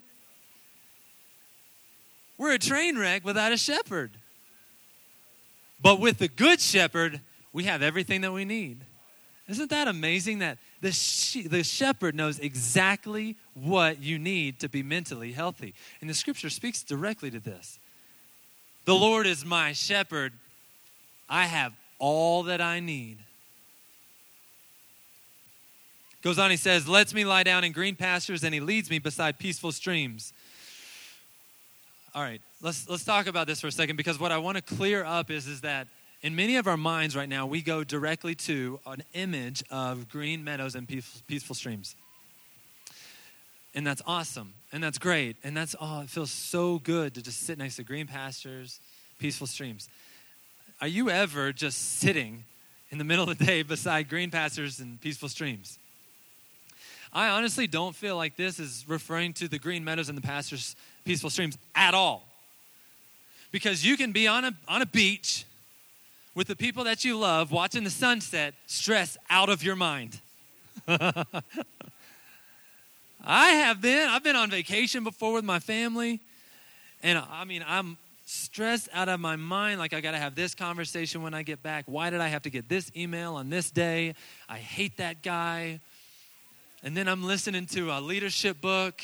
We're 2.38 2.54
a 2.54 2.60
train 2.60 2.96
wreck 2.96 3.24
without 3.24 3.50
a 3.50 3.56
shepherd. 3.56 4.12
But 5.82 5.98
with 5.98 6.18
the 6.18 6.28
good 6.28 6.60
shepherd, 6.60 7.20
we 7.52 7.64
have 7.64 7.82
everything 7.82 8.20
that 8.20 8.32
we 8.32 8.44
need. 8.44 8.84
Isn't 9.48 9.70
that 9.70 9.88
amazing 9.88 10.38
that 10.38 10.58
the, 10.80 10.92
she- 10.92 11.46
the 11.46 11.62
shepherd 11.62 12.14
knows 12.14 12.38
exactly 12.38 13.36
what 13.54 14.02
you 14.02 14.18
need 14.18 14.60
to 14.60 14.68
be 14.68 14.82
mentally 14.82 15.32
healthy? 15.32 15.74
And 16.00 16.08
the 16.08 16.14
scripture 16.14 16.50
speaks 16.50 16.82
directly 16.82 17.30
to 17.30 17.40
this. 17.40 17.78
The 18.86 18.94
Lord 18.94 19.26
is 19.26 19.44
my 19.44 19.72
shepherd. 19.72 20.32
I 21.28 21.44
have 21.44 21.72
all 21.98 22.44
that 22.44 22.60
I 22.60 22.80
need. 22.80 23.18
Goes 26.22 26.38
on, 26.38 26.50
he 26.50 26.56
says, 26.56 26.86
lets 26.88 27.14
me 27.14 27.24
lie 27.24 27.44
down 27.44 27.64
in 27.64 27.72
green 27.72 27.96
pastures 27.96 28.44
and 28.44 28.52
he 28.52 28.60
leads 28.60 28.90
me 28.90 28.98
beside 28.98 29.38
peaceful 29.38 29.72
streams. 29.72 30.32
All 32.14 32.22
right, 32.22 32.42
let's, 32.60 32.88
let's 32.88 33.04
talk 33.04 33.26
about 33.26 33.46
this 33.46 33.60
for 33.60 33.68
a 33.68 33.72
second 33.72 33.96
because 33.96 34.18
what 34.18 34.32
I 34.32 34.38
want 34.38 34.56
to 34.56 34.62
clear 34.62 35.04
up 35.04 35.30
is, 35.30 35.46
is 35.46 35.60
that 35.60 35.86
in 36.22 36.36
many 36.36 36.56
of 36.56 36.66
our 36.66 36.76
minds 36.76 37.16
right 37.16 37.28
now, 37.28 37.46
we 37.46 37.62
go 37.62 37.82
directly 37.82 38.34
to 38.34 38.78
an 38.86 39.02
image 39.14 39.62
of 39.70 40.08
green 40.08 40.44
meadows 40.44 40.74
and 40.74 40.86
peaceful, 40.86 41.54
streams. 41.54 41.96
And 43.74 43.86
that's 43.86 44.02
awesome. 44.06 44.52
And 44.72 44.82
that's 44.82 44.98
great. 44.98 45.36
And 45.42 45.56
that's, 45.56 45.74
oh, 45.80 46.02
it 46.02 46.10
feels 46.10 46.30
so 46.30 46.78
good 46.80 47.14
to 47.14 47.22
just 47.22 47.40
sit 47.40 47.56
next 47.56 47.76
to 47.76 47.84
green 47.84 48.06
pastures, 48.06 48.80
peaceful 49.18 49.46
streams. 49.46 49.88
are 50.80 50.88
you 50.88 51.10
ever 51.10 51.52
just 51.52 51.98
sitting 51.98 52.44
in 52.90 52.98
the 52.98 53.04
middle 53.04 53.28
of 53.28 53.38
the 53.38 53.44
day 53.44 53.62
beside 53.62 54.08
green 54.08 54.30
pastures 54.30 54.80
and 54.80 55.00
peaceful 55.00 55.28
streams? 55.28 55.78
I 57.12 57.28
honestly 57.30 57.66
don't 57.66 57.96
feel 57.96 58.16
like 58.16 58.36
this 58.36 58.60
is 58.60 58.84
referring 58.86 59.32
to 59.34 59.48
the 59.48 59.58
green 59.58 59.84
meadows 59.84 60.08
and 60.08 60.16
the 60.16 60.22
pastures, 60.22 60.76
peaceful 61.04 61.30
streams 61.30 61.56
at 61.74 61.94
all. 61.94 62.28
Because 63.52 63.84
you 63.84 63.96
can 63.96 64.12
be 64.12 64.28
on 64.28 64.44
a, 64.44 64.52
on 64.68 64.80
a 64.80 64.86
beach 64.86 65.44
with 66.34 66.46
the 66.46 66.56
people 66.56 66.84
that 66.84 67.04
you 67.04 67.18
love, 67.18 67.50
watching 67.52 67.84
the 67.84 67.90
sunset, 67.90 68.54
stress 68.66 69.16
out 69.28 69.48
of 69.48 69.62
your 69.62 69.76
mind. 69.76 70.20
I 73.22 73.50
have 73.50 73.82
been. 73.82 74.08
I've 74.08 74.24
been 74.24 74.36
on 74.36 74.50
vacation 74.50 75.04
before 75.04 75.32
with 75.32 75.44
my 75.44 75.58
family. 75.58 76.20
And 77.02 77.18
I 77.18 77.44
mean, 77.44 77.64
I'm 77.66 77.98
stressed 78.24 78.88
out 78.92 79.08
of 79.08 79.20
my 79.20 79.36
mind. 79.36 79.78
Like, 79.78 79.92
I 79.92 80.00
got 80.00 80.12
to 80.12 80.18
have 80.18 80.34
this 80.34 80.54
conversation 80.54 81.22
when 81.22 81.34
I 81.34 81.42
get 81.42 81.62
back. 81.62 81.84
Why 81.86 82.10
did 82.10 82.20
I 82.20 82.28
have 82.28 82.42
to 82.42 82.50
get 82.50 82.68
this 82.68 82.90
email 82.96 83.34
on 83.34 83.50
this 83.50 83.70
day? 83.70 84.14
I 84.48 84.58
hate 84.58 84.96
that 84.98 85.22
guy. 85.22 85.80
And 86.82 86.96
then 86.96 87.08
I'm 87.08 87.22
listening 87.22 87.66
to 87.66 87.90
a 87.90 88.00
leadership 88.00 88.60
book 88.60 89.02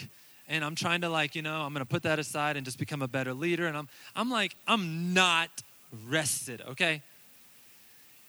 and 0.48 0.64
I'm 0.64 0.74
trying 0.74 1.00
to 1.02 1.08
like, 1.08 1.34
you 1.34 1.42
know, 1.42 1.60
I'm 1.60 1.72
going 1.72 1.84
to 1.84 1.90
put 1.90 2.04
that 2.04 2.18
aside 2.18 2.56
and 2.56 2.64
just 2.64 2.78
become 2.78 3.02
a 3.02 3.08
better 3.08 3.34
leader 3.34 3.66
and 3.66 3.76
I'm 3.76 3.88
I'm 4.14 4.30
like 4.30 4.54
I'm 4.66 5.12
not 5.12 5.50
rested, 6.08 6.62
okay? 6.68 7.02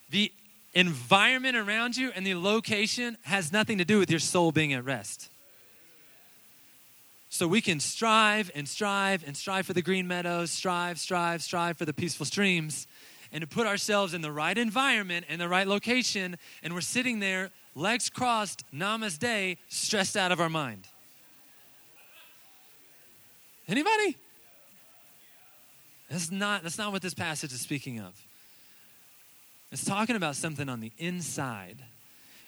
The 0.10 0.32
environment 0.74 1.58
around 1.58 1.98
you 1.98 2.12
and 2.16 2.26
the 2.26 2.36
location 2.36 3.18
has 3.24 3.52
nothing 3.52 3.78
to 3.80 3.86
do 3.86 4.00
with 4.00 4.10
your 4.10 4.20
soul 4.20 4.52
being 4.52 4.74
at 4.74 4.86
rest. 4.86 5.30
So 7.30 7.48
we 7.48 7.62
can 7.62 7.80
strive 7.80 8.52
and 8.56 8.68
strive 8.68 9.24
and 9.26 9.36
strive 9.36 9.66
for 9.66 9.74
the 9.74 9.82
green 9.82 10.08
meadows, 10.08 10.50
strive, 10.52 11.00
strive, 11.00 11.42
strive 11.42 11.78
for 11.78 11.86
the 11.86 11.94
peaceful 11.94 12.26
streams, 12.26 12.88
and 13.32 13.42
to 13.42 13.48
put 13.48 13.68
ourselves 13.68 14.14
in 14.14 14.22
the 14.22 14.32
right 14.32 14.58
environment 14.58 15.26
and 15.28 15.42
the 15.42 15.50
right 15.50 15.68
location, 15.68 16.38
and 16.64 16.74
we're 16.74 16.82
sitting 16.82 17.20
there 17.20 17.52
legs 17.76 18.10
crossed, 18.10 18.64
namaste, 18.74 19.58
stressed 19.68 20.16
out 20.16 20.32
of 20.32 20.40
our 20.40 20.50
mind. 20.50 20.88
Anybody? 23.68 24.16
That's 26.10 26.32
not, 26.32 26.64
that's 26.64 26.78
not 26.78 26.94
what 26.94 27.02
this 27.02 27.14
passage 27.14 27.52
is 27.52 27.60
speaking 27.60 28.00
of. 28.00 28.14
It's 29.72 29.84
talking 29.84 30.16
about 30.16 30.36
something 30.36 30.70
on 30.70 30.80
the 30.80 30.92
inside. 30.98 31.84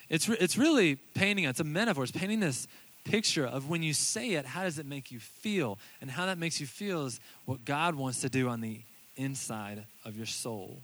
It's, 0.09 0.29
re- 0.29 0.37
it's 0.39 0.57
really 0.57 0.95
painting, 0.95 1.45
it's 1.45 1.59
a 1.59 1.65
metaphor. 1.65 2.03
It's 2.03 2.11
painting 2.11 2.39
this 2.39 2.67
picture 3.03 3.45
of 3.45 3.69
when 3.69 3.83
you 3.83 3.93
say 3.93 4.31
it, 4.31 4.45
how 4.45 4.63
does 4.63 4.79
it 4.79 4.85
make 4.85 5.11
you 5.11 5.19
feel? 5.19 5.77
And 6.01 6.09
how 6.09 6.25
that 6.25 6.37
makes 6.37 6.59
you 6.59 6.67
feel 6.67 7.05
is 7.05 7.19
what 7.45 7.65
God 7.65 7.95
wants 7.95 8.21
to 8.21 8.29
do 8.29 8.47
on 8.47 8.61
the 8.61 8.81
inside 9.15 9.83
of 10.05 10.15
your 10.15 10.25
soul. 10.25 10.79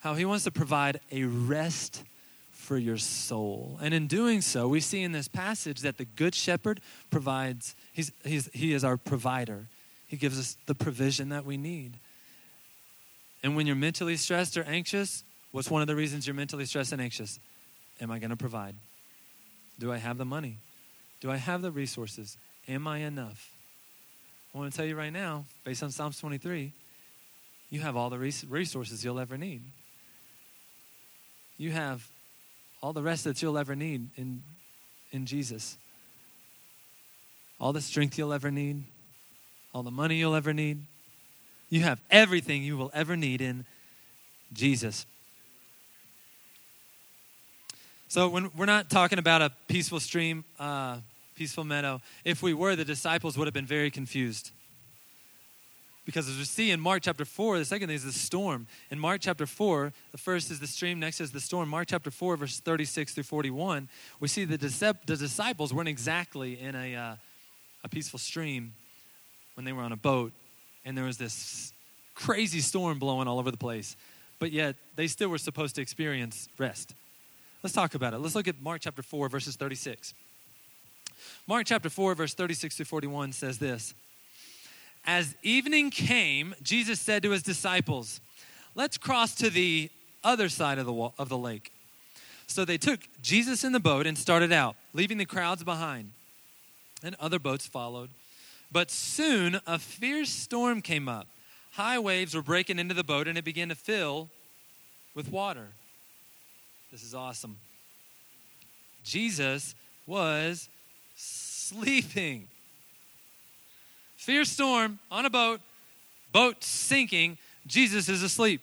How 0.00 0.14
He 0.14 0.24
wants 0.24 0.44
to 0.44 0.50
provide 0.50 1.00
a 1.10 1.24
rest 1.24 2.02
for 2.50 2.76
your 2.76 2.98
soul. 2.98 3.78
And 3.82 3.92
in 3.94 4.06
doing 4.06 4.40
so, 4.40 4.68
we 4.68 4.80
see 4.80 5.02
in 5.02 5.12
this 5.12 5.26
passage 5.26 5.80
that 5.80 5.98
the 5.98 6.04
Good 6.04 6.34
Shepherd 6.34 6.80
provides, 7.10 7.74
he's, 7.92 8.12
he's, 8.24 8.48
He 8.52 8.72
is 8.72 8.84
our 8.84 8.96
provider. 8.96 9.66
He 10.06 10.16
gives 10.16 10.38
us 10.38 10.56
the 10.66 10.74
provision 10.74 11.30
that 11.30 11.44
we 11.44 11.56
need. 11.56 11.98
And 13.42 13.56
when 13.56 13.66
you're 13.66 13.74
mentally 13.74 14.16
stressed 14.16 14.56
or 14.56 14.62
anxious, 14.64 15.24
what's 15.52 15.70
one 15.70 15.82
of 15.82 15.88
the 15.88 15.96
reasons 15.96 16.26
you're 16.26 16.34
mentally 16.34 16.64
stressed 16.64 16.92
and 16.92 17.00
anxious? 17.00 17.38
Am 18.00 18.10
I 18.10 18.18
going 18.18 18.30
to 18.30 18.36
provide? 18.36 18.74
Do 19.78 19.92
I 19.92 19.98
have 19.98 20.18
the 20.18 20.24
money? 20.24 20.58
Do 21.20 21.30
I 21.30 21.36
have 21.36 21.62
the 21.62 21.70
resources? 21.70 22.36
Am 22.68 22.86
I 22.86 22.98
enough? 22.98 23.50
I 24.54 24.58
want 24.58 24.72
to 24.72 24.76
tell 24.76 24.86
you 24.86 24.96
right 24.96 25.12
now, 25.12 25.44
based 25.64 25.82
on 25.82 25.90
Psalms 25.90 26.18
23, 26.18 26.72
you 27.70 27.80
have 27.80 27.96
all 27.96 28.10
the 28.10 28.18
resources 28.18 29.04
you'll 29.04 29.18
ever 29.18 29.38
need. 29.38 29.62
You 31.56 31.70
have 31.70 32.06
all 32.82 32.92
the 32.92 33.02
rest 33.02 33.24
that 33.24 33.40
you'll 33.40 33.56
ever 33.56 33.74
need 33.76 34.08
in, 34.16 34.42
in 35.10 35.24
Jesus. 35.24 35.78
All 37.60 37.72
the 37.72 37.80
strength 37.80 38.18
you'll 38.18 38.32
ever 38.32 38.50
need, 38.50 38.84
all 39.72 39.82
the 39.82 39.90
money 39.90 40.16
you'll 40.16 40.34
ever 40.34 40.52
need. 40.52 40.82
You 41.70 41.82
have 41.82 42.00
everything 42.10 42.62
you 42.62 42.76
will 42.76 42.90
ever 42.92 43.16
need 43.16 43.40
in 43.40 43.64
Jesus. 44.52 45.06
So, 48.12 48.28
when 48.28 48.50
we're 48.54 48.66
not 48.66 48.90
talking 48.90 49.18
about 49.18 49.40
a 49.40 49.50
peaceful 49.68 49.98
stream, 49.98 50.44
uh, 50.58 50.98
peaceful 51.34 51.64
meadow, 51.64 52.02
if 52.26 52.42
we 52.42 52.52
were, 52.52 52.76
the 52.76 52.84
disciples 52.84 53.38
would 53.38 53.46
have 53.46 53.54
been 53.54 53.64
very 53.64 53.90
confused. 53.90 54.50
Because 56.04 56.28
as 56.28 56.36
we 56.36 56.44
see 56.44 56.72
in 56.72 56.78
Mark 56.78 57.04
chapter 57.04 57.24
4, 57.24 57.58
the 57.58 57.64
second 57.64 57.88
thing 57.88 57.96
is 57.96 58.04
the 58.04 58.12
storm. 58.12 58.66
In 58.90 58.98
Mark 58.98 59.22
chapter 59.22 59.46
4, 59.46 59.94
the 60.10 60.18
first 60.18 60.50
is 60.50 60.60
the 60.60 60.66
stream, 60.66 61.00
next 61.00 61.22
is 61.22 61.30
the 61.30 61.40
storm. 61.40 61.70
Mark 61.70 61.88
chapter 61.88 62.10
4, 62.10 62.36
verse 62.36 62.60
36 62.60 63.14
through 63.14 63.22
41, 63.22 63.88
we 64.20 64.28
see 64.28 64.44
the, 64.44 64.58
the 64.58 65.16
disciples 65.16 65.72
weren't 65.72 65.88
exactly 65.88 66.60
in 66.60 66.74
a, 66.74 66.94
uh, 66.94 67.14
a 67.82 67.88
peaceful 67.88 68.18
stream 68.18 68.74
when 69.54 69.64
they 69.64 69.72
were 69.72 69.82
on 69.82 69.92
a 69.92 69.96
boat, 69.96 70.32
and 70.84 70.98
there 70.98 71.06
was 71.06 71.16
this 71.16 71.72
crazy 72.14 72.60
storm 72.60 72.98
blowing 72.98 73.26
all 73.26 73.38
over 73.38 73.50
the 73.50 73.56
place. 73.56 73.96
But 74.38 74.52
yet, 74.52 74.76
they 74.96 75.06
still 75.06 75.30
were 75.30 75.38
supposed 75.38 75.76
to 75.76 75.80
experience 75.80 76.50
rest. 76.58 76.94
Let's 77.62 77.74
talk 77.74 77.94
about 77.94 78.12
it. 78.12 78.18
Let's 78.18 78.34
look 78.34 78.48
at 78.48 78.60
Mark 78.60 78.80
chapter 78.80 79.02
4, 79.02 79.28
verses 79.28 79.54
36. 79.54 80.14
Mark 81.46 81.66
chapter 81.66 81.88
4, 81.88 82.14
verse 82.14 82.34
36 82.34 82.76
through 82.76 82.86
41 82.86 83.32
says 83.32 83.58
this. 83.58 83.94
As 85.04 85.36
evening 85.42 85.90
came, 85.90 86.54
Jesus 86.62 87.00
said 87.00 87.22
to 87.22 87.30
his 87.30 87.42
disciples, 87.42 88.20
Let's 88.74 88.96
cross 88.96 89.34
to 89.36 89.50
the 89.50 89.90
other 90.24 90.48
side 90.48 90.78
of 90.78 90.86
the, 90.86 90.92
wall, 90.92 91.14
of 91.18 91.28
the 91.28 91.38
lake. 91.38 91.72
So 92.46 92.64
they 92.64 92.78
took 92.78 93.00
Jesus 93.22 93.64
in 93.64 93.72
the 93.72 93.80
boat 93.80 94.06
and 94.06 94.16
started 94.16 94.52
out, 94.52 94.76
leaving 94.92 95.18
the 95.18 95.24
crowds 95.24 95.62
behind. 95.62 96.12
And 97.02 97.16
other 97.20 97.38
boats 97.38 97.66
followed. 97.66 98.10
But 98.70 98.90
soon 98.90 99.60
a 99.66 99.78
fierce 99.78 100.30
storm 100.30 100.82
came 100.82 101.08
up. 101.08 101.26
High 101.72 101.98
waves 101.98 102.34
were 102.34 102.42
breaking 102.42 102.78
into 102.78 102.94
the 102.94 103.04
boat, 103.04 103.28
and 103.28 103.38
it 103.38 103.44
began 103.44 103.68
to 103.68 103.74
fill 103.74 104.28
with 105.14 105.30
water. 105.30 105.68
This 106.92 107.02
is 107.02 107.14
awesome. 107.14 107.56
Jesus 109.02 109.74
was 110.06 110.68
sleeping. 111.16 112.48
Fierce 114.16 114.50
storm 114.50 114.98
on 115.10 115.24
a 115.24 115.30
boat, 115.30 115.62
boat 116.32 116.62
sinking. 116.62 117.38
Jesus 117.66 118.10
is 118.10 118.22
asleep 118.22 118.60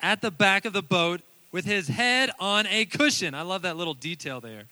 at 0.00 0.22
the 0.22 0.30
back 0.30 0.64
of 0.64 0.72
the 0.72 0.80
boat 0.80 1.20
with 1.52 1.66
his 1.66 1.86
head 1.86 2.30
on 2.40 2.66
a 2.66 2.86
cushion. 2.86 3.34
I 3.34 3.42
love 3.42 3.60
that 3.62 3.76
little 3.76 3.92
detail 3.92 4.40
there. 4.40 4.62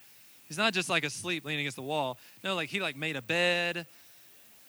He's 0.48 0.56
not 0.56 0.72
just 0.72 0.88
like 0.88 1.04
asleep 1.04 1.44
leaning 1.44 1.60
against 1.60 1.76
the 1.76 1.82
wall. 1.82 2.16
No, 2.42 2.54
like 2.54 2.70
he 2.70 2.80
like 2.80 2.96
made 2.96 3.16
a 3.16 3.22
bed. 3.22 3.86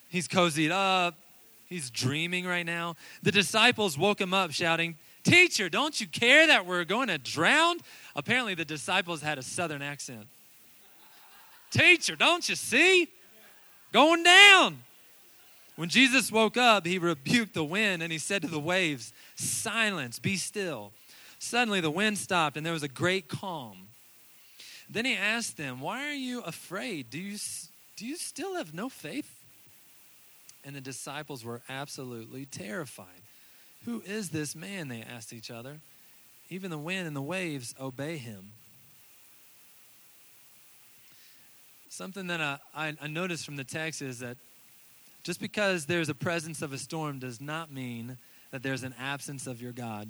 He's 0.09 0.27
cozied 0.27 0.71
up. 0.71 1.15
He's 1.69 1.89
dreaming 1.89 2.45
right 2.45 2.65
now. 2.65 2.97
The 3.23 3.31
disciples 3.31 3.97
woke 3.97 4.19
him 4.19 4.33
up 4.33 4.51
shouting, 4.51 4.97
"Teacher, 5.29 5.69
don't 5.69 5.99
you 6.01 6.07
care 6.07 6.47
that 6.47 6.65
we're 6.65 6.85
going 6.85 7.07
to 7.07 7.17
drown?" 7.17 7.77
Apparently 8.15 8.55
the 8.55 8.65
disciples 8.65 9.21
had 9.21 9.37
a 9.37 9.43
southern 9.43 9.81
accent. 9.81 10.27
Teacher, 11.71 12.15
don't 12.15 12.47
you 12.49 12.55
see? 12.55 13.07
Going 13.91 14.23
down. 14.23 14.79
When 15.75 15.89
Jesus 15.89 16.31
woke 16.31 16.57
up, 16.57 16.85
he 16.85 16.97
rebuked 16.97 17.53
the 17.53 17.63
wind 17.63 18.03
and 18.03 18.11
he 18.11 18.17
said 18.17 18.41
to 18.41 18.47
the 18.47 18.59
waves, 18.59 19.13
Silence, 19.35 20.19
be 20.19 20.35
still. 20.35 20.91
Suddenly 21.39 21.79
the 21.79 21.91
wind 21.91 22.17
stopped 22.17 22.57
and 22.57 22.65
there 22.65 22.73
was 22.73 22.83
a 22.83 22.89
great 22.89 23.29
calm. 23.29 23.87
Then 24.89 25.05
he 25.05 25.15
asked 25.15 25.55
them, 25.55 25.79
Why 25.79 26.07
are 26.07 26.13
you 26.13 26.41
afraid? 26.41 27.09
Do 27.09 27.19
you, 27.19 27.37
do 27.95 28.05
you 28.05 28.17
still 28.17 28.55
have 28.55 28.73
no 28.73 28.89
faith? 28.89 29.43
And 30.65 30.75
the 30.75 30.81
disciples 30.81 31.45
were 31.45 31.61
absolutely 31.69 32.45
terrified. 32.45 33.21
Who 33.85 34.01
is 34.05 34.29
this 34.29 34.55
man? 34.55 34.87
They 34.87 35.01
asked 35.01 35.33
each 35.33 35.49
other. 35.51 35.79
Even 36.49 36.71
the 36.71 36.77
wind 36.77 37.07
and 37.07 37.15
the 37.15 37.21
waves 37.21 37.75
obey 37.79 38.17
him. 38.17 38.51
Something 41.89 42.27
that 42.27 42.39
I, 42.39 42.59
I, 43.01 43.07
noticed 43.07 43.45
from 43.45 43.55
the 43.55 43.63
text 43.63 44.01
is 44.01 44.19
that 44.19 44.37
just 45.23 45.39
because 45.39 45.85
there's 45.85 46.09
a 46.09 46.13
presence 46.13 46.61
of 46.61 46.71
a 46.71 46.77
storm 46.77 47.19
does 47.19 47.41
not 47.41 47.71
mean 47.71 48.17
that 48.51 48.63
there's 48.63 48.83
an 48.83 48.95
absence 48.99 49.47
of 49.47 49.61
your 49.61 49.71
God. 49.71 50.07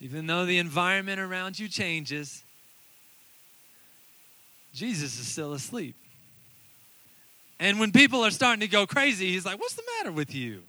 Even 0.00 0.26
though 0.26 0.46
the 0.46 0.58
environment 0.58 1.20
around 1.20 1.58
you 1.58 1.68
changes, 1.68 2.42
Jesus 4.72 5.18
is 5.18 5.26
still 5.26 5.52
asleep. 5.52 5.96
And 7.60 7.78
when 7.78 7.92
people 7.92 8.24
are 8.24 8.30
starting 8.30 8.60
to 8.60 8.68
go 8.68 8.86
crazy, 8.86 9.30
he's 9.30 9.44
like, 9.44 9.60
What's 9.60 9.74
the 9.74 9.82
matter 9.98 10.10
with 10.10 10.34
you? 10.34 10.62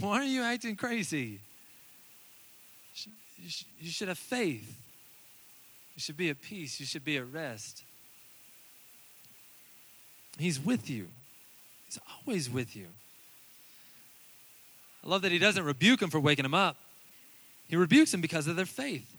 Why 0.00 0.20
are 0.20 0.24
you 0.24 0.42
acting 0.42 0.76
crazy? 0.76 1.40
You 3.80 3.90
should 3.90 4.08
have 4.08 4.18
faith. 4.18 4.80
You 5.94 6.00
should 6.00 6.16
be 6.16 6.28
at 6.28 6.42
peace. 6.42 6.80
You 6.80 6.86
should 6.86 7.04
be 7.04 7.16
at 7.16 7.32
rest. 7.32 7.84
He's 10.38 10.60
with 10.60 10.90
you, 10.90 11.08
He's 11.86 11.98
always 12.26 12.50
with 12.50 12.76
you. 12.76 12.86
I 15.04 15.08
love 15.08 15.22
that 15.22 15.32
he 15.32 15.38
doesn't 15.38 15.64
rebuke 15.64 16.00
them 16.00 16.10
for 16.10 16.20
waking 16.20 16.42
them 16.42 16.54
up. 16.54 16.76
He 17.68 17.76
rebukes 17.76 18.10
them 18.12 18.20
because 18.20 18.46
of 18.46 18.56
their 18.56 18.66
faith. 18.66 19.16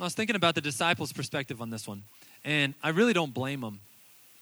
I 0.00 0.04
was 0.04 0.14
thinking 0.14 0.36
about 0.36 0.54
the 0.54 0.60
disciples' 0.60 1.12
perspective 1.12 1.60
on 1.60 1.70
this 1.70 1.86
one, 1.86 2.04
and 2.44 2.74
I 2.82 2.90
really 2.90 3.12
don't 3.12 3.32
blame 3.32 3.60
them. 3.60 3.80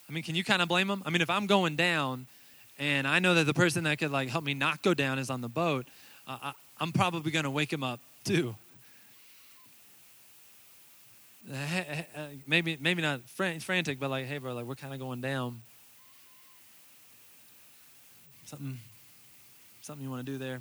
I 0.08 0.12
mean, 0.12 0.22
can 0.22 0.34
you 0.34 0.44
kind 0.44 0.62
of 0.62 0.68
blame 0.68 0.88
them? 0.88 1.02
I 1.04 1.10
mean, 1.10 1.20
if 1.20 1.30
I'm 1.30 1.46
going 1.46 1.76
down 1.76 2.26
and 2.78 3.06
I 3.06 3.18
know 3.18 3.34
that 3.34 3.44
the 3.44 3.54
person 3.54 3.84
that 3.84 3.98
could 3.98 4.10
like 4.10 4.28
help 4.28 4.44
me 4.44 4.54
not 4.54 4.82
go 4.82 4.94
down 4.94 5.18
is 5.18 5.30
on 5.30 5.40
the 5.40 5.48
boat, 5.48 5.86
uh, 6.26 6.38
I, 6.42 6.52
I'm 6.80 6.92
probably 6.92 7.30
going 7.30 7.44
to 7.44 7.50
wake 7.50 7.72
him 7.72 7.82
up 7.82 8.00
too. 8.24 8.54
Uh, 11.50 12.26
maybe 12.46 12.76
maybe 12.80 13.00
not 13.00 13.20
frantic, 13.28 13.98
but 13.98 14.10
like, 14.10 14.26
hey, 14.26 14.38
bro, 14.38 14.52
like 14.52 14.66
we're 14.66 14.74
kind 14.74 14.92
of 14.92 15.00
going 15.00 15.20
down. 15.20 15.62
Something, 18.44 18.78
something 19.82 20.04
you 20.04 20.10
want 20.10 20.24
to 20.24 20.32
do 20.32 20.38
there? 20.38 20.60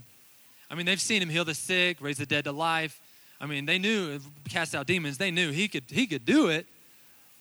I 0.70 0.76
mean, 0.76 0.86
they've 0.86 1.00
seen 1.00 1.22
him 1.22 1.30
heal 1.30 1.46
the 1.46 1.56
sick, 1.56 1.98
raise 2.02 2.18
the 2.18 2.26
dead 2.26 2.46
to 2.46 2.52
life. 2.52 3.00
I 3.40 3.46
mean, 3.46 3.66
they 3.66 3.80
knew 3.80 4.20
cast 4.50 4.76
out 4.76 4.88
demons. 4.88 5.18
They 5.18 5.32
knew 5.32 5.52
he 5.52 5.68
could 5.68 5.84
he 5.88 6.08
could 6.08 6.26
do 6.26 6.48
it, 6.48 6.68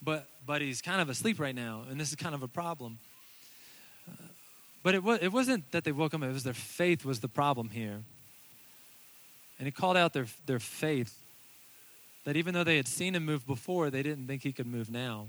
but 0.01 0.27
but 0.45 0.61
he's 0.61 0.81
kind 0.81 1.01
of 1.01 1.09
asleep 1.09 1.39
right 1.39 1.55
now, 1.55 1.83
and 1.89 1.99
this 1.99 2.09
is 2.09 2.15
kind 2.15 2.35
of 2.35 2.43
a 2.43 2.47
problem. 2.47 2.99
Uh, 4.09 4.13
but 4.83 4.95
it 4.95 5.03
was 5.03 5.19
it 5.21 5.31
wasn't 5.31 5.71
that 5.71 5.83
they 5.83 5.91
woke 5.91 6.13
him; 6.13 6.23
it 6.23 6.31
was 6.31 6.43
their 6.43 6.53
faith 6.53 7.05
was 7.05 7.19
the 7.19 7.27
problem 7.27 7.69
here. 7.69 8.01
And 9.59 9.65
he 9.65 9.71
called 9.71 9.97
out 9.97 10.13
their 10.13 10.27
their 10.45 10.59
faith 10.59 11.17
that 12.25 12.35
even 12.35 12.53
though 12.53 12.63
they 12.63 12.77
had 12.77 12.87
seen 12.87 13.15
him 13.15 13.25
move 13.25 13.47
before, 13.47 13.89
they 13.89 14.03
didn't 14.03 14.27
think 14.27 14.43
he 14.43 14.51
could 14.51 14.67
move 14.67 14.91
now. 14.91 15.27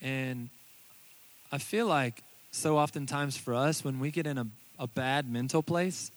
And 0.00 0.48
I 1.52 1.58
feel 1.58 1.86
like 1.86 2.22
so 2.52 2.78
oftentimes 2.78 3.36
for 3.36 3.54
us, 3.54 3.84
when 3.84 4.00
we 4.00 4.10
get 4.10 4.26
in 4.26 4.38
a, 4.38 4.46
a 4.78 4.86
bad 4.86 5.28
mental 5.28 5.62
place, 5.62 6.10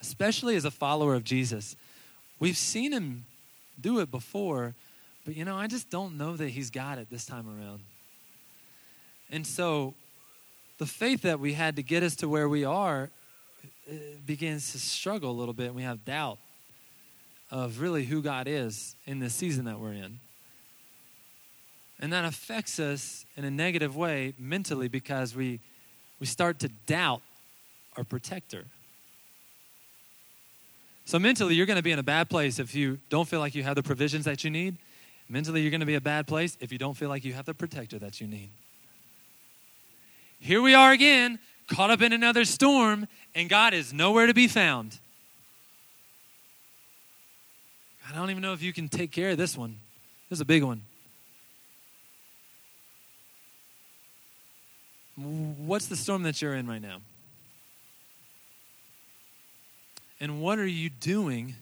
especially 0.00 0.56
as 0.56 0.64
a 0.64 0.70
follower 0.70 1.14
of 1.14 1.24
Jesus, 1.24 1.76
we've 2.38 2.56
seen 2.56 2.92
him 2.92 3.26
do 3.80 4.00
it 4.00 4.10
before, 4.10 4.74
but 5.24 5.36
you 5.36 5.44
know, 5.44 5.56
I 5.56 5.66
just 5.66 5.90
don't 5.90 6.16
know 6.16 6.36
that 6.36 6.48
he's 6.48 6.70
got 6.70 6.98
it 6.98 7.08
this 7.10 7.26
time 7.26 7.46
around. 7.48 7.80
And 9.30 9.46
so 9.46 9.94
the 10.78 10.86
faith 10.86 11.22
that 11.22 11.38
we 11.38 11.52
had 11.52 11.76
to 11.76 11.82
get 11.82 12.02
us 12.02 12.16
to 12.16 12.28
where 12.28 12.48
we 12.48 12.64
are 12.64 13.10
uh, 13.88 13.94
begins 14.26 14.72
to 14.72 14.78
struggle 14.78 15.30
a 15.30 15.36
little 15.38 15.54
bit 15.54 15.66
and 15.66 15.74
we 15.74 15.82
have 15.82 16.04
doubt 16.04 16.38
of 17.50 17.80
really 17.80 18.04
who 18.04 18.22
God 18.22 18.46
is 18.48 18.94
in 19.06 19.18
this 19.18 19.34
season 19.34 19.64
that 19.64 19.78
we're 19.78 19.92
in. 19.92 20.20
And 22.00 22.12
that 22.12 22.24
affects 22.24 22.80
us 22.80 23.26
in 23.36 23.44
a 23.44 23.50
negative 23.50 23.94
way 23.94 24.32
mentally 24.38 24.88
because 24.88 25.36
we, 25.36 25.60
we 26.18 26.26
start 26.26 26.58
to 26.60 26.68
doubt 26.86 27.20
our 27.96 28.04
protector. 28.04 28.64
So, 31.04 31.18
mentally, 31.18 31.54
you're 31.54 31.66
going 31.66 31.76
to 31.76 31.82
be 31.82 31.90
in 31.90 31.98
a 31.98 32.04
bad 32.04 32.30
place 32.30 32.58
if 32.58 32.74
you 32.74 32.98
don't 33.10 33.28
feel 33.28 33.40
like 33.40 33.54
you 33.54 33.64
have 33.64 33.74
the 33.74 33.82
provisions 33.82 34.24
that 34.26 34.44
you 34.44 34.50
need. 34.50 34.76
Mentally, 35.30 35.62
you're 35.62 35.70
going 35.70 35.78
to 35.80 35.86
be 35.86 35.94
a 35.94 36.00
bad 36.00 36.26
place 36.26 36.58
if 36.60 36.72
you 36.72 36.78
don't 36.78 36.94
feel 36.94 37.08
like 37.08 37.24
you 37.24 37.32
have 37.34 37.44
the 37.44 37.54
protector 37.54 38.00
that 38.00 38.20
you 38.20 38.26
need. 38.26 38.50
Here 40.40 40.60
we 40.60 40.74
are 40.74 40.90
again, 40.90 41.38
caught 41.68 41.88
up 41.88 42.02
in 42.02 42.12
another 42.12 42.44
storm, 42.44 43.06
and 43.32 43.48
God 43.48 43.72
is 43.72 43.92
nowhere 43.92 44.26
to 44.26 44.34
be 44.34 44.48
found. 44.48 44.98
I 48.08 48.12
don't 48.12 48.30
even 48.30 48.42
know 48.42 48.54
if 48.54 48.60
you 48.60 48.72
can 48.72 48.88
take 48.88 49.12
care 49.12 49.30
of 49.30 49.38
this 49.38 49.56
one. 49.56 49.78
This 50.28 50.38
is 50.38 50.40
a 50.40 50.44
big 50.44 50.64
one. 50.64 50.82
What's 55.14 55.86
the 55.86 55.96
storm 55.96 56.24
that 56.24 56.42
you're 56.42 56.54
in 56.54 56.66
right 56.66 56.82
now? 56.82 57.02
And 60.18 60.40
what 60.40 60.58
are 60.58 60.66
you 60.66 60.90
doing 60.90 61.54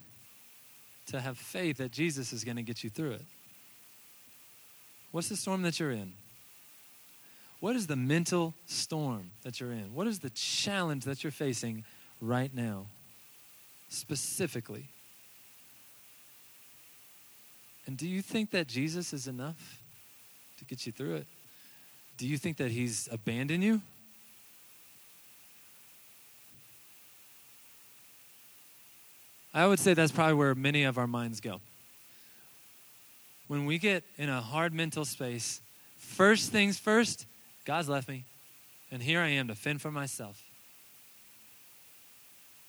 to 1.08 1.20
have 1.20 1.36
faith 1.36 1.76
that 1.78 1.92
Jesus 1.92 2.32
is 2.32 2.44
going 2.44 2.56
to 2.56 2.62
get 2.62 2.82
you 2.82 2.88
through 2.88 3.12
it? 3.12 3.24
What's 5.10 5.28
the 5.28 5.36
storm 5.36 5.62
that 5.62 5.80
you're 5.80 5.90
in? 5.90 6.12
What 7.60 7.74
is 7.74 7.86
the 7.86 7.96
mental 7.96 8.54
storm 8.66 9.32
that 9.42 9.58
you're 9.58 9.72
in? 9.72 9.94
What 9.94 10.06
is 10.06 10.20
the 10.20 10.30
challenge 10.30 11.04
that 11.04 11.24
you're 11.24 11.32
facing 11.32 11.84
right 12.20 12.54
now, 12.54 12.86
specifically? 13.88 14.86
And 17.86 17.96
do 17.96 18.06
you 18.06 18.22
think 18.22 18.50
that 18.50 18.68
Jesus 18.68 19.12
is 19.12 19.26
enough 19.26 19.82
to 20.58 20.64
get 20.64 20.86
you 20.86 20.92
through 20.92 21.16
it? 21.16 21.26
Do 22.16 22.26
you 22.26 22.36
think 22.36 22.58
that 22.58 22.70
he's 22.70 23.08
abandoned 23.10 23.64
you? 23.64 23.80
I 29.54 29.66
would 29.66 29.78
say 29.80 29.94
that's 29.94 30.12
probably 30.12 30.34
where 30.34 30.54
many 30.54 30.84
of 30.84 30.98
our 30.98 31.06
minds 31.06 31.40
go. 31.40 31.60
When 33.48 33.64
we 33.64 33.78
get 33.78 34.04
in 34.16 34.28
a 34.28 34.40
hard 34.40 34.72
mental 34.72 35.04
space, 35.04 35.60
first 35.96 36.52
things 36.52 36.78
first, 36.78 37.26
God's 37.64 37.88
left 37.88 38.08
me, 38.08 38.24
and 38.90 39.02
here 39.02 39.20
I 39.20 39.28
am 39.28 39.48
to 39.48 39.54
fend 39.54 39.82
for 39.82 39.90
myself. 39.90 40.42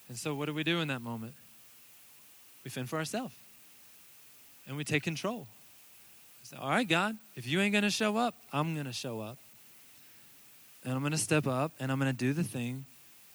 And 0.07 0.17
so, 0.17 0.33
what 0.33 0.45
do 0.45 0.53
we 0.53 0.63
do 0.63 0.79
in 0.79 0.87
that 0.87 1.01
moment? 1.01 1.33
We 2.63 2.71
fend 2.71 2.89
for 2.89 2.97
ourselves 2.97 3.33
and 4.67 4.75
we 4.75 4.83
take 4.83 5.03
control. 5.03 5.47
Say, 6.43 6.57
All 6.57 6.69
right, 6.69 6.87
God, 6.87 7.17
if 7.35 7.47
you 7.47 7.59
ain't 7.59 7.73
going 7.73 7.83
to 7.83 7.89
show 7.89 8.17
up, 8.17 8.35
I'm 8.51 8.73
going 8.73 8.85
to 8.85 8.93
show 8.93 9.19
up. 9.19 9.37
And 10.83 10.93
I'm 10.93 11.01
going 11.01 11.11
to 11.11 11.17
step 11.17 11.45
up 11.45 11.73
and 11.79 11.91
I'm 11.91 11.99
going 11.99 12.11
to 12.11 12.17
do 12.17 12.33
the 12.33 12.43
thing 12.43 12.85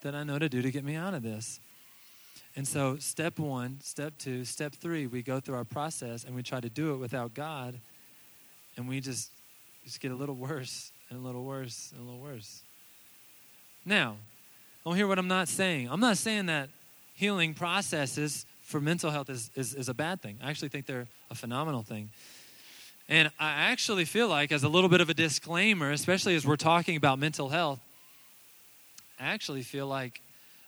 that 0.03 0.15
I 0.15 0.25
know 0.25 0.39
to 0.39 0.49
do 0.49 0.63
to 0.63 0.71
get 0.71 0.85
me 0.85 0.97
out 0.97 1.15
of 1.15 1.23
this. 1.23 1.61
And 2.57 2.67
so, 2.69 2.97
step 2.99 3.38
one, 3.38 3.81
step 3.83 4.14
two, 4.19 4.45
step 4.45 4.75
three, 4.75 5.07
we 5.07 5.23
go 5.23 5.40
through 5.40 5.57
our 5.57 5.64
process 5.64 6.25
and 6.25 6.37
we 6.37 6.43
try 6.43 6.61
to 6.61 6.69
do 6.69 6.95
it 6.95 6.99
without 6.99 7.35
God. 7.35 7.81
And 8.77 8.88
we 8.88 9.01
just, 9.01 9.31
just 9.85 10.01
get 10.01 10.12
a 10.12 10.14
little 10.14 10.37
worse 10.37 10.93
and 11.11 11.19
a 11.19 11.23
little 11.23 11.45
worse 11.45 11.93
and 11.93 12.01
a 12.01 12.05
little 12.05 12.21
worse. 12.21 12.62
Now, 13.85 14.17
don't 14.85 14.95
hear 14.95 15.09
what 15.09 15.19
I'm 15.19 15.29
not 15.29 15.49
saying. 15.49 15.88
I'm 15.90 16.01
not 16.01 16.17
saying 16.17 16.47
that 16.47 16.69
healing 17.14 17.55
processes 17.55 18.47
for 18.62 18.81
mental 18.81 19.11
health 19.11 19.31
is, 19.31 19.51
is, 19.57 19.75
is 19.75 19.88
a 19.88 19.95
bad 19.95 20.23
thing. 20.23 20.38
I 20.43 20.51
actually 20.51 20.69
think 20.69 20.87
they're 20.87 21.09
a 21.31 21.35
phenomenal 21.35 21.83
thing. 21.83 22.11
And 23.09 23.31
I 23.38 23.51
actually 23.71 24.05
feel 24.05 24.29
like, 24.29 24.51
as 24.51 24.62
a 24.62 24.69
little 24.69 24.88
bit 24.88 25.01
of 25.01 25.11
a 25.11 25.14
disclaimer, 25.14 25.90
especially 25.90 26.35
as 26.37 26.47
we're 26.47 26.57
talking 26.57 26.97
about 26.97 27.19
mental 27.19 27.51
health, 27.51 27.81
I 29.21 29.25
actually 29.25 29.62
feel 29.62 29.87
like 29.87 30.23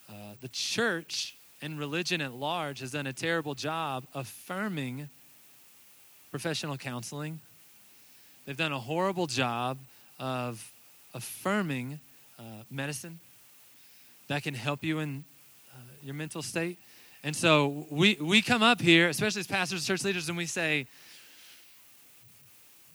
uh, 0.08 0.34
the 0.40 0.48
church 0.48 1.35
and 1.62 1.78
religion 1.78 2.20
at 2.20 2.34
large 2.34 2.80
has 2.80 2.92
done 2.92 3.06
a 3.06 3.12
terrible 3.12 3.54
job 3.54 4.04
affirming 4.14 5.08
professional 6.30 6.76
counseling. 6.76 7.40
They've 8.44 8.56
done 8.56 8.72
a 8.72 8.78
horrible 8.78 9.26
job 9.26 9.78
of 10.18 10.72
affirming 11.14 12.00
uh, 12.38 12.42
medicine 12.70 13.18
that 14.28 14.42
can 14.42 14.54
help 14.54 14.84
you 14.84 14.98
in 14.98 15.24
uh, 15.72 15.78
your 16.02 16.14
mental 16.14 16.42
state. 16.42 16.78
And 17.24 17.34
so 17.34 17.86
we, 17.90 18.16
we 18.20 18.42
come 18.42 18.62
up 18.62 18.80
here, 18.80 19.08
especially 19.08 19.40
as 19.40 19.46
pastors, 19.46 19.80
and 19.80 19.86
church 19.86 20.04
leaders, 20.04 20.28
and 20.28 20.36
we 20.36 20.46
say, 20.46 20.86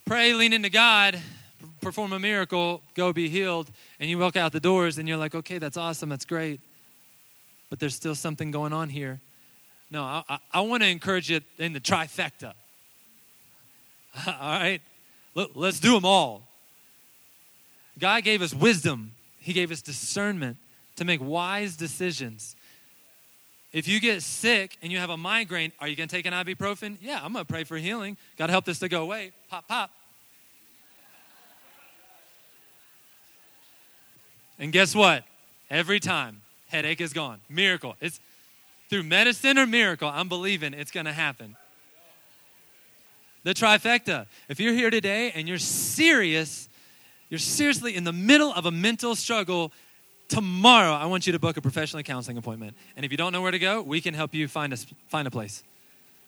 pray, 0.06 0.34
lean 0.34 0.54
into 0.54 0.69
God, 0.69 1.19
perform 1.82 2.13
a 2.13 2.19
miracle, 2.19 2.82
go 2.95 3.12
be 3.12 3.28
healed. 3.28 3.69
And 4.00 4.10
you 4.10 4.17
walk 4.17 4.36
out 4.36 4.52
the 4.52 4.60
doors 4.60 4.97
and 4.97 5.08
you're 5.08 5.17
like, 5.17 5.36
okay, 5.36 5.58
that's 5.58 5.78
awesome, 5.78 6.10
that's 6.10 6.26
great. 6.26 6.62
But 7.71 7.79
there's 7.79 7.95
still 7.95 8.15
something 8.15 8.51
going 8.51 8.73
on 8.73 8.89
here. 8.89 9.21
No, 9.89 10.03
I, 10.03 10.23
I, 10.27 10.39
I 10.51 10.62
want 10.62 10.84
to 10.84 10.89
encourage 10.89 11.31
you 11.31 11.39
in 11.57 11.71
the 11.71 11.79
trifecta. 11.79 12.53
all 14.27 14.34
right? 14.39 14.81
Look, 15.36 15.51
let's 15.55 15.79
do 15.79 15.93
them 15.93 16.03
all. 16.03 16.43
God 17.97 18.23
gave 18.25 18.41
us 18.41 18.53
wisdom, 18.53 19.13
He 19.39 19.53
gave 19.53 19.71
us 19.71 19.81
discernment 19.81 20.57
to 20.97 21.05
make 21.05 21.21
wise 21.23 21.77
decisions. 21.77 22.57
If 23.71 23.88
you 23.88 24.01
get 24.01 24.21
sick 24.21 24.77
and 24.81 24.91
you 24.91 24.97
have 24.97 25.10
a 25.10 25.15
migraine, 25.15 25.71
are 25.79 25.88
you 25.88 25.95
going 25.95 26.10
to 26.10 26.13
take 26.15 26.25
an 26.25 26.34
ibuprofen? 26.34 26.97
Yeah, 27.01 27.21
I'm 27.23 27.31
going 27.31 27.45
to 27.45 27.49
pray 27.51 27.63
for 27.63 27.77
healing. 27.77 28.17
God 28.38 28.49
help 28.49 28.65
this 28.65 28.79
to 28.79 28.89
go 28.89 29.01
away. 29.01 29.31
Pop, 29.49 29.65
pop. 29.65 29.91
And 34.60 34.73
guess 34.73 34.93
what? 34.93 35.23
Every 35.69 36.01
time, 36.01 36.41
headache 36.71 37.01
is 37.01 37.13
gone. 37.13 37.39
Miracle. 37.49 37.95
It's 38.01 38.19
through 38.89 39.03
medicine 39.03 39.57
or 39.57 39.65
miracle, 39.65 40.10
I'm 40.10 40.27
believing 40.27 40.73
it's 40.73 40.91
going 40.91 41.05
to 41.05 41.13
happen. 41.13 41.55
The 43.43 43.53
trifecta. 43.53 44.27
If 44.49 44.60
you're 44.60 44.73
here 44.73 44.89
today 44.89 45.31
and 45.34 45.47
you're 45.47 45.57
serious, 45.57 46.67
you're 47.29 47.39
seriously 47.39 47.95
in 47.95 48.03
the 48.03 48.12
middle 48.12 48.51
of 48.51 48.65
a 48.65 48.71
mental 48.71 49.15
struggle, 49.15 49.71
tomorrow 50.27 50.91
I 50.91 51.05
want 51.05 51.25
you 51.25 51.34
to 51.34 51.39
book 51.39 51.55
a 51.55 51.62
professional 51.62 52.03
counseling 52.03 52.38
appointment. 52.38 52.75
And 52.95 53.05
if 53.05 53.12
you 53.12 53.17
don't 53.17 53.31
know 53.31 53.41
where 53.41 53.51
to 53.51 53.60
go, 53.60 53.81
we 53.81 54.01
can 54.01 54.13
help 54.13 54.34
you 54.34 54.47
find 54.47 54.73
a, 54.73 54.77
find 55.07 55.27
a 55.27 55.31
place. 55.31 55.63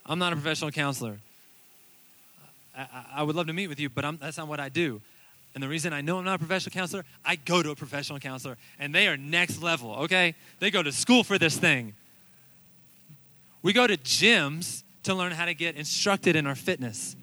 I'm 0.06 0.18
not 0.18 0.32
a 0.32 0.36
professional 0.36 0.72
counselor. 0.72 1.20
I, 2.78 2.88
I 3.16 3.24
would 3.24 3.36
love 3.36 3.48
to 3.48 3.54
meet 3.54 3.68
with 3.68 3.80
you, 3.80 3.90
but 3.90 4.06
I'm, 4.06 4.18
that's 4.18 4.38
not 4.38 4.48
what 4.48 4.62
I 4.62 4.70
do. 4.70 5.02
And 5.54 5.64
the 5.64 5.68
reason 5.68 5.94
I 5.94 6.02
know 6.02 6.18
I'm 6.18 6.26
not 6.26 6.36
a 6.36 6.40
professional 6.40 6.74
counselor, 6.74 7.06
I 7.24 7.36
go 7.36 7.62
to 7.62 7.72
a 7.72 7.76
professional 7.76 8.20
counselor, 8.20 8.58
and 8.80 8.94
they 8.94 9.08
are 9.08 9.18
next 9.18 9.62
level, 9.62 9.94
okay? 10.04 10.36
They 10.60 10.72
go 10.72 10.82
to 10.82 10.92
school 10.92 11.24
for 11.24 11.38
this 11.38 11.58
thing. 11.58 11.94
We 13.62 13.72
go 13.72 13.86
to 13.86 13.96
gyms 13.98 14.84
to 15.04 15.14
learn 15.14 15.32
how 15.32 15.46
to 15.46 15.54
get 15.54 15.76
instructed 15.76 16.36
in 16.36 16.48
our 16.48 16.56
fitness. 16.56 17.16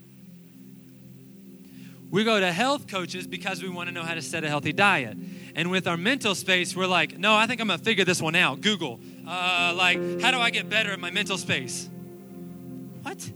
We 2.10 2.24
go 2.24 2.40
to 2.40 2.52
health 2.52 2.88
coaches 2.88 3.26
because 3.26 3.62
we 3.62 3.68
want 3.68 3.88
to 3.88 3.92
know 3.92 4.02
how 4.02 4.14
to 4.14 4.22
set 4.22 4.42
a 4.42 4.48
healthy 4.48 4.72
diet. 4.72 5.16
And 5.54 5.70
with 5.70 5.86
our 5.86 5.96
mental 5.96 6.34
space, 6.34 6.74
we're 6.74 6.86
like, 6.86 7.18
no, 7.18 7.34
I 7.36 7.46
think 7.46 7.60
I'm 7.60 7.68
going 7.68 7.78
to 7.78 7.84
figure 7.84 8.04
this 8.04 8.20
one 8.20 8.34
out. 8.34 8.60
Google. 8.60 8.98
Uh, 9.26 9.74
like, 9.76 10.20
how 10.20 10.30
do 10.30 10.38
I 10.38 10.50
get 10.50 10.68
better 10.68 10.90
at 10.90 10.98
my 10.98 11.10
mental 11.10 11.38
space? 11.38 11.88
What? 13.02 13.30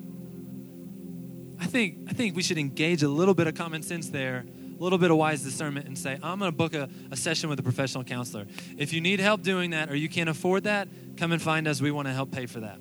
I 1.60 1.66
think, 1.66 1.98
I 2.08 2.12
think 2.12 2.34
we 2.34 2.42
should 2.42 2.58
engage 2.58 3.02
a 3.02 3.08
little 3.08 3.34
bit 3.34 3.46
of 3.46 3.54
common 3.54 3.82
sense 3.82 4.10
there, 4.10 4.44
a 4.78 4.82
little 4.82 4.98
bit 4.98 5.10
of 5.10 5.16
wise 5.16 5.42
discernment, 5.42 5.86
and 5.86 5.96
say, 5.96 6.18
I'm 6.22 6.38
going 6.38 6.50
to 6.50 6.56
book 6.56 6.74
a, 6.74 6.88
a 7.10 7.16
session 7.16 7.48
with 7.48 7.58
a 7.60 7.62
professional 7.62 8.04
counselor. 8.04 8.46
If 8.76 8.92
you 8.92 9.00
need 9.00 9.20
help 9.20 9.42
doing 9.42 9.70
that 9.70 9.90
or 9.90 9.96
you 9.96 10.08
can't 10.08 10.28
afford 10.28 10.64
that, 10.64 10.88
come 11.16 11.32
and 11.32 11.40
find 11.40 11.68
us. 11.68 11.80
We 11.80 11.90
want 11.90 12.08
to 12.08 12.14
help 12.14 12.30
pay 12.30 12.46
for 12.46 12.60
that. 12.60 12.78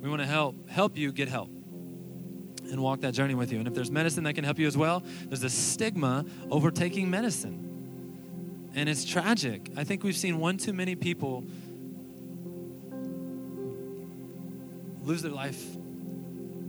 We 0.00 0.08
want 0.08 0.20
to 0.20 0.26
help 0.26 0.68
help 0.68 0.98
you 0.98 1.12
get 1.12 1.28
help 1.28 1.48
and 1.48 2.82
walk 2.82 3.00
that 3.02 3.14
journey 3.14 3.34
with 3.34 3.52
you. 3.52 3.58
And 3.58 3.68
if 3.68 3.74
there's 3.74 3.90
medicine 3.90 4.24
that 4.24 4.34
can 4.34 4.44
help 4.44 4.58
you 4.58 4.66
as 4.66 4.76
well, 4.76 5.02
there's 5.26 5.44
a 5.44 5.50
stigma 5.50 6.24
over 6.50 6.70
taking 6.70 7.08
medicine. 7.10 8.70
And 8.74 8.88
it's 8.88 9.04
tragic. 9.04 9.70
I 9.76 9.84
think 9.84 10.02
we've 10.02 10.16
seen 10.16 10.38
one 10.38 10.56
too 10.58 10.72
many 10.72 10.96
people 10.96 11.44
lose 15.02 15.22
their 15.22 15.32
life, 15.32 15.62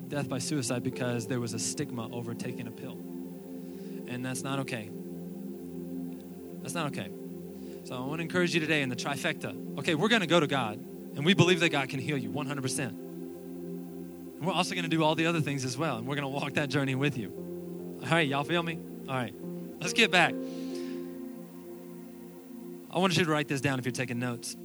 death 0.09 0.29
by 0.29 0.37
suicide, 0.39 0.83
because 0.83 1.25
there 1.27 1.39
was 1.39 1.53
a 1.53 1.59
stigma 1.59 2.09
over 2.11 2.33
taking 2.33 2.67
a 2.67 2.71
pill. 2.71 3.04
And 4.07 4.25
that's 4.25 4.43
not 4.43 4.59
okay. 4.59 4.89
That's 6.61 6.73
not 6.73 6.87
okay. 6.87 7.09
So 7.83 7.95
I 7.95 7.99
want 7.99 8.17
to 8.17 8.23
encourage 8.23 8.53
you 8.53 8.59
today 8.59 8.81
in 8.81 8.89
the 8.89 8.95
trifecta. 8.95 9.77
Okay, 9.79 9.93
we're 9.93 10.09
going 10.09 10.21
to 10.21 10.27
go 10.27 10.39
to 10.39 10.47
God, 10.47 10.77
and 11.15 11.23
we 11.23 11.35
believe 11.35 11.59
that 11.59 11.69
God 11.69 11.89
can 11.89 11.99
heal 11.99 12.17
you 12.17 12.31
100%. 12.31 12.79
And 12.79 14.41
we're 14.41 14.53
also 14.53 14.73
going 14.73 14.83
to 14.83 14.89
do 14.89 15.03
all 15.03 15.13
the 15.13 15.27
other 15.27 15.41
things 15.41 15.63
as 15.63 15.77
well. 15.77 15.97
And 15.97 16.07
we're 16.07 16.15
going 16.15 16.23
to 16.23 16.29
walk 16.29 16.53
that 16.53 16.69
journey 16.69 16.95
with 16.95 17.17
you. 17.17 17.99
All 18.03 18.09
right, 18.09 18.27
y'all 18.27 18.43
feel 18.43 18.63
me? 18.63 18.79
All 19.07 19.15
right, 19.15 19.33
let's 19.79 19.93
get 19.93 20.09
back. 20.09 20.33
I 22.89 22.99
want 22.99 23.15
you 23.17 23.25
to 23.25 23.29
write 23.31 23.47
this 23.47 23.61
down 23.61 23.77
if 23.77 23.85
you're 23.85 23.91
taking 23.91 24.17
notes. 24.19 24.55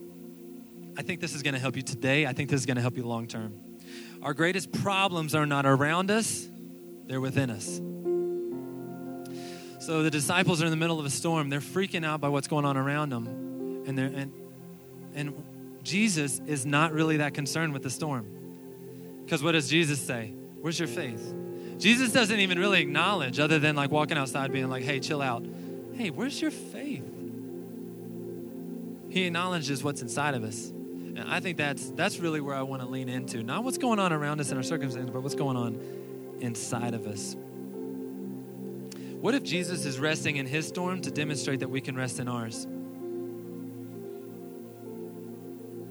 I 0.96 1.02
think 1.02 1.20
this 1.20 1.34
is 1.34 1.42
going 1.42 1.54
to 1.54 1.60
help 1.60 1.76
you 1.76 1.82
today. 1.82 2.26
I 2.26 2.32
think 2.32 2.48
this 2.48 2.60
is 2.60 2.66
going 2.66 2.76
to 2.76 2.82
help 2.82 2.96
you 2.96 3.04
long 3.04 3.26
term. 3.26 3.54
Our 4.22 4.34
greatest 4.34 4.72
problems 4.72 5.34
are 5.34 5.46
not 5.46 5.66
around 5.66 6.10
us, 6.10 6.48
they're 7.06 7.20
within 7.20 7.50
us. 7.50 7.80
So 9.80 10.02
the 10.02 10.10
disciples 10.10 10.62
are 10.62 10.66
in 10.66 10.70
the 10.70 10.76
middle 10.76 11.00
of 11.00 11.06
a 11.06 11.10
storm. 11.10 11.48
They're 11.48 11.60
freaking 11.60 12.04
out 12.04 12.20
by 12.20 12.28
what's 12.28 12.48
going 12.48 12.66
on 12.66 12.76
around 12.76 13.10
them. 13.10 13.26
And, 13.86 13.98
and, 13.98 14.32
and 15.14 15.44
Jesus 15.82 16.38
is 16.46 16.66
not 16.66 16.92
really 16.92 17.16
that 17.16 17.32
concerned 17.32 17.72
with 17.72 17.82
the 17.82 17.88
storm. 17.88 18.26
Because 19.24 19.42
what 19.42 19.52
does 19.52 19.68
Jesus 19.68 19.98
say? 19.98 20.34
Where's 20.60 20.78
your 20.78 20.86
faith? 20.86 21.34
Jesus 21.78 22.12
doesn't 22.12 22.40
even 22.40 22.58
really 22.58 22.82
acknowledge, 22.82 23.40
other 23.40 23.58
than 23.58 23.74
like 23.74 23.90
walking 23.90 24.18
outside 24.18 24.52
being 24.52 24.68
like, 24.68 24.84
hey, 24.84 25.00
chill 25.00 25.22
out. 25.22 25.46
Hey, 25.94 26.10
where's 26.10 26.40
your 26.42 26.50
faith? 26.50 27.04
He 29.08 29.24
acknowledges 29.24 29.82
what's 29.82 30.02
inside 30.02 30.34
of 30.34 30.44
us. 30.44 30.68
And 30.68 31.24
I 31.26 31.40
think 31.40 31.56
that's 31.56 31.90
that's 31.92 32.18
really 32.18 32.42
where 32.42 32.54
I 32.54 32.62
want 32.62 32.82
to 32.82 32.88
lean 32.88 33.08
into. 33.08 33.42
Not 33.42 33.64
what's 33.64 33.78
going 33.78 33.98
on 33.98 34.12
around 34.12 34.40
us 34.40 34.50
in 34.50 34.58
our 34.58 34.62
circumstances, 34.62 35.10
but 35.10 35.22
what's 35.22 35.34
going 35.34 35.56
on 35.56 36.38
inside 36.40 36.92
of 36.92 37.06
us. 37.06 37.34
What 39.20 39.34
if 39.34 39.42
Jesus 39.42 39.84
is 39.84 39.98
resting 39.98 40.36
in 40.36 40.46
his 40.46 40.66
storm 40.66 41.02
to 41.02 41.10
demonstrate 41.10 41.60
that 41.60 41.68
we 41.68 41.82
can 41.82 41.94
rest 41.94 42.20
in 42.20 42.28
ours? 42.28 42.66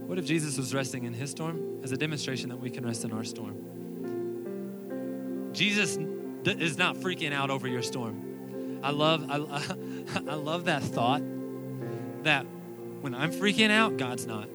What 0.08 0.18
if 0.18 0.26
Jesus 0.26 0.58
was 0.58 0.74
resting 0.74 1.04
in 1.04 1.13
his 1.13 1.30
storm 1.30 1.82
as 1.84 1.92
a 1.92 1.98
demonstration 1.98 2.50
that 2.50 2.60
we 2.60 2.72
can 2.72 2.84
rest 2.84 3.06
in 3.06 3.13
our 3.13 3.24
storm? 3.24 3.54
Jesus 5.54 6.00
is 6.44 6.80
not 6.80 6.96
freaking 6.96 7.32
out 7.32 7.52
over 7.52 7.68
your 7.68 7.84
storm. 7.84 8.80
I 8.82 8.89
love, 8.89 9.24
I, 9.30 9.36
I 10.32 10.34
love 10.34 10.65
that 10.65 10.82
thought 10.82 11.22
that 12.24 12.48
when 13.02 13.13
I'm 13.13 13.32
freaking 13.32 13.70
out, 13.70 13.98
God's 13.98 14.26
not. 14.26 14.50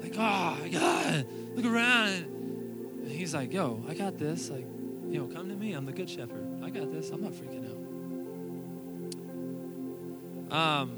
Like, 0.00 0.14
oh, 0.16 0.58
God, 0.70 1.26
look 1.56 1.66
around. 1.66 2.12
And 2.12 3.10
he's 3.10 3.34
like, 3.34 3.52
yo, 3.52 3.82
I 3.88 3.94
got 3.94 4.16
this. 4.16 4.48
Like, 4.48 4.66
you 5.12 5.18
know, 5.18 5.26
come 5.26 5.50
to 5.50 5.54
me. 5.54 5.74
I'm 5.74 5.84
the 5.84 5.92
good 5.92 6.08
shepherd. 6.08 6.62
I 6.64 6.70
got 6.70 6.90
this. 6.90 7.10
I'm 7.10 7.22
not 7.22 7.32
freaking 7.32 7.68
out. 10.50 10.56
Um, 10.56 10.90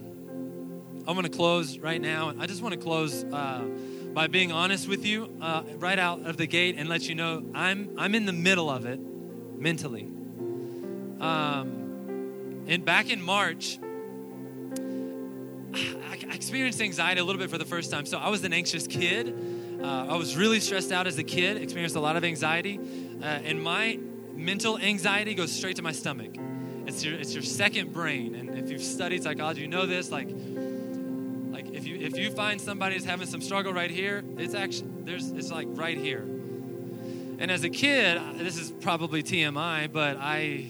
I'm 1.06 1.14
going 1.14 1.24
to 1.24 1.28
close 1.28 1.78
right 1.78 2.00
now. 2.00 2.32
I 2.38 2.46
just 2.46 2.62
want 2.62 2.74
to 2.74 2.80
close 2.80 3.24
uh, 3.24 3.64
by 4.12 4.28
being 4.28 4.52
honest 4.52 4.86
with 4.86 5.04
you 5.04 5.36
uh, 5.42 5.64
right 5.78 5.98
out 5.98 6.26
of 6.26 6.36
the 6.36 6.46
gate 6.46 6.76
and 6.78 6.88
let 6.88 7.08
you 7.08 7.16
know 7.16 7.44
I'm, 7.54 7.90
I'm 7.98 8.14
in 8.14 8.24
the 8.24 8.32
middle 8.32 8.70
of 8.70 8.86
it 8.86 9.00
mentally. 9.58 10.04
Um, 11.20 12.64
and 12.68 12.84
back 12.84 13.10
in 13.10 13.20
March, 13.20 13.80
I 15.74 16.18
experienced 16.32 16.80
anxiety 16.80 17.20
a 17.20 17.24
little 17.24 17.40
bit 17.40 17.50
for 17.50 17.58
the 17.58 17.64
first 17.64 17.90
time. 17.90 18.06
So 18.06 18.18
I 18.18 18.28
was 18.28 18.44
an 18.44 18.52
anxious 18.52 18.86
kid. 18.86 19.80
Uh, 19.82 20.06
I 20.10 20.16
was 20.16 20.36
really 20.36 20.60
stressed 20.60 20.92
out 20.92 21.08
as 21.08 21.18
a 21.18 21.24
kid, 21.24 21.56
experienced 21.56 21.96
a 21.96 22.00
lot 22.00 22.16
of 22.16 22.24
anxiety. 22.24 22.78
Uh, 23.24 23.40
and 23.46 23.62
my 23.62 23.98
mental 24.34 24.78
anxiety 24.78 25.34
goes 25.34 25.50
straight 25.50 25.76
to 25.76 25.82
my 25.82 25.92
stomach. 25.92 26.36
It's 26.86 27.02
your, 27.02 27.14
it's 27.14 27.32
your 27.32 27.42
second 27.42 27.94
brain. 27.94 28.34
And 28.34 28.58
if 28.58 28.68
you've 28.68 28.82
studied 28.82 29.22
psychology, 29.22 29.62
you 29.62 29.68
know 29.68 29.86
this. 29.86 30.10
Like, 30.10 30.28
like 30.28 31.70
if 31.72 31.86
you 31.86 31.96
if 31.96 32.18
you 32.18 32.30
find 32.30 32.60
somebody 32.60 32.96
is 32.96 33.04
having 33.06 33.26
some 33.26 33.40
struggle 33.40 33.72
right 33.72 33.90
here, 33.90 34.22
it's 34.36 34.54
actually 34.54 34.90
there's 35.04 35.30
it's 35.30 35.50
like 35.50 35.68
right 35.70 35.96
here. 35.96 36.20
And 37.38 37.50
as 37.50 37.64
a 37.64 37.70
kid, 37.70 38.20
this 38.36 38.58
is 38.58 38.70
probably 38.82 39.22
TMI, 39.22 39.90
but 39.90 40.18
I 40.20 40.68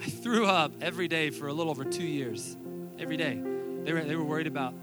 I 0.00 0.10
threw 0.10 0.46
up 0.46 0.72
every 0.80 1.06
day 1.06 1.30
for 1.30 1.46
a 1.46 1.52
little 1.52 1.70
over 1.70 1.84
two 1.84 2.06
years. 2.06 2.56
Every 2.98 3.16
day. 3.16 3.40
They 3.84 3.92
were 3.92 4.02
they 4.02 4.16
were 4.16 4.24
worried 4.24 4.48
about 4.48 4.74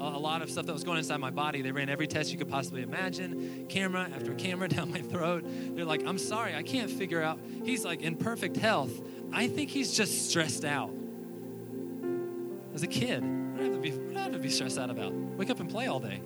a 0.00 0.18
lot 0.18 0.42
of 0.42 0.50
stuff 0.50 0.66
that 0.66 0.72
was 0.72 0.84
going 0.84 0.98
inside 0.98 1.18
my 1.18 1.30
body. 1.30 1.62
They 1.62 1.72
ran 1.72 1.88
every 1.88 2.06
test 2.06 2.32
you 2.32 2.38
could 2.38 2.48
possibly 2.48 2.82
imagine, 2.82 3.66
camera 3.68 4.08
after 4.14 4.34
camera 4.34 4.68
down 4.76 4.90
my 4.90 5.02
throat. 5.02 5.44
They're 5.46 5.84
like, 5.84 6.06
I'm 6.06 6.18
sorry, 6.18 6.54
I 6.54 6.62
can't 6.62 6.90
figure 6.90 7.22
out. 7.22 7.38
He's 7.64 7.84
like 7.84 8.02
in 8.02 8.16
perfect 8.16 8.56
health. 8.56 8.92
I 9.32 9.48
think 9.48 9.70
he's 9.70 9.96
just 9.96 10.28
stressed 10.28 10.64
out. 10.64 10.90
As 12.74 12.82
a 12.82 12.86
kid, 12.86 13.22
what 13.22 13.58
do 13.58 13.62
I 13.62 13.64
have 13.64 13.74
to 13.74 13.80
be, 13.80 13.90
what 13.90 14.12
do 14.12 14.18
I 14.18 14.22
have 14.22 14.32
to 14.32 14.38
be 14.38 14.50
stressed 14.50 14.78
out 14.78 14.90
about? 14.90 15.12
Wake 15.12 15.50
up 15.50 15.60
and 15.60 15.70
play 15.70 15.86
all 15.86 16.00
day. 16.00 16.20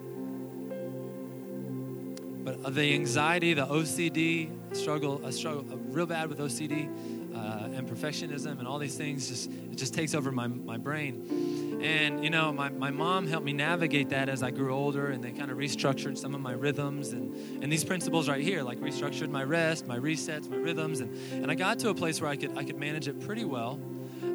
But 2.45 2.75
the 2.75 2.93
anxiety, 2.93 3.55
the 3.55 3.67
OCD, 3.67 4.51
struggle, 4.77 5.21
I 5.25 5.31
struggle 5.31 5.65
real 5.89 6.05
bad 6.05 6.29
with 6.29 6.39
OCD 6.39 6.91
uh, 7.35 7.69
and 7.75 7.89
perfectionism 7.89 8.59
and 8.59 8.69
all 8.69 8.79
these 8.79 8.97
things. 8.97 9.29
Just 9.29 9.51
it 9.51 9.77
just 9.77 9.95
takes 9.95 10.15
over 10.15 10.31
my, 10.31 10.47
my 10.47 10.77
brain. 10.77 11.64
And 11.85 12.25
you 12.25 12.31
know, 12.31 12.51
my, 12.51 12.71
my 12.71 12.91
mom 12.91 13.27
helped 13.27 13.45
me 13.45 13.53
navigate 13.53 14.09
that 14.09 14.31
as 14.31 14.43
I 14.43 14.51
grew 14.51 14.73
older, 14.75 15.09
and 15.09 15.23
they 15.23 15.33
kind 15.33 15.51
of 15.51 15.59
restructured 15.59 16.17
some 16.17 16.35
of 16.35 16.41
my 16.41 16.53
rhythms 16.53 17.13
and, 17.13 17.63
and 17.63 17.71
these 17.71 17.85
principles 17.85 18.27
right 18.27 18.43
here, 18.43 18.63
like 18.63 18.81
restructured 18.81 19.29
my 19.29 19.45
rest, 19.45 19.87
my 19.87 19.99
resets, 19.99 20.49
my 20.49 20.57
rhythms, 20.57 21.01
and, 21.01 21.15
and 21.33 21.51
I 21.51 21.55
got 21.55 21.79
to 21.81 21.91
a 21.91 21.95
place 21.95 22.23
where 22.23 22.31
I 22.31 22.37
could 22.37 22.57
I 22.57 22.65
could 22.65 22.79
manage 22.79 23.07
it 23.07 23.21
pretty 23.21 23.45
well 23.45 23.79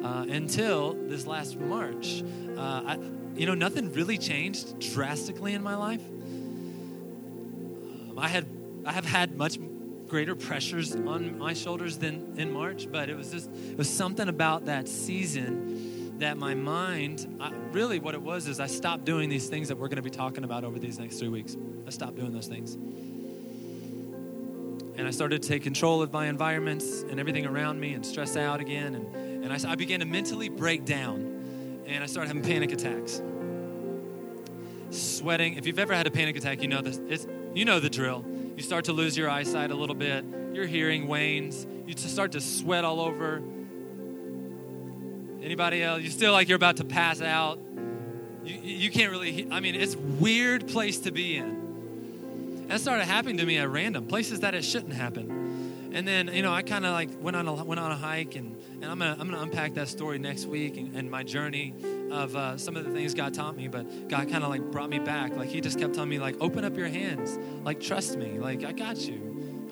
uh, 0.04 0.26
until 0.28 0.92
this 0.92 1.26
last 1.26 1.58
March. 1.58 2.22
Uh, 2.56 2.60
I, 2.60 2.98
you 3.34 3.46
know, 3.46 3.54
nothing 3.54 3.92
really 3.94 4.16
changed 4.16 4.78
drastically 4.78 5.52
in 5.52 5.62
my 5.64 5.74
life. 5.74 6.06
Um, 8.06 8.14
I 8.16 8.28
had 8.28 8.46
I 8.86 8.92
have 8.92 9.06
had 9.06 9.36
much 9.36 9.58
greater 10.06 10.36
pressures 10.36 10.94
on 10.94 11.36
my 11.36 11.54
shoulders 11.54 11.98
than 11.98 12.34
in 12.36 12.52
March, 12.52 12.86
but 12.88 13.10
it 13.10 13.16
was 13.16 13.32
just 13.32 13.50
it 13.50 13.76
was 13.76 13.90
something 13.90 14.28
about 14.28 14.66
that 14.66 14.86
season 14.86 15.99
that 16.20 16.36
my 16.36 16.54
mind 16.54 17.38
I, 17.40 17.52
really 17.72 17.98
what 17.98 18.14
it 18.14 18.22
was 18.22 18.46
is 18.46 18.60
I 18.60 18.66
stopped 18.66 19.04
doing 19.04 19.28
these 19.28 19.48
things 19.48 19.68
that 19.68 19.76
we're 19.76 19.88
going 19.88 19.96
to 19.96 20.02
be 20.02 20.10
talking 20.10 20.44
about 20.44 20.64
over 20.64 20.78
these 20.78 20.98
next 20.98 21.18
three 21.18 21.28
weeks. 21.28 21.56
I 21.86 21.90
stopped 21.90 22.16
doing 22.16 22.32
those 22.32 22.46
things. 22.46 22.74
And 24.96 25.08
I 25.08 25.10
started 25.10 25.42
to 25.42 25.48
take 25.48 25.62
control 25.62 26.02
of 26.02 26.12
my 26.12 26.26
environments 26.26 27.02
and 27.02 27.18
everything 27.18 27.46
around 27.46 27.80
me 27.80 27.94
and 27.94 28.04
stress 28.04 28.36
out 28.36 28.60
again. 28.60 28.94
And, 28.94 29.44
and 29.44 29.52
I, 29.52 29.72
I 29.72 29.74
began 29.74 30.00
to 30.00 30.06
mentally 30.06 30.50
break 30.50 30.84
down. 30.84 31.82
And 31.86 32.04
I 32.04 32.06
started 32.06 32.28
having 32.28 32.42
panic 32.42 32.70
attacks. 32.72 33.22
Sweating. 34.90 35.54
If 35.54 35.66
you've 35.66 35.78
ever 35.78 35.94
had 35.94 36.06
a 36.06 36.10
panic 36.10 36.36
attack, 36.36 36.60
you 36.60 36.68
know 36.68 36.82
this. 36.82 37.00
It's, 37.08 37.26
you 37.54 37.64
know 37.64 37.80
the 37.80 37.88
drill. 37.88 38.24
You 38.56 38.62
start 38.62 38.84
to 38.86 38.92
lose 38.92 39.16
your 39.16 39.30
eyesight 39.30 39.70
a 39.70 39.74
little 39.74 39.94
bit. 39.94 40.24
Your 40.52 40.66
hearing 40.66 41.08
wanes. 41.08 41.66
You 41.86 41.96
start 41.96 42.32
to 42.32 42.40
sweat 42.40 42.84
all 42.84 43.00
over. 43.00 43.42
Anybody 45.42 45.82
else? 45.82 46.02
You 46.02 46.10
feel 46.10 46.32
like 46.32 46.48
you're 46.48 46.56
about 46.56 46.76
to 46.78 46.84
pass 46.84 47.22
out. 47.22 47.58
You, 48.44 48.54
you 48.54 48.90
can't 48.90 49.10
really. 49.10 49.46
I 49.50 49.60
mean, 49.60 49.74
it's 49.74 49.96
weird 49.96 50.68
place 50.68 51.00
to 51.00 51.10
be 51.10 51.36
in. 51.36 52.66
That 52.68 52.80
started 52.80 53.04
happening 53.04 53.38
to 53.38 53.46
me 53.46 53.58
at 53.58 53.68
random 53.68 54.06
places 54.06 54.40
that 54.40 54.54
it 54.54 54.64
shouldn't 54.64 54.92
happen. 54.92 55.90
and 55.92 56.06
then 56.06 56.28
you 56.32 56.42
know 56.42 56.52
I 56.52 56.62
kind 56.62 56.86
of 56.86 56.92
like 56.92 57.10
went 57.20 57.36
on 57.36 57.48
a 57.48 57.64
went 57.64 57.80
on 57.80 57.90
a 57.90 57.96
hike, 57.96 58.36
and, 58.36 58.56
and 58.74 58.84
I'm 58.84 58.98
gonna 58.98 59.16
I'm 59.18 59.28
gonna 59.28 59.42
unpack 59.42 59.74
that 59.74 59.88
story 59.88 60.18
next 60.18 60.46
week 60.46 60.76
and, 60.76 60.94
and 60.94 61.10
my 61.10 61.22
journey 61.22 61.74
of 62.10 62.36
uh, 62.36 62.56
some 62.56 62.76
of 62.76 62.84
the 62.84 62.90
things 62.92 63.14
God 63.14 63.34
taught 63.34 63.56
me. 63.56 63.68
But 63.68 64.08
God 64.08 64.30
kind 64.30 64.44
of 64.44 64.50
like 64.50 64.62
brought 64.70 64.90
me 64.90 64.98
back. 64.98 65.34
Like 65.36 65.48
He 65.48 65.60
just 65.60 65.78
kept 65.78 65.94
telling 65.94 66.10
me 66.10 66.18
like, 66.18 66.36
open 66.40 66.64
up 66.64 66.76
your 66.76 66.88
hands, 66.88 67.38
like 67.64 67.80
trust 67.80 68.16
me, 68.16 68.38
like 68.38 68.64
I 68.64 68.72
got 68.72 68.98
you. 68.98 69.29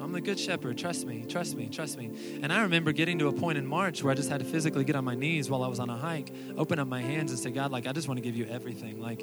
I'm 0.09 0.15
the 0.15 0.23
good 0.23 0.41
shepherd. 0.41 0.79
Trust 0.79 1.05
me, 1.05 1.27
trust 1.29 1.55
me, 1.55 1.69
trust 1.69 1.99
me. 1.99 2.11
And 2.43 2.51
I 2.51 2.63
remember 2.63 2.93
getting 2.93 3.19
to 3.19 3.29
a 3.29 3.33
point 3.33 3.59
in 3.59 3.67
March 3.67 4.03
where 4.03 4.11
I 4.11 4.15
just 4.15 4.31
had 4.31 4.39
to 4.41 4.47
physically 4.47 4.83
get 4.83 4.97
on 4.97 5.05
my 5.05 5.15
knees 5.15 5.51
while 5.51 5.63
I 5.63 5.69
was 5.69 5.79
on 5.79 5.91
a 5.91 5.99
hike, 5.99 6.33
open 6.57 6.79
up 6.79 6.89
my 6.89 7.03
hands 7.03 7.31
and 7.31 7.39
say, 7.39 7.51
God, 7.51 7.73
like 7.73 7.87
I 7.87 7.93
just 7.93 8.09
want 8.09 8.17
to 8.17 8.23
give 8.23 8.35
you 8.35 8.47
everything, 8.47 9.03
like 9.03 9.23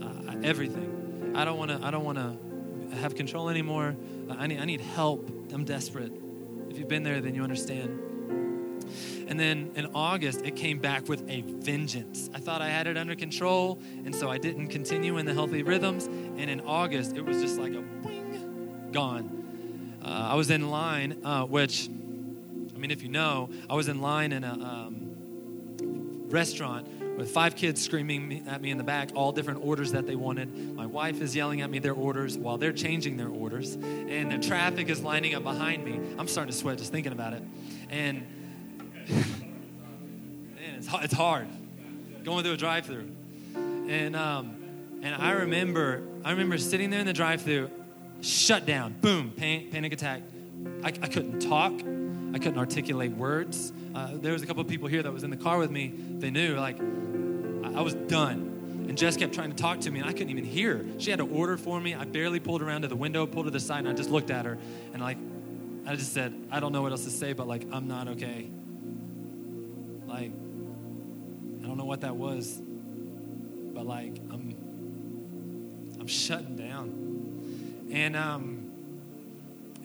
uh, 0.00 0.36
everything. 0.42 1.32
I 1.34 1.44
don't 1.44 1.58
want 1.58 1.72
to. 1.72 1.80
I 1.86 1.90
don't 1.90 2.04
want 2.04 2.16
to 2.16 2.96
have 2.96 3.14
control 3.14 3.50
anymore. 3.50 3.96
I 4.30 4.46
need. 4.46 4.60
I 4.60 4.64
need 4.64 4.80
help. 4.80 5.28
I'm 5.52 5.66
desperate. 5.66 6.12
If 6.70 6.78
you've 6.78 6.88
been 6.88 7.02
there, 7.02 7.20
then 7.20 7.34
you 7.34 7.42
understand. 7.42 7.90
And 9.28 9.38
then 9.38 9.72
in 9.74 9.90
August, 9.94 10.40
it 10.40 10.56
came 10.56 10.78
back 10.78 11.06
with 11.06 11.28
a 11.28 11.42
vengeance. 11.42 12.30
I 12.32 12.38
thought 12.38 12.62
I 12.62 12.70
had 12.70 12.86
it 12.86 12.96
under 12.96 13.14
control, 13.14 13.78
and 14.06 14.14
so 14.14 14.30
I 14.30 14.38
didn't 14.38 14.68
continue 14.68 15.18
in 15.18 15.26
the 15.26 15.34
healthy 15.34 15.62
rhythms. 15.62 16.06
And 16.06 16.48
in 16.48 16.62
August, 16.62 17.14
it 17.14 17.26
was 17.26 17.42
just 17.42 17.58
like 17.58 17.74
a 17.74 17.84
boing, 18.02 18.90
gone. 18.90 19.43
Uh, 20.04 20.08
I 20.08 20.34
was 20.34 20.50
in 20.50 20.70
line, 20.70 21.20
uh, 21.24 21.44
which, 21.44 21.88
I 21.88 22.78
mean, 22.78 22.90
if 22.90 23.02
you 23.02 23.08
know, 23.08 23.48
I 23.70 23.74
was 23.74 23.88
in 23.88 24.00
line 24.00 24.32
in 24.32 24.44
a 24.44 24.52
um, 24.52 26.28
restaurant 26.28 26.88
with 27.16 27.30
five 27.30 27.56
kids 27.56 27.80
screaming 27.82 28.46
at 28.48 28.60
me 28.60 28.70
in 28.70 28.76
the 28.76 28.84
back, 28.84 29.10
all 29.14 29.32
different 29.32 29.64
orders 29.64 29.92
that 29.92 30.06
they 30.06 30.16
wanted. 30.16 30.74
My 30.74 30.86
wife 30.86 31.22
is 31.22 31.34
yelling 31.34 31.60
at 31.62 31.70
me 31.70 31.78
their 31.78 31.94
orders 31.94 32.36
while 32.36 32.58
they're 32.58 32.72
changing 32.72 33.16
their 33.16 33.28
orders, 33.28 33.74
and 33.74 34.32
the 34.32 34.38
traffic 34.38 34.88
is 34.88 35.02
lining 35.02 35.34
up 35.34 35.42
behind 35.42 35.84
me. 35.84 36.00
I'm 36.18 36.28
starting 36.28 36.52
to 36.52 36.58
sweat 36.58 36.78
just 36.78 36.92
thinking 36.92 37.12
about 37.12 37.32
it. 37.32 37.42
And 37.88 38.26
man, 39.08 40.74
it's, 40.76 40.88
it's 40.92 41.14
hard 41.14 41.48
going 42.24 42.42
through 42.42 42.54
a 42.54 42.56
drive-through. 42.56 43.10
And 43.54 44.16
um, 44.16 44.56
and 45.02 45.14
I 45.14 45.32
remember 45.32 46.02
I 46.24 46.30
remember 46.30 46.58
sitting 46.58 46.90
there 46.90 47.00
in 47.00 47.06
the 47.06 47.12
drive-through, 47.12 47.70
shut 48.20 48.66
down, 48.66 48.94
boom, 49.00 49.32
panic, 49.36 49.70
panic 49.70 49.92
attack. 49.92 50.22
I, 50.82 50.88
I 50.88 51.08
couldn't 51.08 51.40
talk. 51.40 51.72
I 51.72 52.38
couldn't 52.38 52.58
articulate 52.58 53.12
words. 53.12 53.72
Uh, 53.94 54.10
there 54.14 54.32
was 54.32 54.42
a 54.42 54.46
couple 54.46 54.60
of 54.62 54.68
people 54.68 54.88
here 54.88 55.02
that 55.02 55.12
was 55.12 55.22
in 55.22 55.30
the 55.30 55.36
car 55.36 55.58
with 55.58 55.70
me. 55.70 55.92
They 55.96 56.30
knew 56.30 56.54
like 56.56 56.80
I, 56.80 57.78
I 57.78 57.80
was 57.82 57.94
done. 57.94 58.50
And 58.88 58.98
Jess 58.98 59.16
kept 59.16 59.32
trying 59.32 59.50
to 59.50 59.56
talk 59.56 59.80
to 59.80 59.90
me, 59.90 60.00
and 60.00 60.08
I 60.08 60.12
couldn't 60.12 60.30
even 60.30 60.44
hear. 60.44 60.84
She 60.98 61.10
had 61.10 61.18
to 61.18 61.26
order 61.26 61.56
for 61.56 61.80
me. 61.80 61.94
I 61.94 62.04
barely 62.04 62.38
pulled 62.38 62.60
around 62.60 62.82
to 62.82 62.88
the 62.88 62.96
window, 62.96 63.24
pulled 63.24 63.46
to 63.46 63.50
the 63.50 63.60
side, 63.60 63.78
and 63.78 63.88
I 63.88 63.94
just 63.94 64.10
looked 64.10 64.30
at 64.30 64.44
her, 64.44 64.58
and 64.92 65.00
like, 65.00 65.16
I 65.86 65.96
just 65.96 66.12
said, 66.12 66.34
I 66.50 66.60
don't 66.60 66.72
know 66.72 66.82
what 66.82 66.92
else 66.92 67.04
to 67.04 67.10
say, 67.10 67.32
but 67.32 67.46
like, 67.46 67.66
I'm 67.72 67.88
not 67.88 68.08
okay. 68.08 68.48
Like, 70.06 70.32
I 71.62 71.66
don't 71.66 71.76
know 71.78 71.84
what 71.86 72.02
that 72.02 72.16
was, 72.16 72.60
but 72.60 73.86
like, 73.86 74.18
I'm, 74.30 74.54
I'm 75.98 76.06
shutting 76.06 76.56
down. 76.56 77.03
And 77.90 78.16
um, 78.16 78.72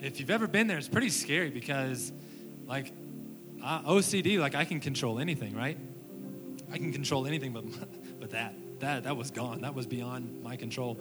if 0.01 0.19
you've 0.19 0.31
ever 0.31 0.47
been 0.47 0.67
there, 0.67 0.77
it's 0.77 0.87
pretty 0.87 1.09
scary 1.09 1.49
because, 1.49 2.11
like, 2.65 2.93
OCD, 3.61 4.39
like 4.39 4.55
I 4.55 4.65
can 4.65 4.79
control 4.79 5.19
anything, 5.19 5.55
right? 5.55 5.77
I 6.71 6.77
can 6.77 6.91
control 6.91 7.25
anything, 7.27 7.51
but 7.51 7.65
but 8.19 8.31
that 8.31 8.53
that 8.79 9.03
that 9.03 9.17
was 9.17 9.31
gone. 9.31 9.61
That 9.61 9.75
was 9.75 9.85
beyond 9.85 10.43
my 10.43 10.55
control, 10.55 10.99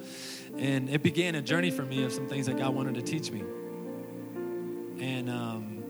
and 0.56 0.88
it 0.88 1.02
began 1.02 1.34
a 1.34 1.42
journey 1.42 1.70
for 1.70 1.82
me 1.82 2.04
of 2.04 2.12
some 2.12 2.28
things 2.28 2.46
that 2.46 2.56
God 2.56 2.74
wanted 2.74 2.94
to 2.94 3.02
teach 3.02 3.30
me, 3.30 3.44
and 5.00 5.30
um, 5.30 5.82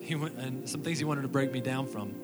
he 0.00 0.14
went, 0.14 0.36
and 0.36 0.68
some 0.68 0.82
things 0.82 0.98
He 0.98 1.04
wanted 1.04 1.22
to 1.22 1.28
break 1.28 1.52
me 1.52 1.60
down 1.60 1.86
from, 1.86 2.14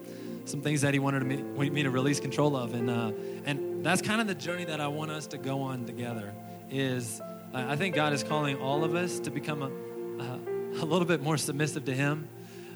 some 0.45 0.61
things 0.62 0.80
that 0.80 0.95
He 0.95 1.01
wanted 1.01 1.22
me, 1.24 1.70
me 1.70 1.82
to 1.82 1.90
release 1.90 2.20
control 2.20 2.57
of, 2.57 2.74
and 2.74 2.90
uh, 2.90 3.12
and 3.45 3.84
that's 3.84 4.03
kind 4.03 4.20
of 4.20 4.26
the 4.26 4.34
journey 4.34 4.64
that 4.64 4.80
I 4.80 4.88
want 4.88 5.11
us 5.11 5.26
to 5.28 5.38
go 5.38 5.61
on 5.61 5.84
together. 5.84 6.34
Is 6.70 7.20
I 7.55 7.76
think 7.76 7.94
God 7.94 8.12
is 8.12 8.24
calling 8.24 8.59
all 8.59 8.82
of 8.82 8.96
us 8.96 9.20
to 9.20 9.30
become 9.30 9.62
a, 9.62 9.70
a, 10.22 10.82
a 10.82 10.84
little 10.84 11.07
bit 11.07 11.22
more 11.22 11.36
submissive 11.36 11.84
to 11.84 11.94
Him. 11.94 12.28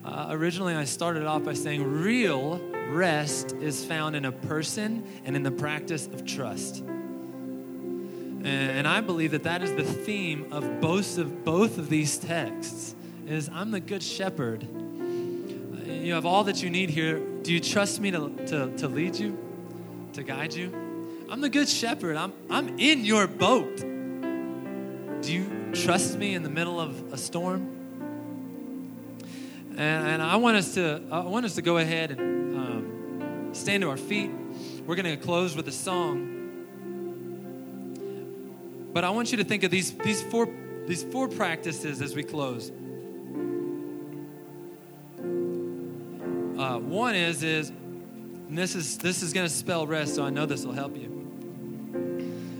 Uh, 0.04 0.28
originally, 0.30 0.72
I 0.72 0.84
started 0.84 1.24
off 1.24 1.44
by 1.44 1.54
saying 1.54 1.82
real 1.82 2.60
rest 2.90 3.52
is 3.54 3.84
found 3.84 4.14
in 4.14 4.24
a 4.24 4.30
person 4.30 5.04
and 5.24 5.34
in 5.34 5.42
the 5.42 5.50
practice 5.50 6.06
of 6.06 6.24
trust. 6.24 6.78
And, 6.78 8.46
and 8.46 8.86
I 8.86 9.00
believe 9.00 9.32
that 9.32 9.42
that 9.42 9.62
is 9.62 9.74
the 9.74 9.82
theme 9.82 10.46
of 10.52 10.80
both 10.80 11.18
of 11.18 11.44
both 11.44 11.78
of 11.78 11.88
these 11.88 12.16
texts. 12.16 12.94
Is 13.26 13.50
I'm 13.52 13.72
the 13.72 13.80
good 13.80 14.02
shepherd. 14.02 14.62
You 15.86 16.14
have 16.14 16.24
all 16.24 16.44
that 16.44 16.62
you 16.62 16.70
need 16.70 16.88
here. 16.88 17.18
Do 17.18 17.52
you 17.52 17.58
trust 17.58 18.00
me 18.00 18.12
to, 18.12 18.30
to, 18.46 18.76
to 18.76 18.88
lead 18.88 19.16
you, 19.16 19.36
to 20.12 20.22
guide 20.22 20.54
you? 20.54 20.72
I'm 21.28 21.40
the 21.40 21.50
good 21.50 21.68
shepherd. 21.68 22.16
I'm, 22.16 22.32
I'm 22.48 22.78
in 22.78 23.04
your 23.04 23.26
boat. 23.26 23.97
Do 25.20 25.32
you 25.32 25.72
trust 25.72 26.16
me 26.16 26.34
in 26.34 26.42
the 26.42 26.50
middle 26.50 26.80
of 26.80 27.12
a 27.12 27.18
storm? 27.18 27.74
And, 29.70 30.06
and 30.06 30.22
I 30.22 30.36
want 30.36 30.56
us 30.56 30.74
to 30.74 31.02
I 31.10 31.20
want 31.20 31.44
us 31.44 31.56
to 31.56 31.62
go 31.62 31.78
ahead 31.78 32.12
and 32.12 32.56
um, 32.56 33.50
stand 33.52 33.82
to 33.82 33.90
our 33.90 33.96
feet. 33.96 34.30
We're 34.86 34.96
going 34.96 35.06
to 35.06 35.16
close 35.16 35.56
with 35.56 35.66
a 35.68 35.72
song. 35.72 36.34
But 38.92 39.04
I 39.04 39.10
want 39.10 39.30
you 39.30 39.38
to 39.38 39.44
think 39.44 39.64
of 39.64 39.70
these 39.70 39.92
these 39.92 40.22
four 40.22 40.48
these 40.86 41.04
four 41.04 41.28
practices 41.28 42.00
as 42.00 42.14
we 42.14 42.22
close. 42.22 42.70
Uh, 46.58 46.78
one 46.78 47.14
is 47.14 47.42
is 47.42 47.72
this 48.48 48.74
is 48.74 48.98
this 48.98 49.22
is 49.22 49.32
going 49.32 49.46
to 49.46 49.52
spell 49.52 49.86
rest, 49.86 50.14
so 50.14 50.24
I 50.24 50.30
know 50.30 50.46
this 50.46 50.64
will 50.64 50.72
help 50.72 50.96
you. 50.96 51.08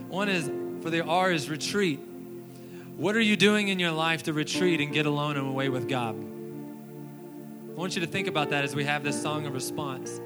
One 0.09 0.29
is 0.29 0.51
for 0.83 0.91
the 0.91 1.05
R 1.05 1.33
is 1.33 1.49
retreat. 1.49 2.01
What 2.99 3.15
are 3.15 3.21
you 3.21 3.37
doing 3.37 3.69
in 3.69 3.79
your 3.79 3.93
life 3.93 4.25
to 4.25 4.33
retreat 4.33 4.81
and 4.81 4.93
get 4.93 5.07
alone 5.07 5.37
and 5.37 5.47
away 5.47 5.69
with 5.69 5.89
God? 5.89 6.17
I 6.17 7.79
want 7.79 7.95
you 7.95 8.01
to 8.01 8.09
think 8.09 8.27
about 8.27 8.51
that 8.51 8.65
as 8.65 8.75
we 8.75 8.83
have 8.87 9.05
this 9.05 9.23
song 9.23 9.47
of 9.47 9.55
response. 9.55 10.21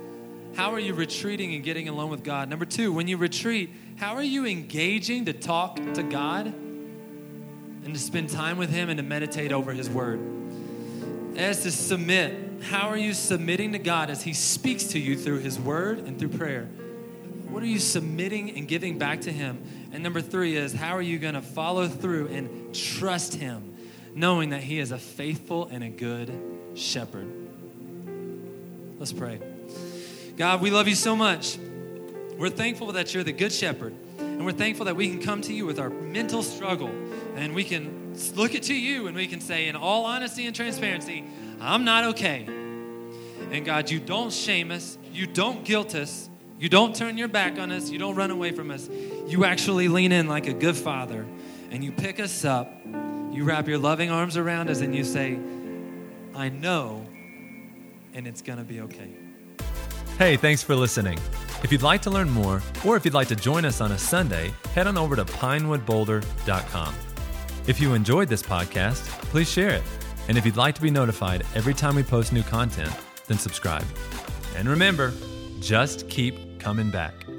How 0.57 0.73
are 0.73 0.79
you 0.79 0.95
retreating 0.95 1.55
and 1.55 1.63
getting 1.63 1.91
alone 1.91 2.09
with 2.09 2.25
God? 2.25 2.49
Number 2.49 2.65
two, 2.65 2.91
when 2.91 3.09
you 3.09 3.19
retreat, 3.19 3.69
how 3.97 4.15
are 4.15 4.23
you 4.23 4.47
engaging 4.47 5.27
to 5.27 5.35
talk 5.35 5.77
to 5.93 6.03
God 6.03 6.47
and 6.47 7.93
to 7.93 8.01
spend 8.01 8.31
time 8.31 8.57
with 8.57 8.71
Him 8.71 8.89
and 8.89 8.97
to 8.97 9.03
meditate 9.03 9.53
over 9.53 9.75
His 9.75 9.91
Word? 9.91 10.19
As 11.37 11.65
to 11.65 11.71
submit, 11.71 12.63
how 12.63 12.89
are 12.89 12.97
you 12.97 13.13
submitting 13.13 13.73
to 13.73 13.79
God 13.79 14.09
as 14.09 14.23
He 14.23 14.33
speaks 14.33 14.85
to 14.85 14.99
you 14.99 15.19
through 15.19 15.41
His 15.41 15.61
Word 15.61 15.99
and 15.99 16.19
through 16.19 16.31
prayer? 16.31 16.71
What 17.53 17.63
are 17.63 17.67
you 17.67 17.79
submitting 17.79 18.57
and 18.57 18.67
giving 18.67 18.97
back 18.97 19.21
to 19.23 19.31
Him? 19.31 19.63
And 19.93 20.03
number 20.03 20.23
three 20.23 20.57
is, 20.57 20.73
how 20.73 20.97
are 20.97 21.03
you 21.03 21.19
going 21.19 21.35
to 21.35 21.43
follow 21.43 21.87
through 21.87 22.29
and 22.29 22.75
trust 22.75 23.35
Him, 23.35 23.77
knowing 24.15 24.51
that 24.51 24.63
He 24.63 24.79
is 24.79 24.91
a 24.91 24.99
faithful 24.99 25.69
and 25.71 25.85
a 25.85 25.91
good 25.91 26.33
shepherd? 26.75 27.31
Let's 28.99 29.13
pray. 29.13 29.39
God, 30.39 30.63
we 30.63 30.71
love 30.71 30.89
you 30.89 30.95
so 30.95 31.15
much. 31.15 31.59
We're 32.39 32.49
thankful 32.49 32.93
that 32.93 33.13
you're 33.13 33.23
the 33.23 33.33
good 33.33 33.53
shepherd. 33.53 33.95
And 34.19 34.47
we're 34.47 34.53
thankful 34.53 34.87
that 34.87 34.97
we 34.97 35.11
can 35.11 35.21
come 35.21 35.43
to 35.43 35.53
you 35.53 35.67
with 35.67 35.79
our 35.79 35.91
mental 35.91 36.43
struggle 36.43 36.91
and 37.37 37.55
we 37.55 37.65
can 37.65 38.17
look 38.35 38.55
at 38.55 38.63
to 38.65 38.75
you 38.75 39.09
and 39.09 39.17
we 39.17 39.27
can 39.27 39.43
say, 39.43 39.69
in 39.69 39.77
all 39.77 40.07
honesty 40.07 40.47
and 40.47 40.57
transparency, 40.57 41.23
I'm 41.61 41.85
not 41.85 42.05
okay. 42.05 42.47
And 43.51 43.65
God, 43.67 43.91
you 43.91 44.01
don't 44.01 44.33
shame 44.33 44.71
us, 44.71 44.97
you 45.13 45.27
don't 45.27 45.65
guilt 45.65 45.95
us, 45.95 46.31
you 46.63 46.69
don't 46.69 46.95
turn 46.95 47.19
your 47.19 47.27
back 47.27 47.59
on 47.59 47.73
us, 47.73 47.91
you 47.91 47.99
don't 47.99 48.15
run 48.15 48.31
away 48.31 48.53
from 48.53 48.71
us. 48.71 48.89
You 49.27 49.45
actually 49.45 49.89
lean 49.89 50.13
in 50.13 50.29
like 50.29 50.47
a 50.47 50.53
good 50.53 50.77
father 50.77 51.27
and 51.73 51.83
you 51.83 51.91
pick 51.91 52.21
us 52.21 52.45
up, 52.45 52.73
you 53.33 53.43
wrap 53.43 53.67
your 53.67 53.79
loving 53.79 54.11
arms 54.11 54.37
around 54.37 54.71
us, 54.71 54.81
and 54.81 54.95
you 54.95 55.03
say, 55.03 55.41
I 56.37 56.51
know 56.51 57.05
and 58.15 58.29
it's 58.29 58.43
going 58.43 58.59
to 58.59 58.65
be 58.65 58.81
okay. 58.83 59.11
Hey, 60.19 60.37
thanks 60.37 60.63
for 60.63 60.77
listening. 60.77 61.19
If 61.65 61.73
you'd 61.73 61.83
like 61.83 62.01
to 62.03 62.11
learn 62.11 62.31
more, 62.31 62.63
or 62.87 62.97
if 62.97 63.05
you'd 63.05 63.15
like 63.15 63.29
to 63.29 63.37
join 63.37 63.65
us 63.65 63.81
on 63.81 63.91
a 63.91 63.99
Sunday, 63.99 64.53
head 64.73 64.87
on 64.87 64.97
over 64.97 65.17
to 65.17 65.25
pinewoodboulder.com. 65.25 66.95
If 67.67 67.81
you 67.81 67.95
enjoyed 67.95 68.29
this 68.29 68.43
podcast, 68.43 69.01
please 69.31 69.51
share 69.51 69.71
it. 69.71 69.83
And 70.29 70.39
if 70.39 70.47
you'd 70.47 70.57
like 70.57 70.77
to 70.77 70.83
be 70.83 70.93
notified 70.93 71.45
every 71.57 71.75
time 71.75 71.97
we 71.97 72.05
post 72.05 72.33
new 72.33 72.45
content, 72.45 72.93
then 73.27 73.39
subscribe. 73.39 73.85
And 74.57 74.69
remember, 74.69 75.13
just 75.59 76.09
keep 76.09 76.52
coming 76.63 76.91
back. 76.91 77.32